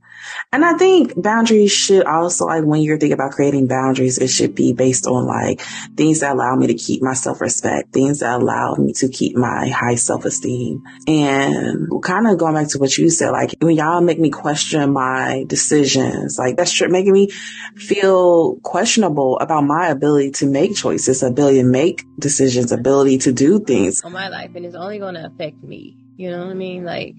And 0.52 0.64
I 0.64 0.74
think 0.74 1.20
boundaries 1.20 1.72
should 1.72 2.04
also, 2.04 2.46
like, 2.46 2.64
when 2.64 2.82
you're 2.82 2.98
thinking 2.98 3.14
about 3.14 3.32
creating 3.32 3.68
boundaries, 3.68 4.18
it 4.18 4.28
should 4.28 4.54
be 4.54 4.72
based 4.72 5.06
on 5.06 5.26
like 5.26 5.60
things 5.96 6.20
that 6.20 6.32
allow 6.34 6.56
me 6.56 6.66
to 6.68 6.74
keep 6.74 7.02
my 7.02 7.14
self 7.14 7.40
respect, 7.40 7.92
things 7.92 8.20
that 8.20 8.40
allow 8.40 8.74
me 8.74 8.92
to 8.94 9.08
keep 9.08 9.36
my 9.36 9.68
high 9.68 9.94
self 9.94 10.24
esteem. 10.24 10.82
And 11.06 11.88
kind 12.02 12.26
of 12.26 12.38
going 12.38 12.54
back 12.54 12.68
to 12.70 12.78
what 12.78 12.96
you 12.98 13.10
said, 13.10 13.30
like, 13.30 13.54
when 13.60 13.76
y'all 13.76 14.00
make 14.00 14.18
me 14.18 14.30
question 14.30 14.92
my 14.92 15.44
decisions, 15.46 16.38
like, 16.38 16.56
that's 16.56 16.80
making 16.80 17.12
me 17.12 17.30
feel 17.76 18.56
questionable 18.56 19.38
about 19.38 19.62
my 19.62 19.88
ability 19.88 20.32
to 20.32 20.46
make 20.46 20.76
choices, 20.76 21.22
ability 21.22 21.58
to 21.58 21.64
make 21.64 22.04
decisions, 22.18 22.72
ability 22.72 23.18
to 23.18 23.32
do 23.32 23.60
things. 23.60 24.02
On 24.02 24.12
my 24.12 24.28
life, 24.28 24.50
and 24.54 24.66
it's 24.66 24.74
only 24.74 24.98
going 24.98 25.14
to 25.14 25.26
affect 25.26 25.62
me. 25.62 25.96
You 26.16 26.30
know 26.30 26.38
what 26.38 26.50
I 26.50 26.54
mean? 26.54 26.84
Like, 26.84 27.14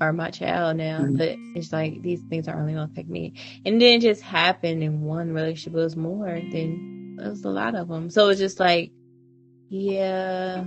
are 0.00 0.12
my 0.12 0.30
child 0.30 0.76
now, 0.76 1.00
mm-hmm. 1.00 1.16
but 1.16 1.36
it's 1.54 1.72
like 1.72 2.02
these 2.02 2.22
things 2.28 2.48
are 2.48 2.58
only 2.58 2.74
gonna 2.74 2.90
affect 2.90 3.08
me. 3.08 3.34
And 3.64 3.80
then 3.80 3.94
it 3.94 4.00
just 4.00 4.22
happened 4.22 4.82
in 4.82 5.02
one 5.02 5.32
relationship. 5.32 5.78
It 5.78 5.82
was 5.82 5.96
more 5.96 6.28
than 6.28 7.16
it 7.20 7.28
was 7.28 7.44
a 7.44 7.50
lot 7.50 7.74
of 7.74 7.88
them. 7.88 8.10
So 8.10 8.28
it's 8.28 8.40
just 8.40 8.60
like, 8.60 8.92
yeah, 9.68 10.64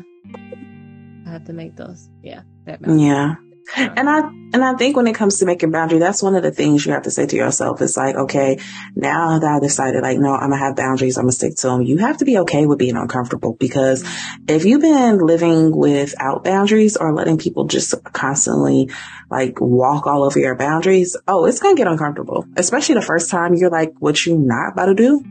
I 1.26 1.30
have 1.30 1.46
to 1.46 1.54
make 1.54 1.76
those. 1.76 2.10
Yeah, 2.24 2.42
that. 2.66 2.80
Yeah, 2.88 3.36
and 3.76 4.10
I 4.10 4.20
and 4.54 4.64
I 4.64 4.76
think 4.76 4.96
when 4.96 5.08
it 5.08 5.16
comes 5.16 5.40
to 5.40 5.46
making 5.46 5.72
boundary, 5.72 6.00
that's 6.00 6.24
one 6.24 6.36
of 6.36 6.44
the 6.44 6.52
things 6.52 6.86
you 6.86 6.94
have 6.94 7.04
to 7.04 7.12
say 7.12 7.26
to 7.26 7.36
yourself. 7.36 7.82
It's 7.82 7.98
like, 7.98 8.16
okay, 8.16 8.60
now 8.96 9.40
that 9.40 9.52
I 9.52 9.60
decided, 9.60 10.02
like, 10.02 10.20
no, 10.20 10.34
I'm 10.34 10.52
gonna 10.52 10.58
have 10.58 10.76
boundaries. 10.76 11.18
I'm 11.18 11.24
gonna 11.24 11.34
stick 11.34 11.56
to 11.58 11.68
them. 11.68 11.82
You 11.82 11.98
have 11.98 12.18
to 12.18 12.26
be 12.26 12.38
okay 12.40 12.66
with 12.66 12.80
being 12.80 12.96
uncomfortable 12.96 13.54
because 13.54 14.04
if 14.48 14.66
you've 14.66 14.82
been 14.82 15.18
living 15.20 15.76
without 15.76 16.44
boundaries 16.44 16.96
or 16.96 17.14
letting 17.14 17.38
people 17.38 17.66
just 17.66 17.94
constantly 18.04 18.90
like 19.30 19.60
walk 19.60 20.08
all 20.08 20.24
over 20.24 20.40
your 20.40 20.56
boundaries, 20.56 21.18
oh, 21.28 21.46
it's 21.46 21.60
gonna 21.60 21.76
get 21.76 21.88
uncomfortable. 21.88 22.46
Especially 22.56 22.96
the 22.96 23.02
first 23.02 23.30
time 23.30 23.54
you're 23.54 23.70
like, 23.70 23.94
what 24.00 24.26
you 24.26 24.38
not 24.38 24.74
about 24.74 24.86
to 24.86 24.96
do? 24.96 25.24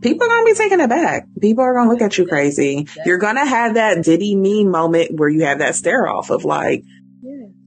people 0.00 0.24
are 0.24 0.28
going 0.28 0.46
to 0.46 0.52
be 0.52 0.58
taking 0.58 0.80
it 0.80 0.88
back. 0.88 1.26
People 1.40 1.64
are 1.64 1.74
going 1.74 1.86
to 1.88 1.92
look 1.92 2.02
at 2.02 2.16
you 2.16 2.26
crazy. 2.26 2.86
You're 3.04 3.18
going 3.18 3.36
to 3.36 3.44
have 3.44 3.74
that 3.74 4.02
diddy 4.02 4.34
me 4.34 4.64
moment 4.64 5.18
where 5.18 5.28
you 5.28 5.44
have 5.44 5.58
that 5.58 5.74
stare 5.74 6.08
off 6.08 6.30
of 6.30 6.44
like, 6.44 6.84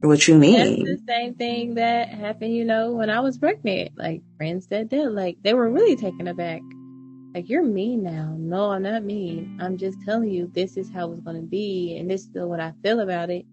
what 0.08 0.28
you 0.28 0.36
mean? 0.36 0.84
That's 0.84 1.00
the 1.00 1.06
same 1.06 1.34
thing 1.34 1.74
that 1.74 2.08
happened, 2.08 2.54
you 2.54 2.64
know, 2.64 2.92
when 2.92 3.10
I 3.10 3.20
was 3.20 3.38
pregnant. 3.38 3.92
Like 3.96 4.22
friends 4.36 4.66
said 4.68 4.90
that 4.90 4.96
did, 4.96 5.12
like 5.12 5.38
they 5.42 5.54
were 5.54 5.70
really 5.70 5.96
taken 5.96 6.28
aback. 6.28 6.60
Like 7.34 7.48
you're 7.48 7.64
mean 7.64 8.02
now. 8.02 8.34
No, 8.38 8.70
I'm 8.70 8.82
not 8.82 9.02
mean. 9.02 9.58
I'm 9.60 9.76
just 9.76 9.98
telling 10.04 10.30
you 10.30 10.50
this 10.54 10.76
is 10.76 10.90
how 10.90 11.10
it's 11.12 11.22
going 11.22 11.36
to 11.36 11.46
be, 11.46 11.96
and 11.98 12.10
this 12.10 12.22
is 12.22 12.30
what 12.34 12.60
I 12.60 12.72
feel 12.82 13.00
about 13.00 13.30
it. 13.30 13.44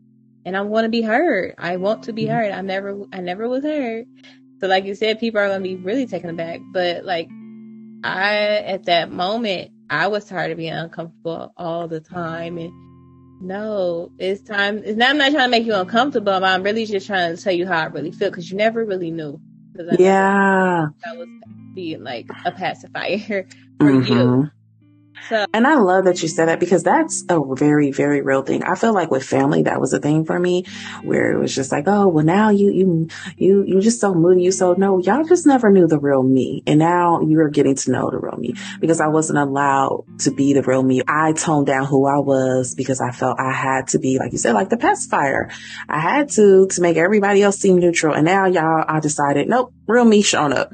And 0.45 0.57
I 0.57 0.61
want 0.61 0.85
to 0.85 0.89
be 0.89 1.01
heard. 1.01 1.55
I 1.57 1.77
want 1.77 2.03
to 2.03 2.13
be 2.13 2.25
mm-hmm. 2.25 2.33
heard. 2.33 2.51
I 2.51 2.61
never, 2.61 3.01
I 3.13 3.21
never 3.21 3.47
was 3.47 3.63
heard. 3.63 4.05
So, 4.59 4.67
like 4.67 4.85
you 4.85 4.95
said, 4.95 5.19
people 5.19 5.39
are 5.39 5.47
going 5.47 5.63
to 5.63 5.69
be 5.69 5.75
really 5.75 6.05
taken 6.05 6.29
aback. 6.29 6.61
But 6.71 7.05
like 7.05 7.29
I, 8.03 8.35
at 8.65 8.85
that 8.85 9.11
moment, 9.11 9.71
I 9.89 10.07
was 10.07 10.25
tired 10.25 10.51
of 10.51 10.57
being 10.57 10.73
uncomfortable 10.73 11.53
all 11.57 11.87
the 11.87 11.99
time 11.99 12.57
and 12.57 12.71
no, 13.41 14.11
it's 14.19 14.41
time. 14.41 14.81
It's 14.85 14.97
not, 14.97 15.09
I'm 15.09 15.17
not 15.17 15.31
trying 15.31 15.45
to 15.45 15.49
make 15.49 15.65
you 15.65 15.73
uncomfortable. 15.73 16.39
But 16.39 16.43
I'm 16.43 16.63
really 16.63 16.85
just 16.85 17.07
trying 17.07 17.35
to 17.35 17.41
tell 17.41 17.53
you 17.53 17.67
how 17.67 17.79
I 17.79 17.85
really 17.85 18.11
feel 18.11 18.29
because 18.29 18.49
you 18.49 18.57
never 18.57 18.85
really 18.85 19.11
knew. 19.11 19.39
yeah. 19.97 20.87
that 21.03 21.17
was 21.17 21.27
being 21.73 22.03
like 22.03 22.27
a 22.45 22.51
pacifier 22.51 23.47
for 23.79 23.91
mm-hmm. 23.91 24.13
you. 24.13 24.51
So, 25.29 25.45
and 25.53 25.67
I 25.67 25.75
love 25.75 26.05
that 26.05 26.21
you 26.21 26.27
said 26.27 26.47
that 26.47 26.59
because 26.59 26.83
that's 26.83 27.23
a 27.29 27.39
very, 27.55 27.91
very 27.91 28.21
real 28.21 28.41
thing. 28.41 28.63
I 28.63 28.75
feel 28.75 28.93
like 28.93 29.11
with 29.11 29.23
family, 29.23 29.63
that 29.63 29.79
was 29.79 29.93
a 29.93 29.99
thing 29.99 30.25
for 30.25 30.37
me 30.37 30.65
where 31.03 31.31
it 31.31 31.39
was 31.39 31.53
just 31.53 31.71
like, 31.71 31.85
oh, 31.87 32.07
well, 32.07 32.25
now 32.25 32.49
you, 32.49 32.71
you, 32.71 33.07
you, 33.37 33.63
you 33.65 33.81
just 33.81 33.99
so 33.99 34.13
moody. 34.13 34.43
You 34.43 34.51
so 34.51 34.73
no, 34.73 34.99
y'all 34.99 35.23
just 35.23 35.45
never 35.45 35.71
knew 35.71 35.87
the 35.87 35.99
real 35.99 36.23
me. 36.23 36.63
And 36.67 36.79
now 36.79 37.21
you're 37.21 37.49
getting 37.49 37.75
to 37.75 37.91
know 37.91 38.09
the 38.09 38.19
real 38.19 38.37
me 38.37 38.55
because 38.79 38.99
I 38.99 39.07
wasn't 39.07 39.39
allowed 39.39 40.05
to 40.19 40.31
be 40.31 40.53
the 40.53 40.63
real 40.63 40.83
me. 40.83 41.01
I 41.07 41.33
toned 41.33 41.67
down 41.67 41.85
who 41.85 42.07
I 42.07 42.19
was 42.19 42.75
because 42.75 42.99
I 42.99 43.11
felt 43.11 43.39
I 43.39 43.53
had 43.53 43.89
to 43.89 43.99
be, 43.99 44.17
like 44.19 44.31
you 44.31 44.37
said, 44.37 44.53
like 44.53 44.69
the 44.69 44.77
pacifier. 44.77 45.49
I 45.87 45.99
had 45.99 46.29
to, 46.31 46.67
to 46.67 46.81
make 46.81 46.97
everybody 46.97 47.43
else 47.43 47.57
seem 47.57 47.77
neutral. 47.77 48.15
And 48.15 48.25
now 48.25 48.47
y'all, 48.47 48.83
I 48.87 48.99
decided, 48.99 49.47
nope, 49.47 49.73
real 49.87 50.05
me 50.05 50.21
showing 50.21 50.53
up. 50.53 50.73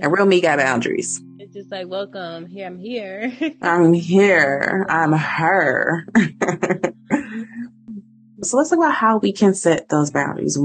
And 0.00 0.12
real 0.12 0.26
me 0.26 0.40
got 0.40 0.58
boundaries 0.58 1.23
just 1.54 1.70
like, 1.70 1.86
welcome. 1.86 2.46
Here, 2.46 2.66
I'm 2.66 2.80
here. 2.80 3.32
I'm 3.62 3.92
here. 3.92 4.84
I'm 4.88 5.12
her. 5.12 6.04
so 8.42 8.56
let's 8.56 8.70
talk 8.70 8.78
about 8.78 8.94
how 8.94 9.18
we 9.18 9.32
can 9.32 9.54
set 9.54 9.88
those 9.88 10.10
boundaries. 10.10 10.58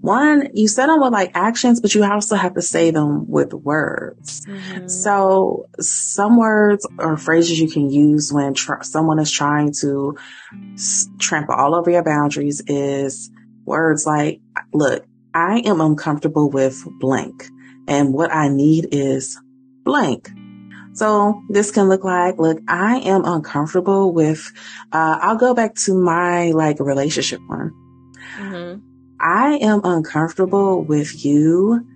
One, 0.00 0.48
you 0.54 0.66
set 0.66 0.86
them 0.86 0.98
with 1.02 1.12
like 1.12 1.32
actions, 1.34 1.82
but 1.82 1.94
you 1.94 2.04
also 2.04 2.36
have 2.36 2.54
to 2.54 2.62
say 2.62 2.90
them 2.90 3.28
with 3.28 3.52
words. 3.52 4.46
Mm-hmm. 4.46 4.88
So 4.88 5.66
some 5.78 6.38
words 6.38 6.88
or 6.98 7.18
phrases 7.18 7.60
you 7.60 7.68
can 7.68 7.90
use 7.90 8.32
when 8.32 8.54
tr- 8.54 8.80
someone 8.80 9.18
is 9.18 9.30
trying 9.30 9.74
to 9.80 10.16
s- 10.72 11.06
trample 11.18 11.54
all 11.54 11.74
over 11.74 11.90
your 11.90 12.02
boundaries 12.02 12.62
is 12.66 13.30
words 13.66 14.06
like, 14.06 14.40
look, 14.72 15.04
I 15.34 15.58
am 15.66 15.82
uncomfortable 15.82 16.48
with 16.48 16.82
blank. 16.98 17.46
And 17.86 18.14
what 18.14 18.32
I 18.32 18.48
need 18.48 18.88
is 18.92 19.38
blank. 19.84 20.30
So 20.92 21.42
this 21.48 21.70
can 21.70 21.88
look 21.88 22.04
like, 22.04 22.38
look, 22.38 22.60
I 22.68 22.98
am 22.98 23.24
uncomfortable 23.24 24.12
with, 24.12 24.52
uh, 24.92 25.18
I'll 25.22 25.36
go 25.36 25.54
back 25.54 25.74
to 25.86 25.94
my 25.94 26.50
like 26.50 26.80
relationship 26.80 27.40
one. 27.46 27.72
Mm-hmm. 28.36 28.80
I 29.20 29.56
am 29.56 29.80
uncomfortable 29.84 30.82
with 30.82 31.24
you 31.24 31.86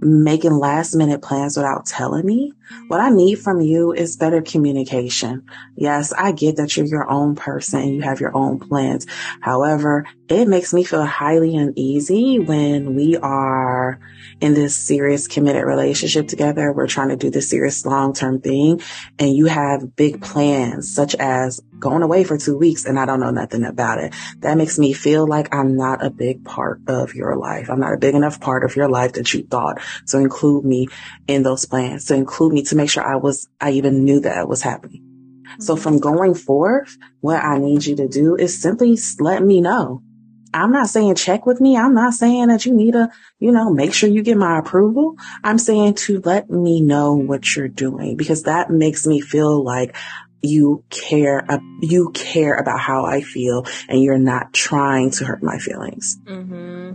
making 0.00 0.52
last 0.52 0.94
minute 0.94 1.22
plans 1.22 1.56
without 1.56 1.86
telling 1.86 2.26
me. 2.26 2.52
What 2.88 3.00
I 3.00 3.10
need 3.10 3.36
from 3.36 3.60
you 3.60 3.92
is 3.92 4.16
better 4.16 4.42
communication. 4.42 5.44
Yes, 5.76 6.12
I 6.12 6.32
get 6.32 6.56
that 6.56 6.76
you're 6.76 6.86
your 6.86 7.10
own 7.10 7.36
person 7.36 7.80
and 7.80 7.94
you 7.94 8.02
have 8.02 8.20
your 8.20 8.36
own 8.36 8.58
plans. 8.58 9.06
However, 9.40 10.06
it 10.28 10.46
makes 10.46 10.74
me 10.74 10.84
feel 10.84 11.04
highly 11.04 11.56
uneasy 11.56 12.38
when 12.38 12.94
we 12.94 13.16
are 13.16 13.98
in 14.40 14.54
this 14.54 14.76
serious 14.76 15.26
committed 15.26 15.64
relationship 15.64 16.28
together. 16.28 16.72
We're 16.72 16.86
trying 16.86 17.08
to 17.08 17.16
do 17.16 17.30
this 17.30 17.50
serious 17.50 17.84
long-term 17.84 18.40
thing 18.40 18.80
and 19.18 19.34
you 19.34 19.46
have 19.46 19.96
big 19.96 20.20
plans 20.20 20.94
such 20.94 21.14
as 21.14 21.60
going 21.78 22.02
away 22.02 22.24
for 22.24 22.36
two 22.36 22.56
weeks 22.56 22.84
and 22.84 22.98
I 22.98 23.06
don't 23.06 23.20
know 23.20 23.30
nothing 23.30 23.64
about 23.64 23.98
it. 23.98 24.14
That 24.40 24.56
makes 24.56 24.78
me 24.78 24.92
feel 24.92 25.26
like 25.26 25.54
I'm 25.54 25.76
not 25.76 26.04
a 26.04 26.10
big 26.10 26.44
part 26.44 26.80
of 26.86 27.14
your 27.14 27.36
life. 27.36 27.70
I'm 27.70 27.80
not 27.80 27.94
a 27.94 27.98
big 27.98 28.14
enough 28.14 28.40
part 28.40 28.64
of 28.64 28.76
your 28.76 28.88
life 28.88 29.14
that 29.14 29.32
you 29.32 29.44
thought 29.44 29.80
to 30.08 30.18
include 30.18 30.64
me 30.64 30.88
in 31.26 31.42
those 31.42 31.64
plans, 31.64 32.06
to 32.06 32.14
include 32.14 32.52
me 32.52 32.57
to 32.66 32.76
make 32.76 32.90
sure 32.90 33.06
I 33.06 33.16
was, 33.16 33.48
I 33.60 33.72
even 33.72 34.04
knew 34.04 34.20
that 34.20 34.48
was 34.48 34.62
happening. 34.62 35.04
So 35.60 35.74
mm-hmm. 35.74 35.82
from 35.82 35.98
going 35.98 36.34
forth, 36.34 36.96
what 37.20 37.42
I 37.42 37.58
need 37.58 37.84
you 37.84 37.96
to 37.96 38.08
do 38.08 38.36
is 38.36 38.60
simply 38.60 38.98
let 39.18 39.42
me 39.42 39.60
know. 39.60 40.02
I'm 40.54 40.72
not 40.72 40.88
saying 40.88 41.14
check 41.16 41.44
with 41.44 41.60
me. 41.60 41.76
I'm 41.76 41.94
not 41.94 42.14
saying 42.14 42.48
that 42.48 42.64
you 42.64 42.74
need 42.74 42.92
to, 42.92 43.10
you 43.38 43.52
know, 43.52 43.70
make 43.70 43.92
sure 43.92 44.08
you 44.08 44.22
get 44.22 44.38
my 44.38 44.58
approval. 44.58 45.16
I'm 45.44 45.58
saying 45.58 45.94
to 45.94 46.20
let 46.24 46.48
me 46.48 46.80
know 46.80 47.14
what 47.14 47.54
you're 47.54 47.68
doing 47.68 48.16
because 48.16 48.44
that 48.44 48.70
makes 48.70 49.06
me 49.06 49.20
feel 49.20 49.62
like 49.62 49.94
you 50.40 50.84
care, 50.88 51.46
you 51.82 52.12
care 52.14 52.54
about 52.54 52.80
how 52.80 53.04
I 53.04 53.20
feel 53.20 53.66
and 53.88 54.02
you're 54.02 54.18
not 54.18 54.54
trying 54.54 55.10
to 55.12 55.24
hurt 55.24 55.42
my 55.42 55.58
feelings. 55.58 56.18
Mm-hmm. 56.24 56.94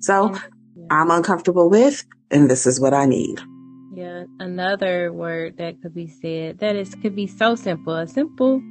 So. 0.00 0.36
I'm 0.90 1.10
uncomfortable 1.10 1.70
with, 1.70 2.04
and 2.30 2.50
this 2.50 2.66
is 2.66 2.78
what 2.78 2.92
I 2.92 3.06
need. 3.06 3.40
Yeah. 3.94 4.24
Another 4.40 5.12
word 5.12 5.58
that 5.58 5.82
could 5.82 5.94
be 5.94 6.08
said 6.08 6.58
that 6.60 6.76
is, 6.76 6.94
could 6.94 7.14
be 7.14 7.26
so 7.26 7.54
simple, 7.54 7.94
a 7.94 8.06
simple, 8.06 8.62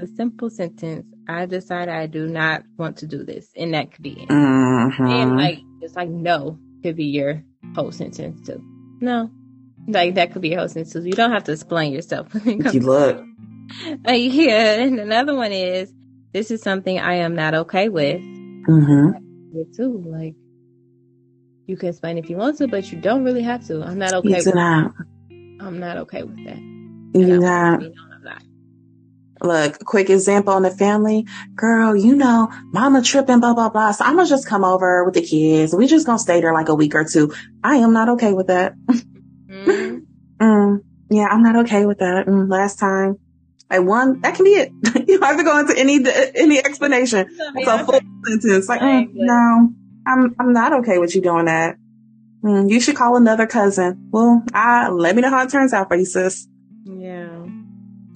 a 0.00 0.06
simple 0.06 0.50
sentence. 0.50 1.06
I 1.28 1.46
decide 1.46 1.88
I 1.88 2.06
do 2.06 2.26
not 2.26 2.62
want 2.76 2.98
to 2.98 3.06
do 3.06 3.24
this. 3.24 3.48
And 3.56 3.74
that 3.74 3.92
could 3.92 4.02
be 4.02 4.22
it. 4.22 4.28
Mm-hmm. 4.28 5.06
And 5.06 5.36
like, 5.36 5.60
it's 5.80 5.96
like, 5.96 6.08
no 6.08 6.58
could 6.82 6.96
be 6.96 7.06
your 7.06 7.42
whole 7.74 7.92
sentence 7.92 8.46
too. 8.46 8.62
No, 9.00 9.30
like 9.86 10.14
that 10.14 10.32
could 10.32 10.42
be 10.42 10.54
a 10.54 10.58
whole 10.58 10.68
sentence. 10.68 10.94
You 11.06 11.12
don't 11.12 11.32
have 11.32 11.44
to 11.44 11.52
explain 11.52 11.92
yourself. 11.92 12.28
you 12.44 12.80
look. 12.80 13.24
Uh, 14.06 14.12
yeah. 14.12 14.80
And 14.80 14.98
another 14.98 15.34
one 15.34 15.52
is, 15.52 15.92
this 16.32 16.50
is 16.50 16.62
something 16.62 16.98
I 16.98 17.16
am 17.16 17.34
not 17.34 17.54
okay 17.54 17.88
with. 17.88 18.20
Mm-hmm. 18.20 19.62
Too. 19.76 20.04
Like, 20.06 20.34
you 21.68 21.76
can 21.76 21.90
explain 21.90 22.16
if 22.16 22.30
you 22.30 22.36
want 22.36 22.56
to, 22.58 22.66
but 22.66 22.90
you 22.90 22.98
don't 22.98 23.22
really 23.24 23.42
have 23.42 23.64
to. 23.66 23.82
I'm 23.82 23.98
not 23.98 24.14
okay. 24.14 24.36
with 24.36 24.54
not. 24.54 24.94
I'm 25.60 25.78
not 25.78 25.98
okay 25.98 26.22
with 26.22 26.42
that. 26.44 26.58
Yeah. 27.14 27.78
Look, 29.40 29.84
quick 29.84 30.10
example 30.10 30.56
in 30.56 30.62
the 30.64 30.70
family. 30.70 31.26
Girl, 31.54 31.94
you 31.94 32.16
know, 32.16 32.50
mama 32.72 33.02
tripping, 33.02 33.38
blah, 33.38 33.54
blah, 33.54 33.68
blah. 33.68 33.92
So 33.92 34.04
I'm 34.04 34.16
gonna 34.16 34.28
just 34.28 34.48
come 34.48 34.64
over 34.64 35.04
with 35.04 35.14
the 35.14 35.22
kids. 35.22 35.74
We 35.74 35.86
just 35.86 36.06
gonna 36.06 36.18
stay 36.18 36.40
there 36.40 36.54
like 36.54 36.70
a 36.70 36.74
week 36.74 36.94
or 36.94 37.04
two. 37.04 37.32
I 37.62 37.76
am 37.76 37.92
not 37.92 38.08
okay 38.10 38.32
with 38.32 38.48
that. 38.48 38.74
Mm. 39.48 40.06
mm, 40.40 40.80
yeah, 41.10 41.26
I'm 41.26 41.42
not 41.42 41.56
okay 41.66 41.86
with 41.86 41.98
that. 41.98 42.26
Mm, 42.26 42.50
last 42.50 42.78
time 42.80 43.18
I 43.70 43.78
won, 43.80 44.22
that 44.22 44.34
can 44.34 44.44
be 44.44 44.52
it. 44.52 44.72
you 45.06 45.20
don't 45.20 45.22
have 45.22 45.36
to 45.36 45.44
go 45.44 45.58
into 45.60 45.78
any, 45.78 46.04
any 46.34 46.58
explanation. 46.58 47.28
It's 47.54 47.68
a 47.68 47.84
full 47.84 48.00
sentence. 48.26 48.68
Like, 48.68 48.80
mm, 48.80 49.10
no, 49.12 49.72
I'm, 50.08 50.34
I'm 50.38 50.52
not 50.52 50.72
okay 50.80 50.98
with 50.98 51.14
you 51.14 51.20
doing 51.20 51.44
that. 51.44 51.76
Mm, 52.42 52.70
you 52.70 52.80
should 52.80 52.96
call 52.96 53.16
another 53.16 53.46
cousin. 53.46 54.08
Well, 54.10 54.42
I, 54.54 54.88
let 54.88 55.14
me 55.14 55.22
know 55.22 55.30
how 55.30 55.42
it 55.42 55.50
turns 55.50 55.72
out 55.72 55.88
for 55.88 55.96
you, 55.96 56.04
sis. 56.04 56.46
Yeah. 56.84 57.44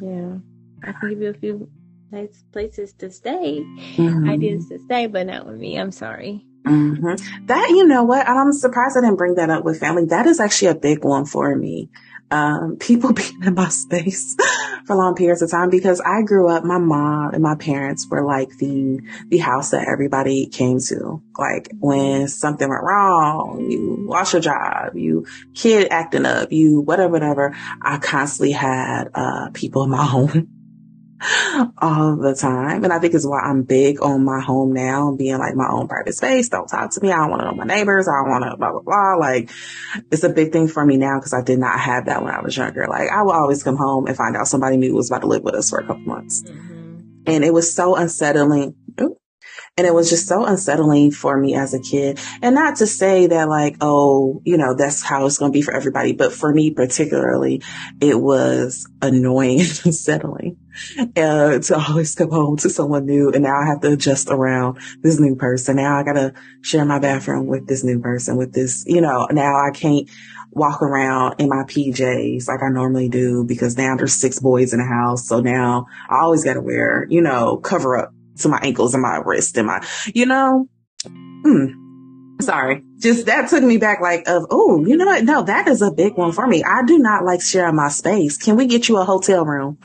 Yeah. 0.00 0.36
I 0.84 0.92
can 0.92 1.10
give 1.10 1.22
you 1.22 1.30
a 1.30 1.34
few 1.34 1.68
nice 2.10 2.44
places 2.52 2.92
to 2.94 3.10
stay. 3.10 3.60
Mm-hmm. 3.60 4.30
Ideas 4.30 4.68
to 4.68 4.78
stay, 4.78 5.06
but 5.06 5.26
not 5.26 5.46
with 5.46 5.58
me. 5.58 5.76
I'm 5.76 5.92
sorry. 5.92 6.44
Mm-hmm. 6.64 7.46
That, 7.46 7.70
you 7.70 7.86
know 7.86 8.04
what? 8.04 8.28
I'm 8.28 8.52
surprised 8.52 8.96
I 8.96 9.00
didn't 9.00 9.16
bring 9.16 9.34
that 9.34 9.50
up 9.50 9.64
with 9.64 9.80
family. 9.80 10.06
That 10.06 10.26
is 10.26 10.40
actually 10.40 10.68
a 10.68 10.74
big 10.74 11.04
one 11.04 11.24
for 11.26 11.54
me. 11.54 11.90
Um, 12.30 12.76
people 12.78 13.12
being 13.14 13.42
in 13.42 13.54
my 13.54 13.68
space 13.68 14.36
for 14.86 14.96
long 14.96 15.14
periods 15.14 15.42
of 15.42 15.50
time 15.50 15.70
because 15.70 16.00
I 16.00 16.22
grew 16.22 16.48
up, 16.48 16.64
my 16.64 16.78
mom 16.78 17.34
and 17.34 17.42
my 17.42 17.56
parents 17.56 18.06
were 18.08 18.24
like 18.24 18.48
the, 18.58 19.00
the 19.28 19.38
house 19.38 19.70
that 19.70 19.86
everybody 19.88 20.46
came 20.46 20.78
to. 20.80 21.22
Like 21.36 21.68
when 21.78 22.28
something 22.28 22.68
went 22.68 22.82
wrong, 22.82 23.66
you 23.68 24.06
lost 24.08 24.32
your 24.32 24.42
job, 24.42 24.96
you 24.96 25.26
kid 25.54 25.88
acting 25.90 26.26
up, 26.26 26.52
you 26.52 26.80
whatever, 26.80 27.12
whatever. 27.12 27.56
I 27.82 27.98
constantly 27.98 28.52
had, 28.52 29.10
uh, 29.14 29.50
people 29.52 29.82
in 29.82 29.90
my 29.90 30.04
home 30.06 30.61
all 31.78 32.16
the 32.16 32.34
time. 32.38 32.84
And 32.84 32.92
I 32.92 32.98
think 32.98 33.14
it's 33.14 33.26
why 33.26 33.40
I'm 33.40 33.62
big 33.62 34.02
on 34.02 34.24
my 34.24 34.40
home 34.40 34.72
now, 34.72 35.14
being 35.16 35.38
like 35.38 35.54
my 35.54 35.68
own 35.68 35.88
private 35.88 36.14
space. 36.14 36.48
Don't 36.48 36.66
talk 36.66 36.90
to 36.92 37.00
me. 37.00 37.10
I 37.10 37.16
don't 37.18 37.30
want 37.30 37.42
to 37.42 37.46
know 37.46 37.54
my 37.54 37.64
neighbors. 37.64 38.08
I 38.08 38.22
don't 38.22 38.30
want 38.30 38.44
to 38.44 38.56
blah, 38.56 38.72
blah, 38.72 38.82
blah. 38.82 39.14
Like 39.14 39.50
it's 40.10 40.24
a 40.24 40.28
big 40.28 40.52
thing 40.52 40.68
for 40.68 40.84
me 40.84 40.96
now 40.96 41.18
because 41.18 41.34
I 41.34 41.42
did 41.42 41.58
not 41.58 41.78
have 41.78 42.06
that 42.06 42.22
when 42.22 42.34
I 42.34 42.40
was 42.40 42.56
younger. 42.56 42.86
Like 42.88 43.10
I 43.10 43.22
would 43.22 43.34
always 43.34 43.62
come 43.62 43.76
home 43.76 44.06
and 44.06 44.16
find 44.16 44.36
out 44.36 44.48
somebody 44.48 44.76
new 44.76 44.94
was 44.94 45.10
about 45.10 45.22
to 45.22 45.28
live 45.28 45.42
with 45.42 45.54
us 45.54 45.70
for 45.70 45.78
a 45.78 45.86
couple 45.86 46.02
months. 46.02 46.42
Mm-hmm. 46.42 47.22
And 47.26 47.44
it 47.44 47.52
was 47.52 47.72
so 47.72 47.94
unsettling. 47.94 48.74
Ooh, 49.00 49.16
and 49.78 49.86
it 49.86 49.94
was 49.94 50.10
just 50.10 50.28
so 50.28 50.44
unsettling 50.44 51.10
for 51.10 51.38
me 51.38 51.54
as 51.54 51.72
a 51.72 51.80
kid. 51.80 52.20
And 52.42 52.54
not 52.54 52.76
to 52.76 52.86
say 52.86 53.28
that 53.28 53.48
like, 53.48 53.76
oh, 53.80 54.42
you 54.44 54.58
know, 54.58 54.74
that's 54.74 55.02
how 55.02 55.24
it's 55.24 55.38
going 55.38 55.50
to 55.50 55.56
be 55.56 55.62
for 55.62 55.72
everybody. 55.72 56.12
But 56.12 56.34
for 56.34 56.52
me 56.52 56.72
particularly, 56.72 57.62
it 57.98 58.20
was 58.20 58.86
annoying 59.00 59.60
and 59.60 59.80
unsettling 59.86 60.58
uh, 61.16 61.58
to 61.58 61.84
always 61.88 62.14
come 62.14 62.30
home 62.30 62.58
to 62.58 62.68
someone 62.68 63.06
new. 63.06 63.30
And 63.30 63.44
now 63.44 63.56
I 63.56 63.66
have 63.68 63.80
to 63.80 63.92
adjust 63.92 64.28
around 64.28 64.78
this 65.00 65.18
new 65.18 65.36
person. 65.36 65.76
Now 65.76 65.98
I 65.98 66.02
got 66.02 66.14
to 66.14 66.34
share 66.60 66.84
my 66.84 66.98
bathroom 66.98 67.46
with 67.46 67.66
this 67.66 67.82
new 67.82 67.98
person 67.98 68.36
with 68.36 68.52
this, 68.52 68.84
you 68.86 69.00
know, 69.00 69.26
now 69.30 69.54
I 69.54 69.70
can't 69.70 70.10
walk 70.50 70.82
around 70.82 71.36
in 71.40 71.48
my 71.48 71.62
PJs 71.62 72.46
like 72.46 72.62
I 72.62 72.68
normally 72.68 73.08
do 73.08 73.42
because 73.42 73.78
now 73.78 73.96
there's 73.96 74.12
six 74.12 74.38
boys 74.38 74.74
in 74.74 74.80
the 74.80 74.86
house. 74.86 75.26
So 75.26 75.40
now 75.40 75.86
I 76.10 76.20
always 76.20 76.44
got 76.44 76.54
to 76.54 76.60
wear, 76.60 77.06
you 77.08 77.22
know, 77.22 77.56
cover 77.56 77.96
up 77.96 78.12
to 78.38 78.48
my 78.48 78.58
ankles 78.62 78.94
and 78.94 79.02
my 79.02 79.16
wrist 79.24 79.56
and 79.56 79.66
my, 79.66 79.84
you 80.14 80.26
know, 80.26 80.68
hmm. 81.04 81.82
Sorry. 82.40 82.82
Just 82.98 83.26
that 83.26 83.48
took 83.48 83.62
me 83.62 83.76
back 83.76 84.00
like 84.00 84.28
of, 84.28 84.46
oh, 84.50 84.84
you 84.84 84.96
know 84.96 85.06
what? 85.06 85.24
No, 85.24 85.42
that 85.42 85.68
is 85.68 85.80
a 85.80 85.92
big 85.92 86.16
one 86.16 86.32
for 86.32 86.46
me. 86.46 86.64
I 86.64 86.82
do 86.84 86.98
not 86.98 87.24
like 87.24 87.40
sharing 87.40 87.76
my 87.76 87.88
space. 87.88 88.36
Can 88.36 88.56
we 88.56 88.66
get 88.66 88.88
you 88.88 88.98
a 88.98 89.04
hotel 89.04 89.44
room? 89.44 89.78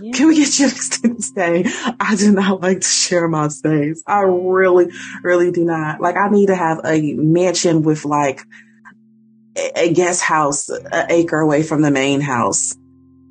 Yeah. 0.00 0.12
Can 0.12 0.28
we 0.28 0.36
get 0.36 0.58
you 0.58 0.66
extended 0.66 1.22
stay? 1.24 1.64
I 2.00 2.14
do 2.16 2.32
not 2.32 2.60
like 2.60 2.80
to 2.80 2.88
share 2.88 3.28
my 3.28 3.48
space. 3.48 4.02
I 4.06 4.20
really, 4.20 4.92
really 5.22 5.50
do 5.50 5.64
not. 5.64 6.00
Like 6.00 6.16
I 6.16 6.28
need 6.28 6.46
to 6.46 6.56
have 6.56 6.80
a 6.84 7.14
mansion 7.14 7.82
with 7.82 8.04
like 8.04 8.40
a 9.76 9.92
guest 9.92 10.22
house, 10.22 10.68
an 10.68 11.06
acre 11.10 11.38
away 11.38 11.62
from 11.62 11.82
the 11.82 11.90
main 11.90 12.20
house. 12.20 12.76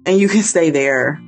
And 0.06 0.20
you 0.20 0.28
can 0.28 0.44
stay 0.44 0.70
there. 0.70 1.20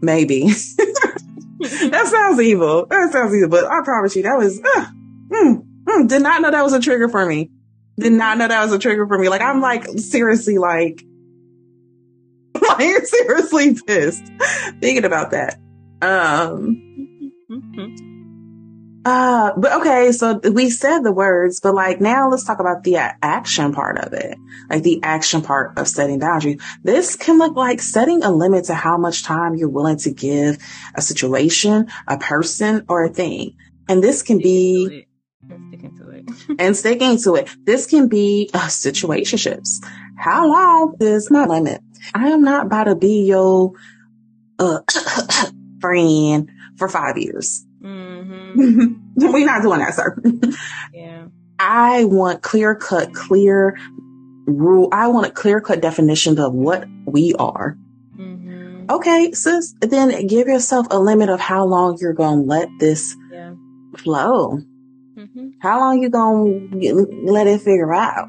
Maybe. 0.00 0.50
that 1.90 2.06
sounds 2.06 2.40
evil. 2.40 2.86
That 2.86 3.12
sounds 3.12 3.34
evil, 3.34 3.48
but 3.48 3.64
I 3.64 3.80
promise 3.84 4.14
you 4.16 4.22
that 4.22 4.38
was, 4.38 4.60
uh, 4.60 4.86
mm, 5.28 5.66
mm, 5.84 6.08
did 6.08 6.22
not 6.22 6.40
know 6.42 6.50
that 6.50 6.62
was 6.62 6.72
a 6.72 6.80
trigger 6.80 7.08
for 7.08 7.24
me. 7.26 7.50
Did 7.98 8.12
not 8.12 8.38
know 8.38 8.46
that 8.46 8.62
was 8.62 8.72
a 8.72 8.78
trigger 8.78 9.06
for 9.06 9.18
me. 9.18 9.28
Like, 9.28 9.40
I'm 9.40 9.60
like, 9.60 9.86
seriously, 9.98 10.58
like, 10.58 11.02
like, 12.60 13.06
seriously 13.06 13.74
pissed 13.86 14.24
thinking 14.80 15.04
about 15.04 15.32
that. 15.32 15.58
Um, 16.00 17.32
uh, 19.08 19.52
but 19.56 19.72
okay, 19.80 20.12
so 20.12 20.38
we 20.52 20.68
said 20.68 20.98
the 21.00 21.12
words, 21.12 21.60
but 21.60 21.74
like 21.74 21.98
now 21.98 22.28
let's 22.28 22.44
talk 22.44 22.60
about 22.60 22.84
the 22.84 22.98
action 23.22 23.72
part 23.72 23.96
of 23.98 24.12
it. 24.12 24.36
Like 24.68 24.82
the 24.82 25.02
action 25.02 25.40
part 25.40 25.78
of 25.78 25.88
setting 25.88 26.18
boundaries. 26.18 26.60
This 26.82 27.16
can 27.16 27.38
look 27.38 27.56
like 27.56 27.80
setting 27.80 28.22
a 28.22 28.30
limit 28.30 28.66
to 28.66 28.74
how 28.74 28.98
much 28.98 29.24
time 29.24 29.54
you're 29.54 29.70
willing 29.70 29.96
to 29.98 30.10
give 30.12 30.58
a 30.94 31.00
situation, 31.00 31.86
a 32.06 32.18
person, 32.18 32.84
or 32.86 33.06
a 33.06 33.08
thing. 33.08 33.56
And 33.88 34.04
this 34.04 34.22
can 34.22 34.36
be 34.36 35.06
sticking 35.40 35.96
to 35.96 36.10
it. 36.10 36.28
and 36.58 36.76
sticking 36.76 37.16
to 37.22 37.36
it. 37.36 37.48
This 37.64 37.86
can 37.86 38.08
be 38.08 38.50
uh, 38.52 38.66
situationships. 38.66 39.82
How 40.18 40.46
long 40.46 40.96
is 41.00 41.30
my 41.30 41.46
limit? 41.46 41.80
I 42.12 42.28
am 42.28 42.42
not 42.42 42.66
about 42.66 42.84
to 42.84 42.94
be 42.94 43.24
your 43.24 43.72
uh, 44.58 44.80
friend 45.80 46.50
for 46.76 46.88
five 46.90 47.16
years. 47.16 47.64
Mm-hmm. 48.24 48.92
We're 49.32 49.46
not 49.46 49.62
doing 49.62 49.80
that, 49.80 49.94
sir. 49.94 50.16
yeah. 50.92 51.26
I 51.58 52.04
want 52.04 52.42
clear 52.42 52.74
cut, 52.74 53.14
clear 53.14 53.78
rule. 54.46 54.88
I 54.92 55.08
want 55.08 55.26
a 55.26 55.30
clear 55.30 55.60
cut 55.60 55.80
definition 55.80 56.38
of 56.38 56.52
what 56.52 56.86
we 57.06 57.34
are. 57.38 57.76
Mm-hmm. 58.16 58.86
Okay, 58.90 59.32
sis, 59.32 59.74
then 59.80 60.26
give 60.26 60.46
yourself 60.46 60.86
a 60.90 60.98
limit 60.98 61.28
of 61.28 61.40
how 61.40 61.64
long 61.64 61.98
you're 62.00 62.14
going 62.14 62.42
to 62.42 62.46
let 62.46 62.68
this 62.78 63.16
yeah. 63.30 63.54
flow. 63.96 64.60
Mm-hmm. 65.16 65.48
How 65.60 65.80
long 65.80 66.02
you 66.02 66.10
going 66.10 66.80
to 66.80 67.06
let 67.24 67.46
it 67.46 67.60
figure 67.60 67.92
out? 67.92 68.28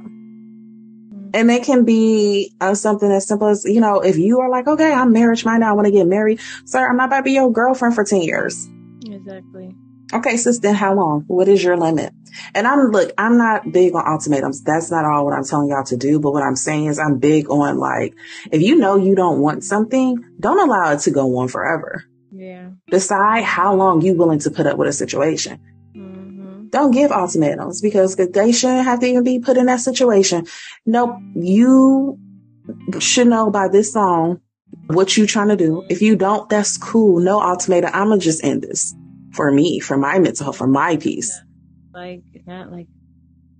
And 1.31 1.51
it 1.51 1.63
can 1.63 1.85
be 1.85 2.55
uh, 2.59 2.73
something 2.73 3.11
as 3.11 3.27
simple 3.27 3.47
as, 3.47 3.63
you 3.63 3.79
know, 3.79 3.99
if 3.99 4.17
you 4.17 4.39
are 4.39 4.49
like, 4.49 4.67
okay, 4.67 4.91
I'm 4.91 5.13
marriage 5.13 5.45
minded, 5.45 5.67
I 5.67 5.73
want 5.73 5.85
to 5.85 5.91
get 5.91 6.07
married. 6.07 6.39
Sir, 6.65 6.89
I'm 6.89 6.97
not 6.97 7.09
about 7.09 7.17
to 7.17 7.23
be 7.23 7.33
your 7.33 7.51
girlfriend 7.51 7.93
for 7.93 8.03
10 8.03 8.21
years. 8.21 8.67
Exactly. 9.11 9.75
Okay, 10.11 10.37
sis, 10.37 10.59
then 10.59 10.73
how 10.73 10.95
long? 10.95 11.23
What 11.27 11.47
is 11.47 11.63
your 11.63 11.77
limit? 11.77 12.11
And 12.55 12.65
I'm, 12.65 12.91
look, 12.91 13.11
I'm 13.17 13.37
not 13.37 13.71
big 13.71 13.93
on 13.93 14.07
ultimatums. 14.07 14.63
That's 14.63 14.89
not 14.89 15.05
all 15.05 15.25
what 15.25 15.35
I'm 15.35 15.43
telling 15.43 15.69
y'all 15.69 15.83
to 15.85 15.97
do. 15.97 16.19
But 16.19 16.31
what 16.31 16.41
I'm 16.41 16.55
saying 16.55 16.85
is 16.85 16.97
I'm 16.97 17.19
big 17.19 17.49
on 17.51 17.77
like, 17.77 18.15
if 18.51 18.61
you 18.61 18.75
know 18.75 18.95
you 18.95 19.13
don't 19.13 19.39
want 19.39 19.63
something, 19.63 20.17
don't 20.39 20.59
allow 20.59 20.93
it 20.93 21.01
to 21.01 21.11
go 21.11 21.37
on 21.37 21.47
forever. 21.47 22.05
Yeah. 22.31 22.69
Decide 22.89 23.43
how 23.43 23.75
long 23.75 24.01
you 24.01 24.15
willing 24.15 24.39
to 24.39 24.51
put 24.51 24.65
up 24.65 24.77
with 24.77 24.87
a 24.87 24.93
situation. 24.93 25.59
Mm-hmm. 25.95 26.69
Don't 26.69 26.91
give 26.91 27.11
ultimatums 27.11 27.79
because 27.79 28.15
they 28.15 28.51
shouldn't 28.51 28.85
have 28.85 29.01
to 29.01 29.05
even 29.05 29.23
be 29.23 29.39
put 29.39 29.57
in 29.57 29.67
that 29.67 29.81
situation. 29.81 30.47
Nope. 30.87 31.17
You 31.35 32.17
should 32.99 33.27
know 33.27 33.51
by 33.51 33.67
this 33.67 33.93
song 33.93 34.41
what 34.87 35.17
you 35.17 35.27
trying 35.27 35.49
to 35.49 35.55
do. 35.55 35.85
If 35.87 36.01
you 36.01 36.15
don't, 36.15 36.49
that's 36.49 36.77
cool. 36.77 37.19
No 37.19 37.41
ultimatum. 37.41 37.91
I'm 37.93 38.07
going 38.07 38.19
to 38.19 38.23
just 38.23 38.43
end 38.43 38.63
this 38.63 38.95
for 39.31 39.51
me, 39.51 39.79
for 39.79 39.97
my 39.97 40.19
mental 40.19 40.45
health, 40.45 40.57
for 40.57 40.67
my 40.67 40.97
peace. 40.97 41.39
Like, 41.93 42.23
not 42.45 42.71
like, 42.71 42.87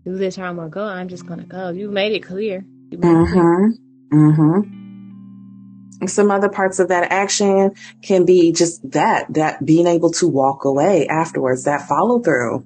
do 0.05 0.15
this 0.15 0.37
or 0.37 0.45
I'm 0.45 0.57
to 0.57 0.69
go. 0.69 0.83
I'm 0.83 1.09
just 1.09 1.25
going 1.25 1.39
to 1.39 1.45
go. 1.45 1.69
You 1.69 1.89
made 1.89 2.13
it 2.13 2.21
clear. 2.21 2.65
You 2.89 2.97
made 2.97 3.09
it 3.09 3.27
clear. 3.31 3.73
Mm-hmm. 4.13 4.41
Mm-hmm. 4.41 6.07
Some 6.07 6.31
other 6.31 6.49
parts 6.49 6.79
of 6.79 6.87
that 6.87 7.11
action 7.11 7.75
can 8.01 8.25
be 8.25 8.53
just 8.53 8.89
that, 8.91 9.33
that 9.33 9.65
being 9.65 9.85
able 9.85 10.11
to 10.13 10.27
walk 10.27 10.63
away 10.65 11.07
afterwards, 11.07 11.65
that 11.65 11.87
follow 11.87 12.19
through. 12.19 12.65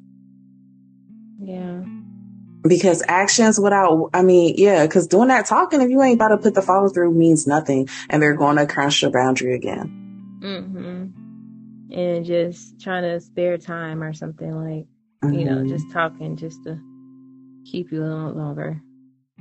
Yeah. 1.40 1.82
Because 2.62 3.04
actions 3.08 3.60
without, 3.60 4.12
I 4.14 4.22
mean, 4.22 4.56
yeah, 4.58 4.86
because 4.86 5.08
doing 5.08 5.30
that 5.30 5.48
talking, 5.48 5.82
if 5.82 5.90
you 5.90 6.02
ain't 6.02 6.16
about 6.16 6.30
to 6.30 6.38
put 6.38 6.54
the 6.54 6.62
follow 6.62 6.90
through 6.90 7.14
means 7.14 7.48
nothing 7.48 7.90
and 8.10 8.22
they're 8.22 8.36
going 8.36 8.58
to 8.58 8.68
cross 8.68 9.02
your 9.02 9.12
boundary 9.12 9.56
again. 9.56 10.40
Mm-hmm. 10.42 11.23
And 11.94 12.26
just 12.26 12.82
trying 12.82 13.04
to 13.04 13.20
spare 13.20 13.58
time 13.58 14.02
or 14.04 14.14
something 14.14 14.52
like, 14.52 14.88
you 15.32 15.46
know, 15.46 15.58
Mhm. 15.64 15.70
just 15.70 15.92
talking 15.92 16.36
just 16.36 16.64
to 16.64 16.80
keep 17.66 17.92
you 17.92 18.02
a 18.02 18.06
little 18.06 18.32
longer, 18.34 18.82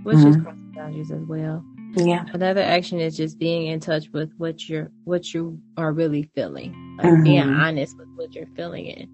which 0.03 0.19
is 0.19 0.37
Mhm. 0.37 0.43
crossing 0.45 0.73
boundaries 0.73 1.11
as 1.11 1.25
well. 1.25 1.65
Yeah. 1.95 2.25
Another 2.33 2.61
action 2.63 3.01
is 3.01 3.17
just 3.17 3.39
being 3.39 3.67
in 3.67 3.81
touch 3.81 4.09
with 4.11 4.33
what 4.39 4.69
you're, 4.69 4.91
what 5.05 5.33
you 5.35 5.61
are 5.77 5.93
really 5.93 6.25
feeling, 6.35 6.73
like 6.99 7.23
being 7.25 7.43
Mhm. 7.43 7.57
honest 7.63 7.97
with 7.99 8.09
what 8.17 8.35
you're 8.35 8.47
feeling 8.55 8.91
and 8.91 9.09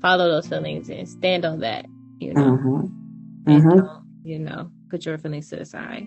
follow 0.00 0.28
those 0.28 0.46
feelings 0.48 0.88
and 0.88 1.08
stand 1.08 1.44
on 1.44 1.60
that, 1.60 1.86
you 2.20 2.32
know, 2.34 2.56
Mhm. 2.56 2.92
and 3.46 3.62
Mhm. 3.64 3.76
don't, 3.76 4.04
you 4.24 4.38
know, 4.38 4.70
put 4.88 5.04
your 5.04 5.18
feelings 5.18 5.48
to 5.50 5.56
the 5.56 5.64
side. 5.64 6.06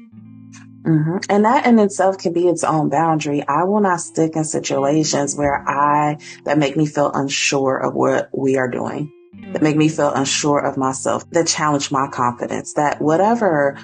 Hmm 0.83 1.17
And 1.29 1.45
that 1.45 1.65
in 1.65 1.79
itself 1.79 2.17
can 2.17 2.33
be 2.33 2.47
its 2.47 2.63
own 2.63 2.89
boundary. 2.89 3.47
I 3.47 3.63
will 3.63 3.81
not 3.81 4.01
stick 4.01 4.35
in 4.35 4.43
situations 4.43 5.35
where 5.35 5.67
I, 5.67 6.17
that 6.45 6.57
make 6.57 6.75
me 6.75 6.85
feel 6.85 7.11
unsure 7.13 7.77
of 7.77 7.93
what 7.93 8.29
we 8.33 8.57
are 8.57 8.69
doing, 8.69 9.11
that 9.53 9.61
make 9.61 9.77
me 9.77 9.89
feel 9.89 10.11
unsure 10.11 10.59
of 10.59 10.77
myself, 10.77 11.29
that 11.31 11.47
challenge 11.47 11.91
my 11.91 12.07
confidence, 12.07 12.73
that 12.73 13.01
whatever 13.01 13.77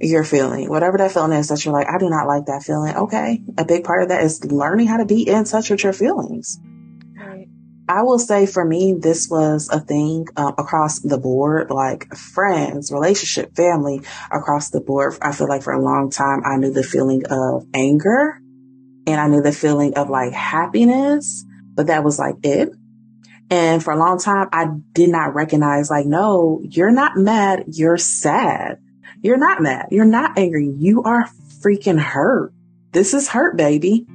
you're 0.00 0.24
feeling, 0.24 0.68
whatever 0.68 0.98
that 0.98 1.12
feeling 1.12 1.32
is 1.32 1.48
that 1.48 1.64
you're 1.64 1.74
like, 1.74 1.88
I 1.88 1.98
do 1.98 2.10
not 2.10 2.26
like 2.26 2.46
that 2.46 2.64
feeling. 2.64 2.96
Okay. 2.96 3.42
A 3.56 3.64
big 3.64 3.84
part 3.84 4.02
of 4.02 4.08
that 4.08 4.22
is 4.22 4.44
learning 4.44 4.88
how 4.88 4.96
to 4.98 5.06
be 5.06 5.28
in 5.28 5.44
touch 5.44 5.70
with 5.70 5.84
your 5.84 5.92
feelings. 5.92 6.58
I 7.88 8.02
will 8.02 8.18
say 8.18 8.46
for 8.46 8.64
me, 8.64 8.94
this 8.98 9.28
was 9.28 9.68
a 9.70 9.80
thing 9.80 10.26
um, 10.36 10.54
across 10.56 11.00
the 11.00 11.18
board, 11.18 11.70
like 11.70 12.14
friends, 12.14 12.92
relationship, 12.92 13.56
family, 13.56 14.02
across 14.30 14.70
the 14.70 14.80
board. 14.80 15.18
I 15.20 15.32
feel 15.32 15.48
like 15.48 15.62
for 15.62 15.72
a 15.72 15.82
long 15.82 16.10
time, 16.10 16.42
I 16.44 16.56
knew 16.56 16.72
the 16.72 16.84
feeling 16.84 17.22
of 17.28 17.66
anger 17.74 18.40
and 19.06 19.20
I 19.20 19.26
knew 19.26 19.42
the 19.42 19.52
feeling 19.52 19.94
of 19.94 20.10
like 20.10 20.32
happiness, 20.32 21.44
but 21.74 21.88
that 21.88 22.04
was 22.04 22.18
like 22.18 22.36
it. 22.44 22.70
And 23.50 23.82
for 23.82 23.92
a 23.92 23.98
long 23.98 24.18
time, 24.18 24.48
I 24.52 24.68
did 24.92 25.10
not 25.10 25.34
recognize 25.34 25.90
like, 25.90 26.06
no, 26.06 26.60
you're 26.62 26.92
not 26.92 27.16
mad. 27.16 27.64
You're 27.66 27.98
sad. 27.98 28.78
You're 29.20 29.38
not 29.38 29.60
mad. 29.60 29.88
You're 29.90 30.04
not 30.04 30.38
angry. 30.38 30.72
You 30.78 31.02
are 31.02 31.28
freaking 31.60 32.00
hurt. 32.00 32.52
This 32.92 33.12
is 33.12 33.28
hurt, 33.28 33.56
baby 33.56 34.06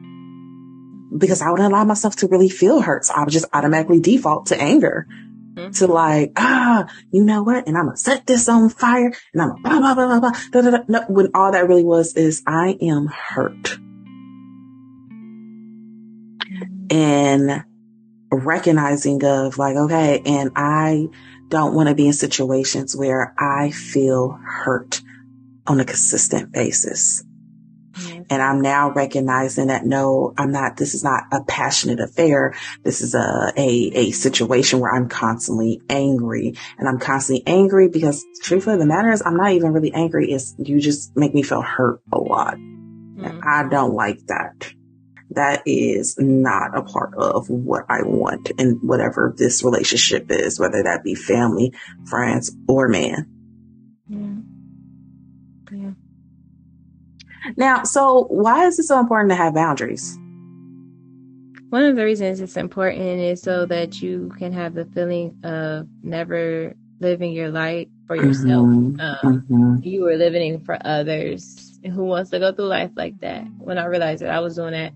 because 1.15 1.41
I 1.41 1.49
wouldn't 1.49 1.71
allow 1.71 1.83
myself 1.83 2.15
to 2.17 2.27
really 2.27 2.49
feel 2.49 2.81
hurt. 2.81 3.05
So 3.05 3.13
I 3.13 3.21
would 3.21 3.29
just 3.29 3.45
automatically 3.53 3.99
default 3.99 4.47
to 4.47 4.61
anger, 4.61 5.07
Mhm. 5.55 5.77
to 5.79 5.87
like, 5.87 6.33
ah, 6.35 6.87
you 7.11 7.23
know 7.23 7.43
what? 7.43 7.67
And 7.67 7.77
I'm 7.77 7.85
gonna 7.85 7.97
set 7.97 8.25
this 8.25 8.47
on 8.49 8.69
fire 8.69 9.11
and 9.33 9.41
I'm 9.41 9.61
blah, 9.61 9.79
blah, 9.79 9.95
blah, 9.95 10.07
blah, 10.07 10.19
blah. 10.19 10.39
Da, 10.51 10.61
da, 10.61 10.71
da. 10.71 10.83
No, 10.87 11.03
when 11.07 11.29
all 11.33 11.51
that 11.51 11.67
really 11.67 11.83
was 11.83 12.13
is 12.13 12.43
I 12.45 12.77
am 12.81 13.07
hurt 13.07 13.79
and 16.89 17.63
recognizing 18.31 19.23
of 19.23 19.57
like, 19.57 19.75
okay, 19.75 20.21
and 20.25 20.51
I 20.55 21.07
don't 21.49 21.73
want 21.73 21.89
to 21.89 21.95
be 21.95 22.07
in 22.07 22.13
situations 22.13 22.95
where 22.95 23.33
I 23.39 23.71
feel 23.71 24.37
hurt 24.43 25.01
on 25.65 25.79
a 25.79 25.85
consistent 25.85 26.51
basis. 26.51 27.23
Yes. 27.99 28.25
And 28.29 28.41
I'm 28.41 28.61
now 28.61 28.91
recognizing 28.91 29.67
that 29.67 29.85
no, 29.85 30.33
I'm 30.37 30.51
not, 30.51 30.77
this 30.77 30.93
is 30.93 31.03
not 31.03 31.23
a 31.31 31.43
passionate 31.43 31.99
affair. 31.99 32.53
This 32.83 33.01
is 33.01 33.15
a, 33.15 33.51
a, 33.57 33.91
a 33.93 34.11
situation 34.11 34.79
where 34.79 34.93
I'm 34.93 35.09
constantly 35.09 35.81
angry 35.89 36.55
and 36.77 36.87
I'm 36.87 36.99
constantly 36.99 37.43
angry 37.47 37.89
because 37.89 38.25
truthfully 38.43 38.77
the 38.77 38.85
matter 38.85 39.11
is 39.11 39.21
I'm 39.25 39.37
not 39.37 39.51
even 39.51 39.73
really 39.73 39.93
angry. 39.93 40.31
It's 40.31 40.55
you 40.57 40.79
just 40.79 41.15
make 41.15 41.33
me 41.33 41.43
feel 41.43 41.61
hurt 41.61 42.01
a 42.11 42.17
lot. 42.19 42.55
And 42.55 43.17
Mhm. 43.17 43.41
I 43.43 43.67
don't 43.67 43.93
like 43.93 44.19
that. 44.27 44.71
That 45.31 45.63
is 45.65 46.15
not 46.17 46.77
a 46.77 46.83
part 46.83 47.13
of 47.15 47.49
what 47.49 47.85
I 47.89 48.03
want 48.03 48.51
in 48.57 48.79
whatever 48.81 49.33
this 49.35 49.63
relationship 49.63 50.31
is, 50.31 50.59
whether 50.59 50.83
that 50.83 51.03
be 51.03 51.15
family, 51.15 51.73
friends, 52.05 52.55
or 52.67 52.87
man. 52.87 53.27
Now, 57.55 57.83
so 57.83 58.25
why 58.29 58.65
is 58.65 58.77
it 58.79 58.83
so 58.83 58.99
important 58.99 59.29
to 59.31 59.35
have 59.35 59.53
boundaries? 59.53 60.17
One 61.69 61.83
of 61.83 61.95
the 61.95 62.05
reasons 62.05 62.39
it's 62.39 62.57
important 62.57 63.19
is 63.19 63.41
so 63.41 63.65
that 63.65 64.01
you 64.01 64.31
can 64.37 64.53
have 64.53 64.73
the 64.73 64.85
feeling 64.85 65.37
of 65.43 65.87
never 66.01 66.73
living 66.99 67.33
your 67.33 67.49
life 67.49 67.87
for 68.07 68.15
yourself. 68.15 68.65
Mhm, 68.65 68.99
Um, 68.99 69.45
mhm. 69.49 69.85
you 69.85 70.03
were 70.03 70.15
living 70.15 70.59
for 70.61 70.77
others. 70.85 71.79
And 71.83 71.93
who 71.93 72.05
wants 72.05 72.31
to 72.31 72.39
go 72.39 72.51
through 72.51 72.65
life 72.67 72.91
like 72.95 73.19
that? 73.19 73.45
When 73.59 73.77
I 73.77 73.85
realized 73.85 74.21
that 74.23 74.29
I 74.31 74.39
was 74.39 74.55
doing 74.55 74.71
that, 74.71 74.93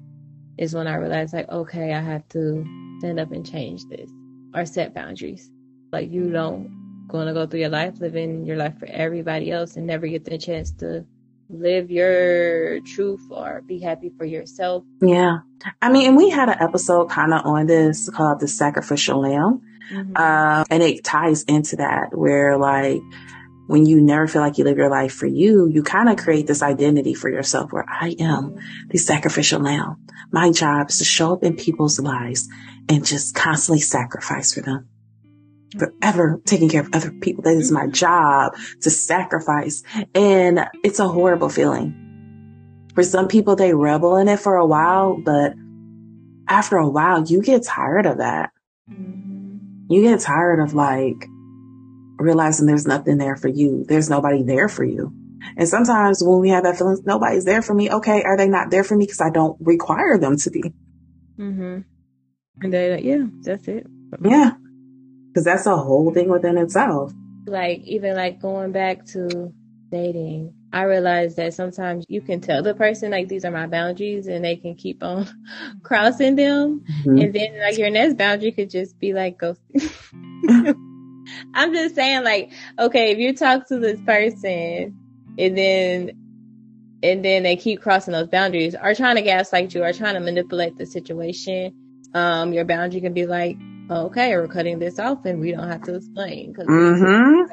is 0.57 0.73
when 0.73 0.87
I 0.87 0.95
realized 0.95 1.33
like, 1.33 1.49
okay, 1.49 1.93
I 1.93 1.99
have 2.01 2.27
to 2.29 2.65
stand 2.99 3.19
up 3.19 3.31
and 3.31 3.45
change 3.45 3.85
this 3.89 4.09
or 4.55 4.65
set 4.65 4.93
boundaries. 4.93 5.49
Like 5.91 6.09
you 6.11 6.31
don't 6.31 7.05
going 7.07 7.27
to 7.27 7.33
go 7.33 7.45
through 7.45 7.59
your 7.59 7.69
life 7.69 7.99
living 7.99 8.45
your 8.45 8.55
life 8.55 8.77
for 8.79 8.87
everybody 8.87 9.51
else 9.51 9.75
and 9.75 9.85
never 9.85 10.07
get 10.07 10.23
the 10.23 10.37
chance 10.37 10.71
to 10.71 11.05
live 11.51 11.91
your 11.91 12.79
truth 12.81 13.21
or 13.29 13.61
be 13.65 13.79
happy 13.79 14.11
for 14.17 14.25
yourself. 14.25 14.83
Yeah. 15.01 15.39
I 15.81 15.91
mean, 15.91 16.07
and 16.07 16.17
we 16.17 16.29
had 16.29 16.49
an 16.49 16.57
episode 16.59 17.09
kind 17.09 17.33
of 17.33 17.45
on 17.45 17.67
this 17.67 18.09
called 18.09 18.39
The 18.39 18.47
Sacrificial 18.47 19.21
Lamb. 19.21 19.61
Mhm. 19.91 20.17
Uh, 20.17 20.63
and 20.69 20.81
it 20.81 21.03
ties 21.03 21.43
into 21.43 21.75
that 21.77 22.17
where 22.17 22.57
like, 22.57 23.01
when 23.67 23.85
you 23.85 24.01
never 24.01 24.27
feel 24.27 24.41
like 24.41 24.57
you 24.57 24.63
live 24.63 24.77
your 24.77 24.89
life 24.89 25.13
for 25.13 25.27
you, 25.27 25.67
you 25.67 25.81
kind 25.81 26.09
of 26.09 26.17
create 26.17 26.47
this 26.47 26.61
identity 26.61 27.13
for 27.13 27.29
yourself 27.29 27.71
where 27.71 27.85
I 27.87 28.15
am 28.19 28.55
the 28.89 28.97
sacrificial 28.97 29.61
lamb. 29.61 29.97
My 30.31 30.51
job 30.51 30.89
is 30.89 30.97
to 30.97 31.05
show 31.05 31.33
up 31.33 31.43
in 31.43 31.55
people's 31.55 31.99
lives 31.99 32.49
and 32.89 33.05
just 33.05 33.33
constantly 33.33 33.81
sacrifice 33.81 34.53
for 34.53 34.61
them. 34.61 34.87
Forever 35.77 36.41
taking 36.45 36.69
care 36.69 36.81
of 36.81 36.89
other 36.93 37.11
people. 37.11 37.43
That 37.43 37.55
is 37.55 37.71
my 37.71 37.87
job 37.87 38.55
to 38.81 38.89
sacrifice. 38.89 39.83
And 40.13 40.67
it's 40.83 40.99
a 40.99 41.07
horrible 41.07 41.49
feeling. 41.49 41.95
For 42.93 43.03
some 43.03 43.27
people, 43.29 43.55
they 43.55 43.73
rebel 43.73 44.17
in 44.17 44.27
it 44.27 44.39
for 44.39 44.55
a 44.55 44.65
while, 44.65 45.17
but 45.23 45.53
after 46.47 46.75
a 46.75 46.89
while, 46.89 47.23
you 47.23 47.41
get 47.41 47.63
tired 47.63 48.05
of 48.05 48.17
that. 48.17 48.51
Mhm. 48.91 49.59
You 49.87 50.01
get 50.01 50.19
tired 50.19 50.59
of 50.59 50.73
like 50.73 51.25
realizing 52.19 52.65
there's 52.67 52.85
nothing 52.85 53.17
there 53.17 53.37
for 53.37 53.47
you. 53.47 53.85
There's 53.87 54.09
nobody 54.09 54.43
there 54.43 54.67
for 54.67 54.83
you. 54.83 55.13
And 55.57 55.67
sometimes 55.67 56.21
when 56.23 56.39
we 56.39 56.49
have 56.49 56.63
that 56.63 56.77
feeling, 56.77 56.97
nobody's 57.05 57.45
there 57.45 57.61
for 57.61 57.73
me. 57.73 57.89
Okay. 57.89 58.23
Are 58.23 58.37
they 58.37 58.47
not 58.47 58.69
there 58.71 58.83
for 58.83 58.95
me? 58.95 59.07
Cause 59.07 59.21
I 59.21 59.29
don't 59.29 59.57
require 59.61 60.17
them 60.17 60.37
to 60.37 60.51
be. 60.51 60.73
Mm-hmm. 61.39 61.79
And 62.61 62.73
they 62.73 62.91
like, 62.91 63.03
yeah, 63.03 63.25
that's 63.41 63.67
it. 63.67 63.87
Yeah. 64.23 64.51
Cause 65.33 65.43
that's 65.45 65.65
a 65.65 65.77
whole 65.77 66.13
thing 66.13 66.29
within 66.29 66.57
itself. 66.57 67.11
like 67.47 67.79
even 67.85 68.15
like 68.15 68.39
going 68.41 68.71
back 68.71 69.05
to 69.05 69.53
dating 69.91 70.53
i 70.71 70.83
realized 70.83 71.35
that 71.37 71.53
sometimes 71.53 72.05
you 72.07 72.21
can 72.21 72.39
tell 72.39 72.61
the 72.63 72.73
person 72.73 73.11
like 73.11 73.27
these 73.27 73.43
are 73.43 73.51
my 73.51 73.67
boundaries 73.67 74.27
and 74.27 74.45
they 74.45 74.55
can 74.55 74.73
keep 74.75 75.03
on 75.03 75.27
crossing 75.83 76.35
them 76.37 76.81
Mhm. 77.05 77.21
and 77.23 77.33
then 77.33 77.59
like 77.59 77.77
your 77.77 77.89
next 77.89 78.15
boundary 78.17 78.51
could 78.53 78.69
just 78.69 78.97
be 78.99 79.11
like 79.13 79.37
go 79.37 79.55
i'm 81.53 81.73
just 81.73 81.95
saying 81.95 82.23
like 82.23 82.51
okay 82.79 83.11
if 83.11 83.17
you 83.17 83.35
talk 83.35 83.67
to 83.67 83.79
this 83.79 83.99
person 84.01 84.97
and 85.37 85.57
then 85.57 86.11
and 87.03 87.25
then 87.25 87.43
they 87.43 87.55
keep 87.55 87.81
crossing 87.81 88.11
those 88.11 88.27
boundaries, 88.27 88.75
are 88.75 88.93
trying 88.93 89.15
to 89.15 89.23
gaslight 89.23 89.73
you, 89.73 89.81
are 89.83 89.91
trying 89.91 90.13
to 90.13 90.19
manipulate 90.19 90.77
the 90.77 90.85
situation. 90.85 91.73
Um, 92.13 92.53
your 92.53 92.63
boundary 92.63 93.01
can 93.01 93.13
be 93.13 93.25
like, 93.25 93.57
okay, 93.91 94.35
we're 94.35 94.47
cutting 94.47 94.79
this 94.79 94.99
off, 94.99 95.25
and 95.25 95.39
we 95.39 95.51
don't 95.51 95.67
have 95.67 95.83
to 95.83 95.95
explain 95.95 96.51
because 96.53 96.67
Mm-hmm. 96.67 97.51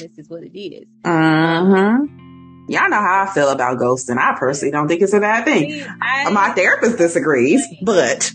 this 0.00 0.18
is 0.18 0.28
what 0.28 0.42
it 0.42 0.58
is. 0.58 0.86
Mm-hmm. 1.04 2.70
Y'all 2.70 2.88
know 2.88 2.96
how 2.96 3.26
I 3.28 3.34
feel 3.34 3.50
about 3.50 3.78
ghosting. 3.78 4.16
I 4.16 4.36
personally 4.38 4.72
don't 4.72 4.88
think 4.88 5.02
it's 5.02 5.12
a 5.12 5.20
bad 5.20 5.44
thing. 5.44 5.70
See, 5.70 5.86
I- 6.00 6.30
My 6.30 6.50
therapist 6.50 6.96
disagrees, 6.96 7.66
but 7.82 8.32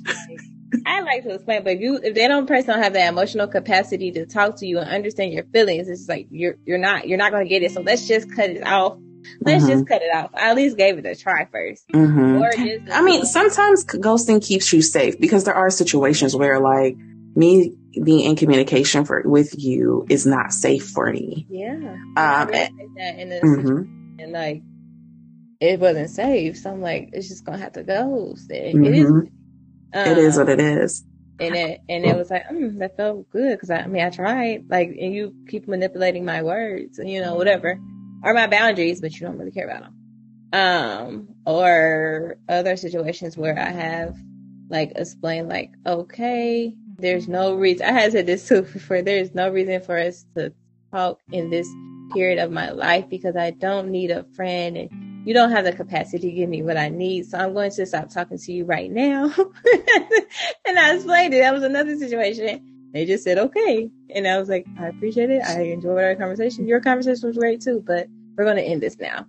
I 0.86 1.02
like 1.02 1.24
to 1.24 1.34
explain, 1.34 1.64
but 1.64 1.74
if 1.74 1.82
you 1.82 1.96
if 2.04 2.14
they 2.14 2.28
don't 2.28 2.46
person 2.48 2.76
don't 2.76 2.84
have 2.84 2.94
that 2.94 3.10
emotional 3.10 3.48
capacity 3.48 4.12
to 4.12 4.28
talk 4.28 4.58
to 4.58 4.68
you 4.68 4.78
and 4.78 4.88
understand 4.90 5.34
your 5.34 5.46
feelings, 5.46 5.88
it's 5.90 6.08
like 6.08 6.28
you're 6.30 6.56
you're 6.66 6.78
not 6.78 7.08
you're 7.08 7.18
not 7.18 7.32
gonna 7.32 7.46
get 7.46 7.64
it. 7.64 7.72
So 7.72 7.82
let's 7.82 8.08
just 8.08 8.32
cut 8.36 8.52
it 8.52 8.66
off. 8.68 8.98
Let's 9.42 9.64
Mhm. 9.66 9.70
just 9.70 9.88
cut 9.88 10.02
it 10.04 10.14
off. 10.14 10.30
I 10.36 10.52
at 10.52 10.56
least 10.56 10.78
gave 10.78 10.98
it 11.00 11.06
a 11.08 11.16
try 11.16 11.46
1st 11.52 11.82
Mhm. 11.94 12.40
Or 12.40 12.52
just 12.52 12.96
I 12.96 13.02
mean, 13.02 13.26
sometimes 13.26 13.84
ghosting 13.84 14.46
keeps 14.46 14.72
you 14.72 14.84
safe 14.84 15.20
because 15.20 15.44
there 15.44 15.56
are 15.56 15.72
situations 15.72 16.36
where 16.36 16.60
like 16.60 16.96
me 17.36 17.76
being 18.04 18.22
in 18.30 18.36
communication 18.36 19.06
for 19.06 19.22
with 19.26 19.56
you 19.58 20.06
is 20.10 20.26
not 20.26 20.52
safe 20.52 20.88
for 20.90 21.12
me. 21.12 21.46
yeah. 21.50 21.74
Um, 21.74 21.98
I 22.18 22.70
that 22.98 23.20
in 23.20 23.32
a 23.32 23.40
Mhm. 23.42 23.66
situation 24.18 24.34
like 24.34 24.62
it 25.60 25.80
wasn't 25.80 26.10
safe, 26.10 26.58
so 26.58 26.72
I'm 26.72 26.82
like, 26.82 27.10
it's 27.14 27.28
just 27.28 27.46
gonna 27.46 27.58
have 27.58 27.74
to 27.74 27.84
go. 27.84 28.36
So 28.36 28.54
it, 28.54 28.76
it 28.76 28.96
is. 28.96 29.10
Mhm. 29.10 29.32
It 29.94 30.18
is 30.18 30.38
what 30.38 30.50
Um, 30.50 30.60
it 30.60 30.62
is. 30.62 31.04
and 31.40 31.56
it 31.56 31.82
and 31.90 32.06
it 32.06 32.16
was 32.16 32.30
like 32.30 32.46
mm, 32.48 32.78
that 32.80 32.96
felt 32.98 33.30
good 33.32 33.54
because 33.58 33.70
I, 33.72 33.80
I 33.80 33.88
mean 33.88 34.04
I 34.06 34.10
tried 34.10 34.66
like 34.70 34.90
and 34.90 35.14
you 35.14 35.34
keep 35.48 35.68
manipulating 35.68 36.26
my 36.26 36.44
words 36.44 37.00
you 37.04 37.22
know 37.22 37.36
whatever 37.36 37.80
or 38.24 38.34
my 38.34 38.46
boundaries 38.48 39.02
but 39.02 39.14
you 39.14 39.26
don't 39.26 39.38
really 39.38 39.52
care 39.52 39.66
about 39.68 39.84
them 39.84 39.96
um 40.54 41.36
or 41.46 42.38
other 42.48 42.76
situations 42.78 43.38
where 43.38 43.58
I 43.58 43.70
have 43.72 44.16
like 44.70 44.92
explained 44.96 45.50
like 45.50 45.72
okay 45.86 46.76
there's 47.02 47.28
no 47.28 47.56
reason 47.56 47.88
I 47.88 47.92
had 47.92 48.12
said 48.12 48.26
this 48.26 48.48
too 48.48 48.62
before 48.74 49.02
there's 49.02 49.34
no 49.34 49.50
reason 49.50 49.82
for 49.82 49.98
us 49.98 50.26
to 50.36 50.54
talk 50.92 51.20
in 51.32 51.50
this 51.50 51.68
period 52.14 52.40
of 52.40 52.52
my 52.52 52.72
life 52.72 53.10
because 53.10 53.36
I 53.36 53.52
don't 53.52 53.90
need 53.90 54.12
a 54.12 54.24
friend 54.36 54.78
and 54.78 55.28
you 55.28 55.34
don't 55.34 55.52
have 55.52 55.66
the 55.66 55.74
capacity 55.74 56.30
to 56.30 56.36
give 56.36 56.50
me 56.50 56.64
what 56.64 56.78
I 56.78 56.90
need. 56.90 57.26
So 57.28 57.38
I'm 57.38 57.54
going 57.54 57.72
to 57.72 57.86
stop 57.86 58.10
talking 58.10 58.38
to 58.38 58.52
you 58.52 58.66
right 58.66 58.90
now. 58.90 59.26
and 60.66 60.80
I 60.80 60.96
explained 60.96 61.34
it. 61.34 61.40
That 61.40 61.54
was 61.54 61.64
another 61.64 61.98
situation. 61.98 62.90
They 62.94 63.06
just 63.06 63.24
said, 63.24 63.38
okay. 63.38 63.90
And 64.16 64.28
I 64.28 64.40
was 64.40 64.50
like, 64.50 64.66
I 64.80 64.88
appreciate 64.88 65.30
it. 65.30 65.44
I 65.44 65.62
enjoyed 65.64 66.04
our 66.04 66.16
conversation. 66.16 66.68
Your 66.68 66.80
conversation 66.80 67.28
was 67.28 67.38
great 67.38 67.62
too, 67.62 67.84
but 67.86 68.08
we're 68.36 68.46
going 68.46 68.58
to 68.58 68.64
end 68.64 68.82
this 68.82 68.98
now. 68.98 69.28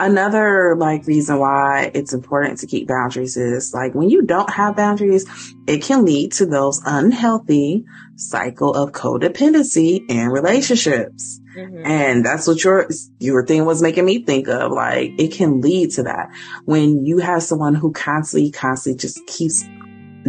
Another 0.00 0.76
like 0.76 1.06
reason 1.06 1.38
why 1.40 1.90
it's 1.92 2.12
important 2.12 2.58
to 2.60 2.66
keep 2.66 2.86
boundaries 2.86 3.36
is 3.36 3.74
like 3.74 3.94
when 3.94 4.08
you 4.08 4.22
don't 4.22 4.50
have 4.50 4.76
boundaries, 4.76 5.26
it 5.66 5.82
can 5.82 6.04
lead 6.04 6.32
to 6.32 6.46
those 6.46 6.80
unhealthy 6.86 7.84
cycle 8.14 8.74
of 8.74 8.92
codependency 8.92 10.04
in 10.08 10.28
relationships. 10.28 11.40
Mhm. 11.56 11.84
And 11.84 12.24
that's 12.24 12.46
what 12.46 12.62
your, 12.62 12.88
your 13.18 13.44
thing 13.44 13.64
was 13.64 13.82
making 13.82 14.04
me 14.04 14.22
think 14.22 14.46
of. 14.48 14.70
Like 14.70 15.18
it 15.18 15.32
can 15.32 15.60
lead 15.60 15.90
to 15.92 16.04
that 16.04 16.28
when 16.64 17.04
you 17.04 17.18
have 17.18 17.42
someone 17.42 17.74
who 17.74 17.92
constantly, 17.92 18.52
constantly 18.52 18.98
just 19.00 19.26
keeps 19.26 19.64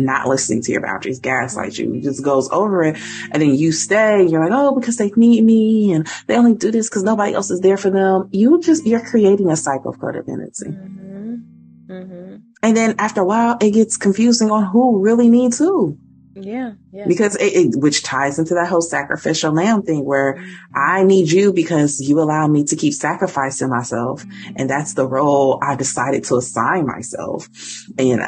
not 0.05 0.27
listening 0.27 0.61
to 0.63 0.71
your 0.71 0.81
boundaries, 0.81 1.19
gaslight 1.19 1.77
you, 1.77 2.01
just 2.01 2.23
goes 2.23 2.49
over 2.51 2.83
it. 2.83 2.97
And 3.31 3.41
then 3.41 3.55
you 3.55 3.71
stay, 3.71 4.25
you're 4.25 4.43
like, 4.43 4.53
oh, 4.53 4.75
because 4.75 4.97
they 4.97 5.11
need 5.15 5.43
me 5.43 5.93
and 5.93 6.07
they 6.27 6.35
only 6.35 6.55
do 6.55 6.71
this 6.71 6.89
because 6.89 7.03
nobody 7.03 7.33
else 7.33 7.51
is 7.51 7.61
there 7.61 7.77
for 7.77 7.89
them. 7.89 8.29
You 8.31 8.59
just, 8.61 8.85
you're 8.85 9.05
creating 9.05 9.49
a 9.49 9.55
cycle 9.55 9.91
of 9.91 9.99
codependency. 9.99 10.67
Mhm. 10.67 11.43
Mhm. 11.89 12.41
And 12.61 12.77
then 12.77 12.95
after 12.99 13.21
a 13.21 13.25
while, 13.25 13.57
it 13.61 13.71
gets 13.71 13.97
confusing 13.97 14.51
on 14.51 14.65
who 14.65 15.01
really 15.01 15.29
needs 15.29 15.57
who. 15.57 15.97
Yeah. 16.35 16.73
Yeah. 16.93 17.05
Because 17.07 17.35
it, 17.35 17.53
it, 17.53 17.75
which 17.75 18.03
ties 18.03 18.39
into 18.39 18.53
that 18.53 18.67
whole 18.67 18.81
sacrificial 18.81 19.51
lamb 19.51 19.81
thing 19.81 20.05
where 20.05 20.41
I 20.73 21.03
need 21.03 21.31
you 21.31 21.51
because 21.51 21.99
you 21.99 22.19
allow 22.19 22.47
me 22.47 22.63
to 22.65 22.75
keep 22.75 22.93
sacrificing 22.93 23.69
myself. 23.69 24.23
And 24.55 24.69
that's 24.69 24.93
the 24.93 25.07
role 25.07 25.59
I 25.61 25.75
decided 25.75 26.23
to 26.25 26.37
assign 26.37 26.85
myself. 26.85 27.49
And 27.97 28.21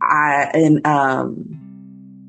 I, 0.00 0.50
and, 0.54 0.86
um, 0.86 1.68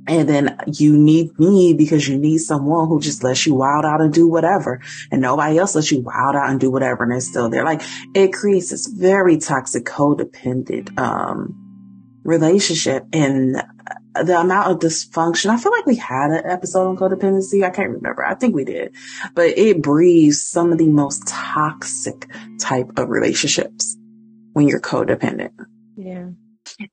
and 0.08 0.28
then 0.28 0.58
you 0.66 0.98
need 0.98 1.38
me 1.40 1.76
because 1.76 2.08
you 2.08 2.18
need 2.18 2.40
someone 2.40 2.88
who 2.88 3.00
just 3.00 3.24
lets 3.24 3.46
you 3.46 3.54
wild 3.54 3.86
out 3.86 4.02
and 4.02 4.12
do 4.12 4.28
whatever. 4.28 4.82
And 5.12 5.22
nobody 5.22 5.60
else 5.60 5.76
lets 5.76 5.92
you 5.92 6.02
wild 6.02 6.36
out 6.36 6.50
and 6.50 6.60
do 6.60 6.72
whatever. 6.72 7.04
And 7.04 7.14
it's 7.14 7.28
still 7.28 7.50
there. 7.50 7.64
Like 7.64 7.82
it 8.16 8.34
creates 8.34 8.72
this 8.72 8.88
very 8.88 9.38
toxic, 9.38 9.86
codependent, 9.86 10.98
um, 10.98 11.56
relationship 12.24 13.06
and 13.14 13.62
the 14.16 14.40
amount 14.40 14.72
of 14.72 14.80
dysfunction. 14.80 15.52
I 15.52 15.58
feel 15.58 15.72
like 15.72 15.86
we 15.86 15.96
had 15.96 16.32
an 16.32 16.46
episode 16.46 16.90
on 16.90 16.98
codependency. 16.98 17.64
I 17.64 17.70
can't 17.70 17.90
remember. 17.90 18.26
I 18.26 18.36
think 18.36 18.56
we 18.56 18.66
did, 18.66 18.96
but 19.34 19.58
it 19.58 19.82
breeds 19.82 20.44
some 20.44 20.72
of 20.72 20.78
the 20.78 20.88
most 20.88 21.28
toxic 21.28 22.28
type 22.60 22.98
of 22.98 23.10
relationships 23.10 23.96
when 24.54 24.68
you're 24.68 24.82
codependent. 24.82 25.52
Yeah. 25.96 26.30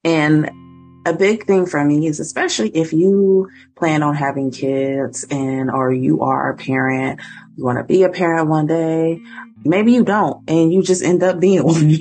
And 0.05 0.51
a 1.07 1.15
big 1.15 1.47
thing 1.47 1.67
for 1.67 1.83
me 1.85 2.07
is 2.07 2.19
especially 2.21 2.69
if 2.71 2.93
you 2.93 3.49
plan 3.77 4.03
on 4.03 4.15
having 4.17 4.51
kids 4.51 5.25
and 5.31 5.71
or 5.71 5.93
you 5.93 6.21
are 6.23 6.51
a 6.51 6.57
parent, 6.57 7.21
you 7.57 7.65
want 7.65 7.79
to 7.79 7.85
be 7.85 8.03
a 8.03 8.09
parent 8.09 8.49
one 8.49 8.67
day, 8.67 9.21
maybe 9.65 9.93
you 9.93 10.05
don't 10.05 10.49
and 10.51 10.73
you 10.73 10.83
just 10.83 11.03
end 11.03 11.23
up 11.23 11.39
being 11.41 11.63
one. 11.65 11.97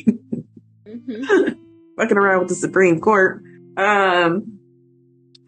Mhm. 0.87 1.57
fucking 1.97 2.17
around 2.17 2.39
with 2.39 2.49
the 2.49 2.55
Supreme 2.55 2.99
Court. 2.99 3.43
Um, 3.77 4.59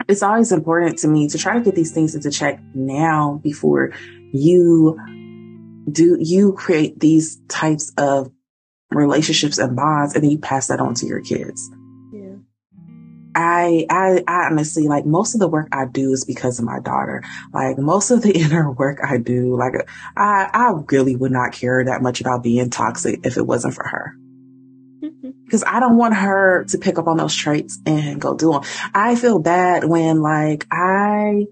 it's 0.08 0.22
always 0.22 0.52
important 0.52 1.00
to 1.00 1.08
me 1.08 1.28
to 1.30 1.38
try 1.38 1.56
to 1.56 1.62
get 1.62 1.74
these 1.76 1.92
things 1.92 2.14
into 2.16 2.30
check 2.30 2.62
now 2.76 3.40
before 3.44 3.92
you 4.32 4.98
do, 5.92 6.18
you 6.20 6.54
create 6.54 7.00
these 7.00 7.42
types 7.48 7.92
of 7.98 8.32
relationships 8.92 9.58
and 9.58 9.76
bonds 9.76 10.14
and 10.14 10.24
then 10.24 10.30
you 10.32 10.38
pass 10.38 10.68
that 10.68 10.80
on 10.80 10.94
to 10.96 11.06
your 11.08 11.22
kids. 11.22 11.70
I, 13.38 13.86
I, 13.88 14.24
I 14.28 14.48
honestly, 14.48 14.88
like 14.88 15.06
most 15.06 15.36
of 15.36 15.40
the 15.40 15.48
work 15.48 15.68
I 15.72 15.86
do 15.86 16.12
is 16.12 16.26
because 16.26 16.58
of 16.58 16.66
my 16.66 16.80
daughter. 16.80 17.24
Like 17.54 17.78
most 17.78 18.10
of 18.10 18.24
the 18.24 18.32
inner 18.36 18.72
work 18.72 19.00
I 19.08 19.18
do, 19.18 19.56
like 19.56 19.74
I, 20.16 20.50
I 20.52 20.74
really 20.92 21.16
would 21.16 21.32
not 21.32 21.54
care 21.54 21.86
that 21.86 22.02
much 22.02 22.20
about 22.20 22.42
being 22.42 22.72
toxic 22.72 23.26
if 23.26 23.38
it 23.38 23.46
wasn't 23.46 23.76
for 23.76 23.88
her 23.88 24.16
mm-hmm. 25.04 25.30
because 25.46 25.64
I 25.66 25.80
don't 25.80 25.98
want 25.98 26.16
her 26.16 26.66
to 26.66 26.78
pick 26.78 26.98
up 26.98 27.08
on 27.08 27.18
those 27.18 27.36
traits 27.36 27.80
and 27.86 28.20
go 28.20 28.36
do 28.36 28.54
them. 28.54 28.64
I 28.94 29.16
feel 29.16 29.40
bad 29.40 29.84
when 29.84 30.22
like 30.22 30.66
I, 30.72 31.46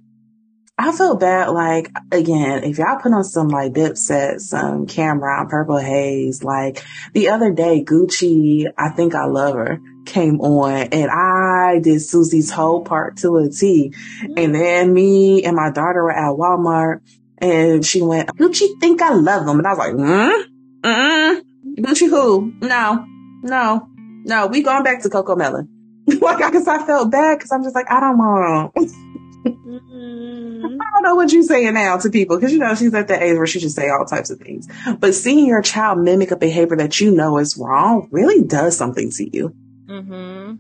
I 0.78 0.91
feel 0.91 1.15
bad 1.15 1.49
like 1.51 1.89
again 2.11 2.65
if 2.65 2.78
y'all 2.78 2.99
put 2.99 3.13
on 3.13 3.23
some 3.23 3.47
like 3.47 3.73
Dipset, 3.73 4.39
some 4.41 4.88
Cam'ron, 4.88 5.49
Purple 5.49 5.78
Haze. 5.78 6.43
Like 6.43 6.84
the 7.13 7.30
other 7.30 7.51
day, 7.51 7.84
Gucci, 7.84 8.65
I 8.78 8.89
think 8.89 9.15
I 9.15 9.26
love 9.26 9.55
her 9.55 9.80
came 10.05 10.39
on 10.39 10.89
and 10.91 11.11
I 11.11 11.80
did 11.80 12.01
Susie's 12.01 12.51
whole 12.51 12.84
part 12.84 13.17
to 13.17 13.38
a 13.38 13.49
T. 13.49 13.93
And 14.38 14.53
then 14.53 14.93
me 14.93 15.43
and 15.43 15.55
my 15.55 15.71
daughter 15.71 16.03
were 16.03 16.11
at 16.11 16.38
Walmart 16.38 17.01
and 17.39 17.86
she 17.86 18.01
went, 18.01 18.30
Gucci 18.30 18.80
think 18.80 19.01
I 19.01 19.13
love 19.13 19.45
them. 19.45 19.57
And 19.57 19.67
I 19.67 19.71
was 19.71 19.80
like, 19.80 19.93
hmm? 19.93 20.88
Mm-mm. 20.88 21.41
Gucci 21.80 22.09
who? 22.09 22.53
No, 22.61 23.05
no, 23.41 23.89
no. 24.23 24.47
We 24.47 24.61
going 24.61 24.84
back 24.84 25.01
to 25.01 25.09
Cocomelon. 25.09 25.67
like, 26.21 26.41
I 26.41 26.51
guess 26.51 26.67
I 26.67 26.86
felt 26.86 27.11
bad 27.11 27.38
because 27.38 27.51
I'm 27.51 27.63
just 27.63 27.76
like, 27.76 27.89
I 27.89 27.99
don't 27.99 28.17
know. 28.17 28.71
Mhm. 29.45 30.77
I 30.81 30.91
don't 30.93 31.03
know 31.03 31.15
what 31.15 31.31
you're 31.31 31.43
saying 31.43 31.73
now 31.73 31.97
to 31.97 32.09
people 32.09 32.37
because 32.37 32.51
you 32.51 32.59
know 32.59 32.73
she's 32.75 32.93
at 32.93 33.07
the 33.07 33.21
age 33.21 33.37
where 33.37 33.45
she 33.45 33.59
should 33.59 33.71
say 33.71 33.89
all 33.89 34.05
types 34.05 34.29
of 34.29 34.39
things. 34.39 34.67
But 34.99 35.13
seeing 35.13 35.45
your 35.45 35.61
child 35.61 35.99
mimic 35.99 36.31
a 36.31 36.35
behavior 36.35 36.77
that 36.77 36.99
you 36.99 37.11
know 37.11 37.37
is 37.37 37.57
wrong 37.57 38.07
really 38.11 38.41
does 38.43 38.75
something 38.77 39.11
to 39.11 39.37
you. 39.37 39.53
Mhm. 39.89 40.59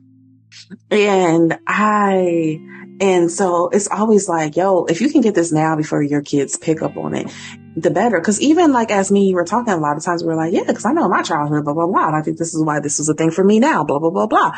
And 0.89 1.57
I, 1.67 2.59
and 3.01 3.29
so 3.29 3.69
it's 3.69 3.87
always 3.89 4.29
like, 4.29 4.55
yo, 4.55 4.85
if 4.85 5.01
you 5.01 5.09
can 5.09 5.21
get 5.21 5.35
this 5.35 5.51
now 5.51 5.75
before 5.75 6.01
your 6.01 6.21
kids 6.21 6.57
pick 6.57 6.81
up 6.81 6.95
on 6.95 7.13
it, 7.13 7.29
the 7.75 7.91
better. 7.91 8.21
Cause 8.21 8.39
even 8.39 8.71
like 8.71 8.89
as 8.89 9.11
me, 9.11 9.27
you 9.27 9.35
were 9.35 9.43
talking 9.43 9.73
a 9.73 9.77
lot 9.77 9.97
of 9.97 10.03
times, 10.03 10.23
we 10.23 10.31
are 10.31 10.35
like, 10.35 10.53
yeah, 10.53 10.63
cause 10.63 10.85
I 10.85 10.93
know 10.93 11.09
my 11.09 11.21
childhood, 11.23 11.65
blah, 11.65 11.73
blah, 11.73 11.87
blah. 11.87 12.07
And 12.07 12.15
I 12.15 12.21
think 12.21 12.37
this 12.37 12.53
is 12.53 12.63
why 12.63 12.79
this 12.79 12.99
is 12.99 13.09
a 13.09 13.13
thing 13.13 13.31
for 13.31 13.43
me 13.43 13.59
now, 13.59 13.83
blah, 13.83 13.99
blah, 13.99 14.11
blah, 14.11 14.27
blah. 14.27 14.51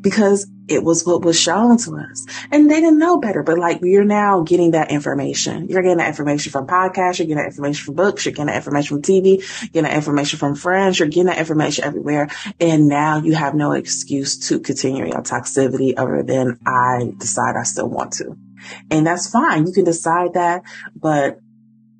Because 0.00 0.48
it 0.68 0.82
was 0.82 1.04
what 1.06 1.22
was 1.22 1.38
shown 1.38 1.78
to 1.78 1.96
us 1.96 2.26
and 2.50 2.70
they 2.70 2.80
didn't 2.80 2.98
know 2.98 3.18
better. 3.18 3.42
But 3.42 3.58
like 3.58 3.80
you're 3.82 4.04
now 4.04 4.42
getting 4.42 4.72
that 4.72 4.90
information. 4.90 5.68
You're 5.68 5.82
getting 5.82 5.98
that 5.98 6.08
information 6.08 6.52
from 6.52 6.66
podcasts. 6.66 7.18
You're 7.18 7.26
getting 7.26 7.36
that 7.36 7.46
information 7.46 7.84
from 7.84 7.94
books. 7.94 8.24
You're 8.24 8.32
getting 8.32 8.46
that 8.46 8.56
information 8.56 8.96
from 8.96 9.02
TV. 9.02 9.38
You're 9.38 9.68
getting 9.68 9.82
that 9.84 9.94
information 9.94 10.38
from 10.38 10.54
friends. 10.54 10.98
You're 10.98 11.08
getting 11.08 11.26
that 11.26 11.38
information 11.38 11.84
everywhere. 11.84 12.28
And 12.60 12.88
now 12.88 13.18
you 13.18 13.34
have 13.34 13.54
no 13.54 13.72
excuse 13.72 14.48
to 14.48 14.60
continue 14.60 15.06
your 15.06 15.22
toxicity 15.22 15.94
other 15.96 16.22
than 16.22 16.58
I 16.66 17.12
decide 17.16 17.56
I 17.56 17.62
still 17.62 17.88
want 17.88 18.14
to. 18.14 18.36
And 18.90 19.06
that's 19.06 19.30
fine. 19.30 19.66
You 19.66 19.72
can 19.72 19.84
decide 19.84 20.34
that, 20.34 20.62
but 20.94 21.40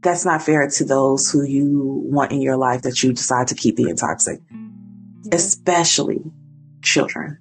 that's 0.03 0.25
not 0.25 0.43
fair 0.43 0.69
to 0.69 0.85
those 0.85 1.31
who 1.31 1.45
you 1.45 2.03
want 2.05 2.33
in 2.33 2.41
your 2.41 2.57
life 2.57 2.83
that 2.83 3.03
you 3.03 3.13
decide 3.13 3.49
to 3.49 3.55
keep 3.55 3.77
being 3.77 3.97
toxic. 3.97 4.41
yeah. 4.51 5.37
especially 5.37 6.23
children. 6.83 7.39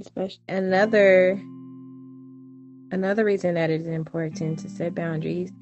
Especially 0.00 0.40
another 0.48 1.40
another 2.92 3.24
reason 3.24 3.54
that 3.54 3.70
it 3.70 3.80
is 3.80 3.86
important 3.86 4.58
to 4.60 4.68
set 4.68 4.94
boundaries 4.94 5.52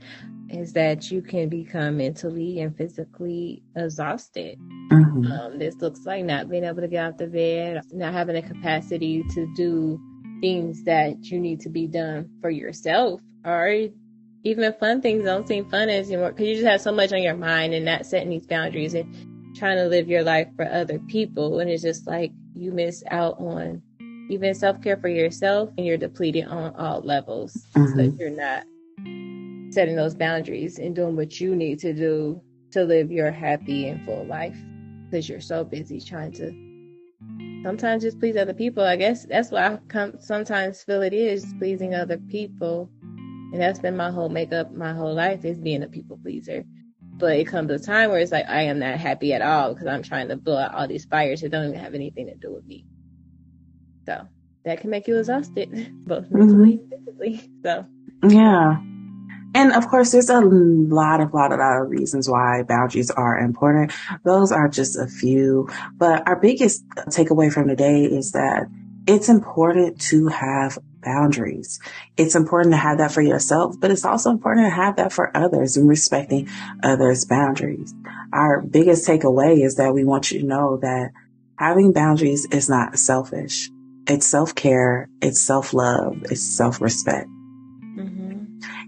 is 0.50 0.72
that 0.74 1.10
you 1.10 1.22
can 1.22 1.48
become 1.48 1.96
mentally 1.96 2.60
and 2.60 2.76
physically 2.76 3.62
exhausted. 3.76 4.58
Mm-hmm. 4.92 5.32
Um, 5.32 5.58
this 5.58 5.76
looks 5.80 6.04
like 6.04 6.24
not 6.24 6.48
being 6.50 6.64
able 6.64 6.82
to 6.82 6.88
get 6.88 7.04
out 7.04 7.18
the 7.18 7.26
bed, 7.26 7.80
not 7.92 8.12
having 8.12 8.34
the 8.34 8.42
capacity 8.42 9.24
to 9.34 9.52
do 9.56 9.98
things 10.40 10.84
that 10.84 11.24
you 11.24 11.40
need 11.40 11.60
to 11.60 11.70
be 11.70 11.86
done 11.86 12.28
for 12.40 12.50
yourself, 12.50 13.20
or 13.44 13.88
even 14.44 14.72
fun 14.74 15.00
things 15.00 15.24
don't 15.24 15.48
seem 15.48 15.68
fun 15.70 15.88
as 15.88 16.08
anymore 16.08 16.30
because 16.30 16.46
you 16.46 16.54
just 16.54 16.66
have 16.66 16.80
so 16.80 16.92
much 16.92 17.12
on 17.12 17.22
your 17.22 17.36
mind 17.36 17.72
and 17.72 17.84
not 17.84 18.04
setting 18.04 18.28
these 18.28 18.46
boundaries 18.46 18.94
and 18.94 19.56
trying 19.56 19.78
to 19.78 19.86
live 19.86 20.08
your 20.08 20.22
life 20.22 20.48
for 20.56 20.70
other 20.70 20.98
people. 20.98 21.60
And 21.60 21.70
it's 21.70 21.82
just 21.82 22.06
like 22.06 22.32
you 22.52 22.70
miss 22.70 23.02
out 23.10 23.38
on 23.40 23.82
even 24.28 24.54
self 24.54 24.80
care 24.82 24.96
for 24.96 25.08
yourself 25.08 25.70
and 25.76 25.86
you're 25.86 25.96
depleted 25.96 26.46
on 26.46 26.74
all 26.76 27.00
levels. 27.00 27.66
Mm-hmm. 27.76 27.98
So 27.98 28.16
you're 28.18 28.30
not 28.30 28.64
setting 29.72 29.96
those 29.96 30.14
boundaries 30.14 30.78
and 30.78 30.94
doing 30.94 31.16
what 31.16 31.40
you 31.40 31.54
need 31.54 31.78
to 31.80 31.92
do 31.92 32.40
to 32.70 32.84
live 32.84 33.10
your 33.10 33.30
happy 33.30 33.88
and 33.88 34.04
full 34.04 34.24
life 34.26 34.56
because 35.04 35.28
you're 35.28 35.40
so 35.40 35.64
busy 35.64 36.00
trying 36.00 36.32
to 36.32 36.52
sometimes 37.62 38.02
just 38.02 38.18
please 38.20 38.36
other 38.36 38.54
people. 38.54 38.84
I 38.84 38.96
guess 38.96 39.26
that's 39.26 39.50
why 39.50 39.66
I 39.66 39.78
come, 39.88 40.14
sometimes 40.20 40.82
feel 40.82 41.02
it 41.02 41.12
is 41.12 41.54
pleasing 41.58 41.94
other 41.94 42.18
people. 42.18 42.90
And 43.02 43.60
that's 43.60 43.78
been 43.78 43.96
my 43.96 44.10
whole 44.10 44.28
makeup, 44.28 44.72
my 44.74 44.92
whole 44.92 45.14
life 45.14 45.44
is 45.44 45.58
being 45.58 45.82
a 45.82 45.88
people 45.88 46.18
pleaser. 46.22 46.64
But 47.16 47.36
it 47.38 47.44
comes 47.44 47.70
a 47.70 47.78
time 47.78 48.10
where 48.10 48.18
it's 48.18 48.32
like 48.32 48.48
I 48.48 48.62
am 48.62 48.80
not 48.80 48.98
happy 48.98 49.32
at 49.32 49.42
all 49.42 49.72
because 49.72 49.86
I'm 49.86 50.02
trying 50.02 50.28
to 50.28 50.36
blow 50.36 50.58
out 50.58 50.74
all 50.74 50.88
these 50.88 51.04
fires 51.04 51.40
that 51.40 51.50
don't 51.50 51.68
even 51.68 51.78
have 51.78 51.94
anything 51.94 52.26
to 52.26 52.34
do 52.34 52.52
with 52.52 52.66
me. 52.66 52.86
So 54.06 54.28
that 54.64 54.80
can 54.80 54.90
make 54.90 55.08
you 55.08 55.18
exhausted, 55.18 55.92
both 56.06 56.30
mentally 56.30 56.78
mm-hmm. 56.78 56.92
and 56.92 57.04
physically. 57.06 57.50
So 57.62 57.86
yeah. 58.28 58.80
And 59.56 59.72
of 59.72 59.86
course, 59.88 60.10
there's 60.10 60.30
a 60.30 60.40
lot 60.40 61.20
of, 61.20 61.32
lot, 61.32 61.52
of, 61.52 61.60
lot 61.60 61.80
of 61.80 61.88
reasons 61.88 62.28
why 62.28 62.64
boundaries 62.64 63.10
are 63.10 63.38
important. 63.38 63.92
Those 64.24 64.50
are 64.50 64.68
just 64.68 64.98
a 64.98 65.06
few. 65.06 65.68
But 65.96 66.26
our 66.26 66.34
biggest 66.40 66.84
takeaway 67.08 67.52
from 67.52 67.68
today 67.68 68.02
is 68.02 68.32
that 68.32 68.66
it's 69.06 69.28
important 69.28 70.00
to 70.00 70.26
have 70.28 70.78
boundaries. 71.02 71.78
It's 72.16 72.34
important 72.34 72.72
to 72.72 72.78
have 72.78 72.98
that 72.98 73.12
for 73.12 73.22
yourself, 73.22 73.76
but 73.78 73.90
it's 73.90 74.04
also 74.04 74.30
important 74.30 74.66
to 74.66 74.70
have 74.70 74.96
that 74.96 75.12
for 75.12 75.36
others 75.36 75.76
and 75.76 75.88
respecting 75.88 76.48
others' 76.82 77.24
boundaries. 77.24 77.94
Our 78.32 78.60
biggest 78.62 79.06
takeaway 79.06 79.62
is 79.62 79.76
that 79.76 79.94
we 79.94 80.04
want 80.04 80.32
you 80.32 80.40
to 80.40 80.46
know 80.46 80.78
that 80.78 81.10
having 81.58 81.92
boundaries 81.92 82.46
is 82.46 82.68
not 82.68 82.98
selfish. 82.98 83.70
It's 84.06 84.26
self-care. 84.26 85.08
It's 85.22 85.40
self-love. 85.40 86.24
It's 86.24 86.42
self-respect. 86.42 87.26
Mm-hmm. 87.26 88.44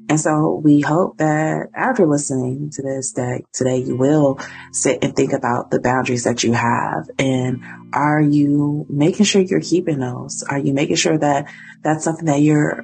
And 0.09 0.21
so 0.21 0.61
we 0.63 0.81
hope 0.83 1.19
that 1.19 1.69
after 1.75 2.07
listening 2.07 2.71
to 2.75 2.83
this, 2.83 3.13
that 3.13 3.43
today 3.53 3.79
you 3.79 3.97
will 3.97 4.39
sit 4.73 5.03
and 5.03 5.17
think 5.17 5.33
about 5.33 5.71
the 5.71 5.81
boundaries 5.81 6.25
that 6.25 6.45
you 6.45 6.53
have. 6.53 7.09
And 7.19 7.65
are 7.93 8.21
you 8.21 8.87
making 8.89 9.25
sure 9.25 9.43
you're 9.43 9.61
keeping 9.61 9.99
those? 9.99 10.45
Are 10.49 10.59
you 10.59 10.75
making 10.75 10.97
sure 10.97 11.19
that 11.19 11.51
that's 11.83 12.05
something 12.05 12.27
that 12.27 12.43
you're 12.43 12.83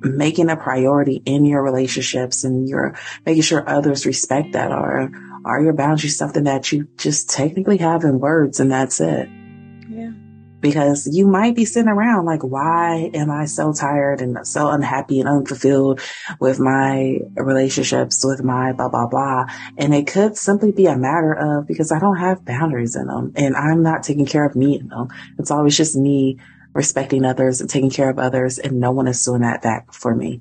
making 0.00 0.50
a 0.50 0.56
priority 0.56 1.22
in 1.24 1.44
your 1.44 1.62
relationships 1.62 2.44
and 2.44 2.68
you're 2.68 2.96
making 3.24 3.42
sure 3.42 3.68
others 3.68 4.06
respect 4.06 4.52
that? 4.52 4.72
Or 4.72 5.10
are 5.44 5.62
your 5.62 5.74
boundaries 5.74 6.16
something 6.16 6.44
that 6.44 6.72
you 6.72 6.88
just 6.96 7.28
technically 7.30 7.76
have 7.76 8.04
in 8.04 8.20
words 8.20 8.58
and 8.58 8.72
that's 8.72 9.00
it? 9.00 9.28
Because 10.64 11.06
you 11.06 11.26
might 11.26 11.54
be 11.54 11.66
sitting 11.66 11.90
around 11.90 12.24
like, 12.24 12.42
why 12.42 13.10
am 13.12 13.30
I 13.30 13.44
so 13.44 13.74
tired 13.74 14.22
and 14.22 14.48
so 14.48 14.70
unhappy 14.70 15.20
and 15.20 15.28
unfulfilled 15.28 16.00
with 16.40 16.58
my 16.58 17.18
relationships, 17.36 18.24
with 18.24 18.42
my 18.42 18.72
blah, 18.72 18.88
blah, 18.88 19.06
blah. 19.06 19.44
And 19.76 19.94
it 19.94 20.06
could 20.06 20.38
simply 20.38 20.72
be 20.72 20.86
a 20.86 20.96
matter 20.96 21.34
of 21.34 21.66
because 21.66 21.92
I 21.92 21.98
don't 21.98 22.16
have 22.16 22.46
boundaries 22.46 22.96
in 22.96 23.08
them 23.08 23.34
and 23.36 23.54
I'm 23.54 23.82
not 23.82 24.04
taking 24.04 24.24
care 24.24 24.46
of 24.46 24.56
me 24.56 24.80
in 24.80 24.88
them. 24.88 25.08
It's 25.38 25.50
always 25.50 25.76
just 25.76 25.96
me 25.96 26.38
respecting 26.72 27.26
others 27.26 27.60
and 27.60 27.68
taking 27.68 27.90
care 27.90 28.08
of 28.08 28.18
others 28.18 28.58
and 28.58 28.80
no 28.80 28.90
one 28.90 29.06
is 29.06 29.22
doing 29.22 29.42
that 29.42 29.60
back 29.60 29.92
for 29.92 30.14
me. 30.14 30.40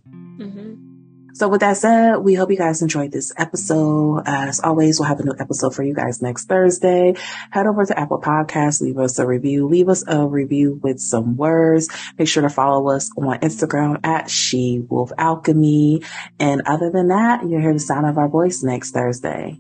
So 1.34 1.48
with 1.48 1.62
that 1.62 1.78
said, 1.78 2.18
we 2.18 2.36
hope 2.36 2.52
you 2.52 2.58
guys 2.58 2.82
enjoyed 2.82 3.12
this 3.12 3.34
episode. 3.38 4.24
As 4.26 4.60
always, 4.60 5.00
we'll 5.00 5.10
have 5.10 5.20
a 5.20 5.24
new 5.24 5.34
episode 5.40 5.74
for 5.74 5.84
you 5.84 5.94
guys 5.94 6.22
next 6.22 6.46
Thursday. 6.46 7.16
Head 7.50 7.66
over 7.66 7.86
to 7.86 8.00
Apple 8.00 8.22
Podcasts, 8.22 8.82
leave 8.82 9.00
us 9.00 9.18
a 9.18 9.26
review, 9.26 9.68
leave 9.68 9.90
us 9.90 10.04
a 10.08 10.28
review 10.28 10.80
with 10.84 11.00
some 11.00 11.36
words. 11.36 11.90
Make 12.20 12.28
sure 12.28 12.44
to 12.44 12.50
follow 12.50 12.90
us 12.90 13.10
on 13.18 13.40
Instagram 13.40 14.06
at 14.06 14.30
She 14.30 14.80
Wolf 14.88 15.12
Alchemy. 15.18 16.04
And 16.40 16.62
other 16.66 16.92
than 16.92 17.08
that, 17.08 17.44
you'll 17.44 17.62
hear 17.62 17.74
the 17.74 17.80
sound 17.80 18.06
of 18.06 18.18
our 18.18 18.30
voice 18.30 18.62
next 18.62 18.92
Thursday. 18.92 19.60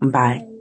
Bye. 0.00 0.53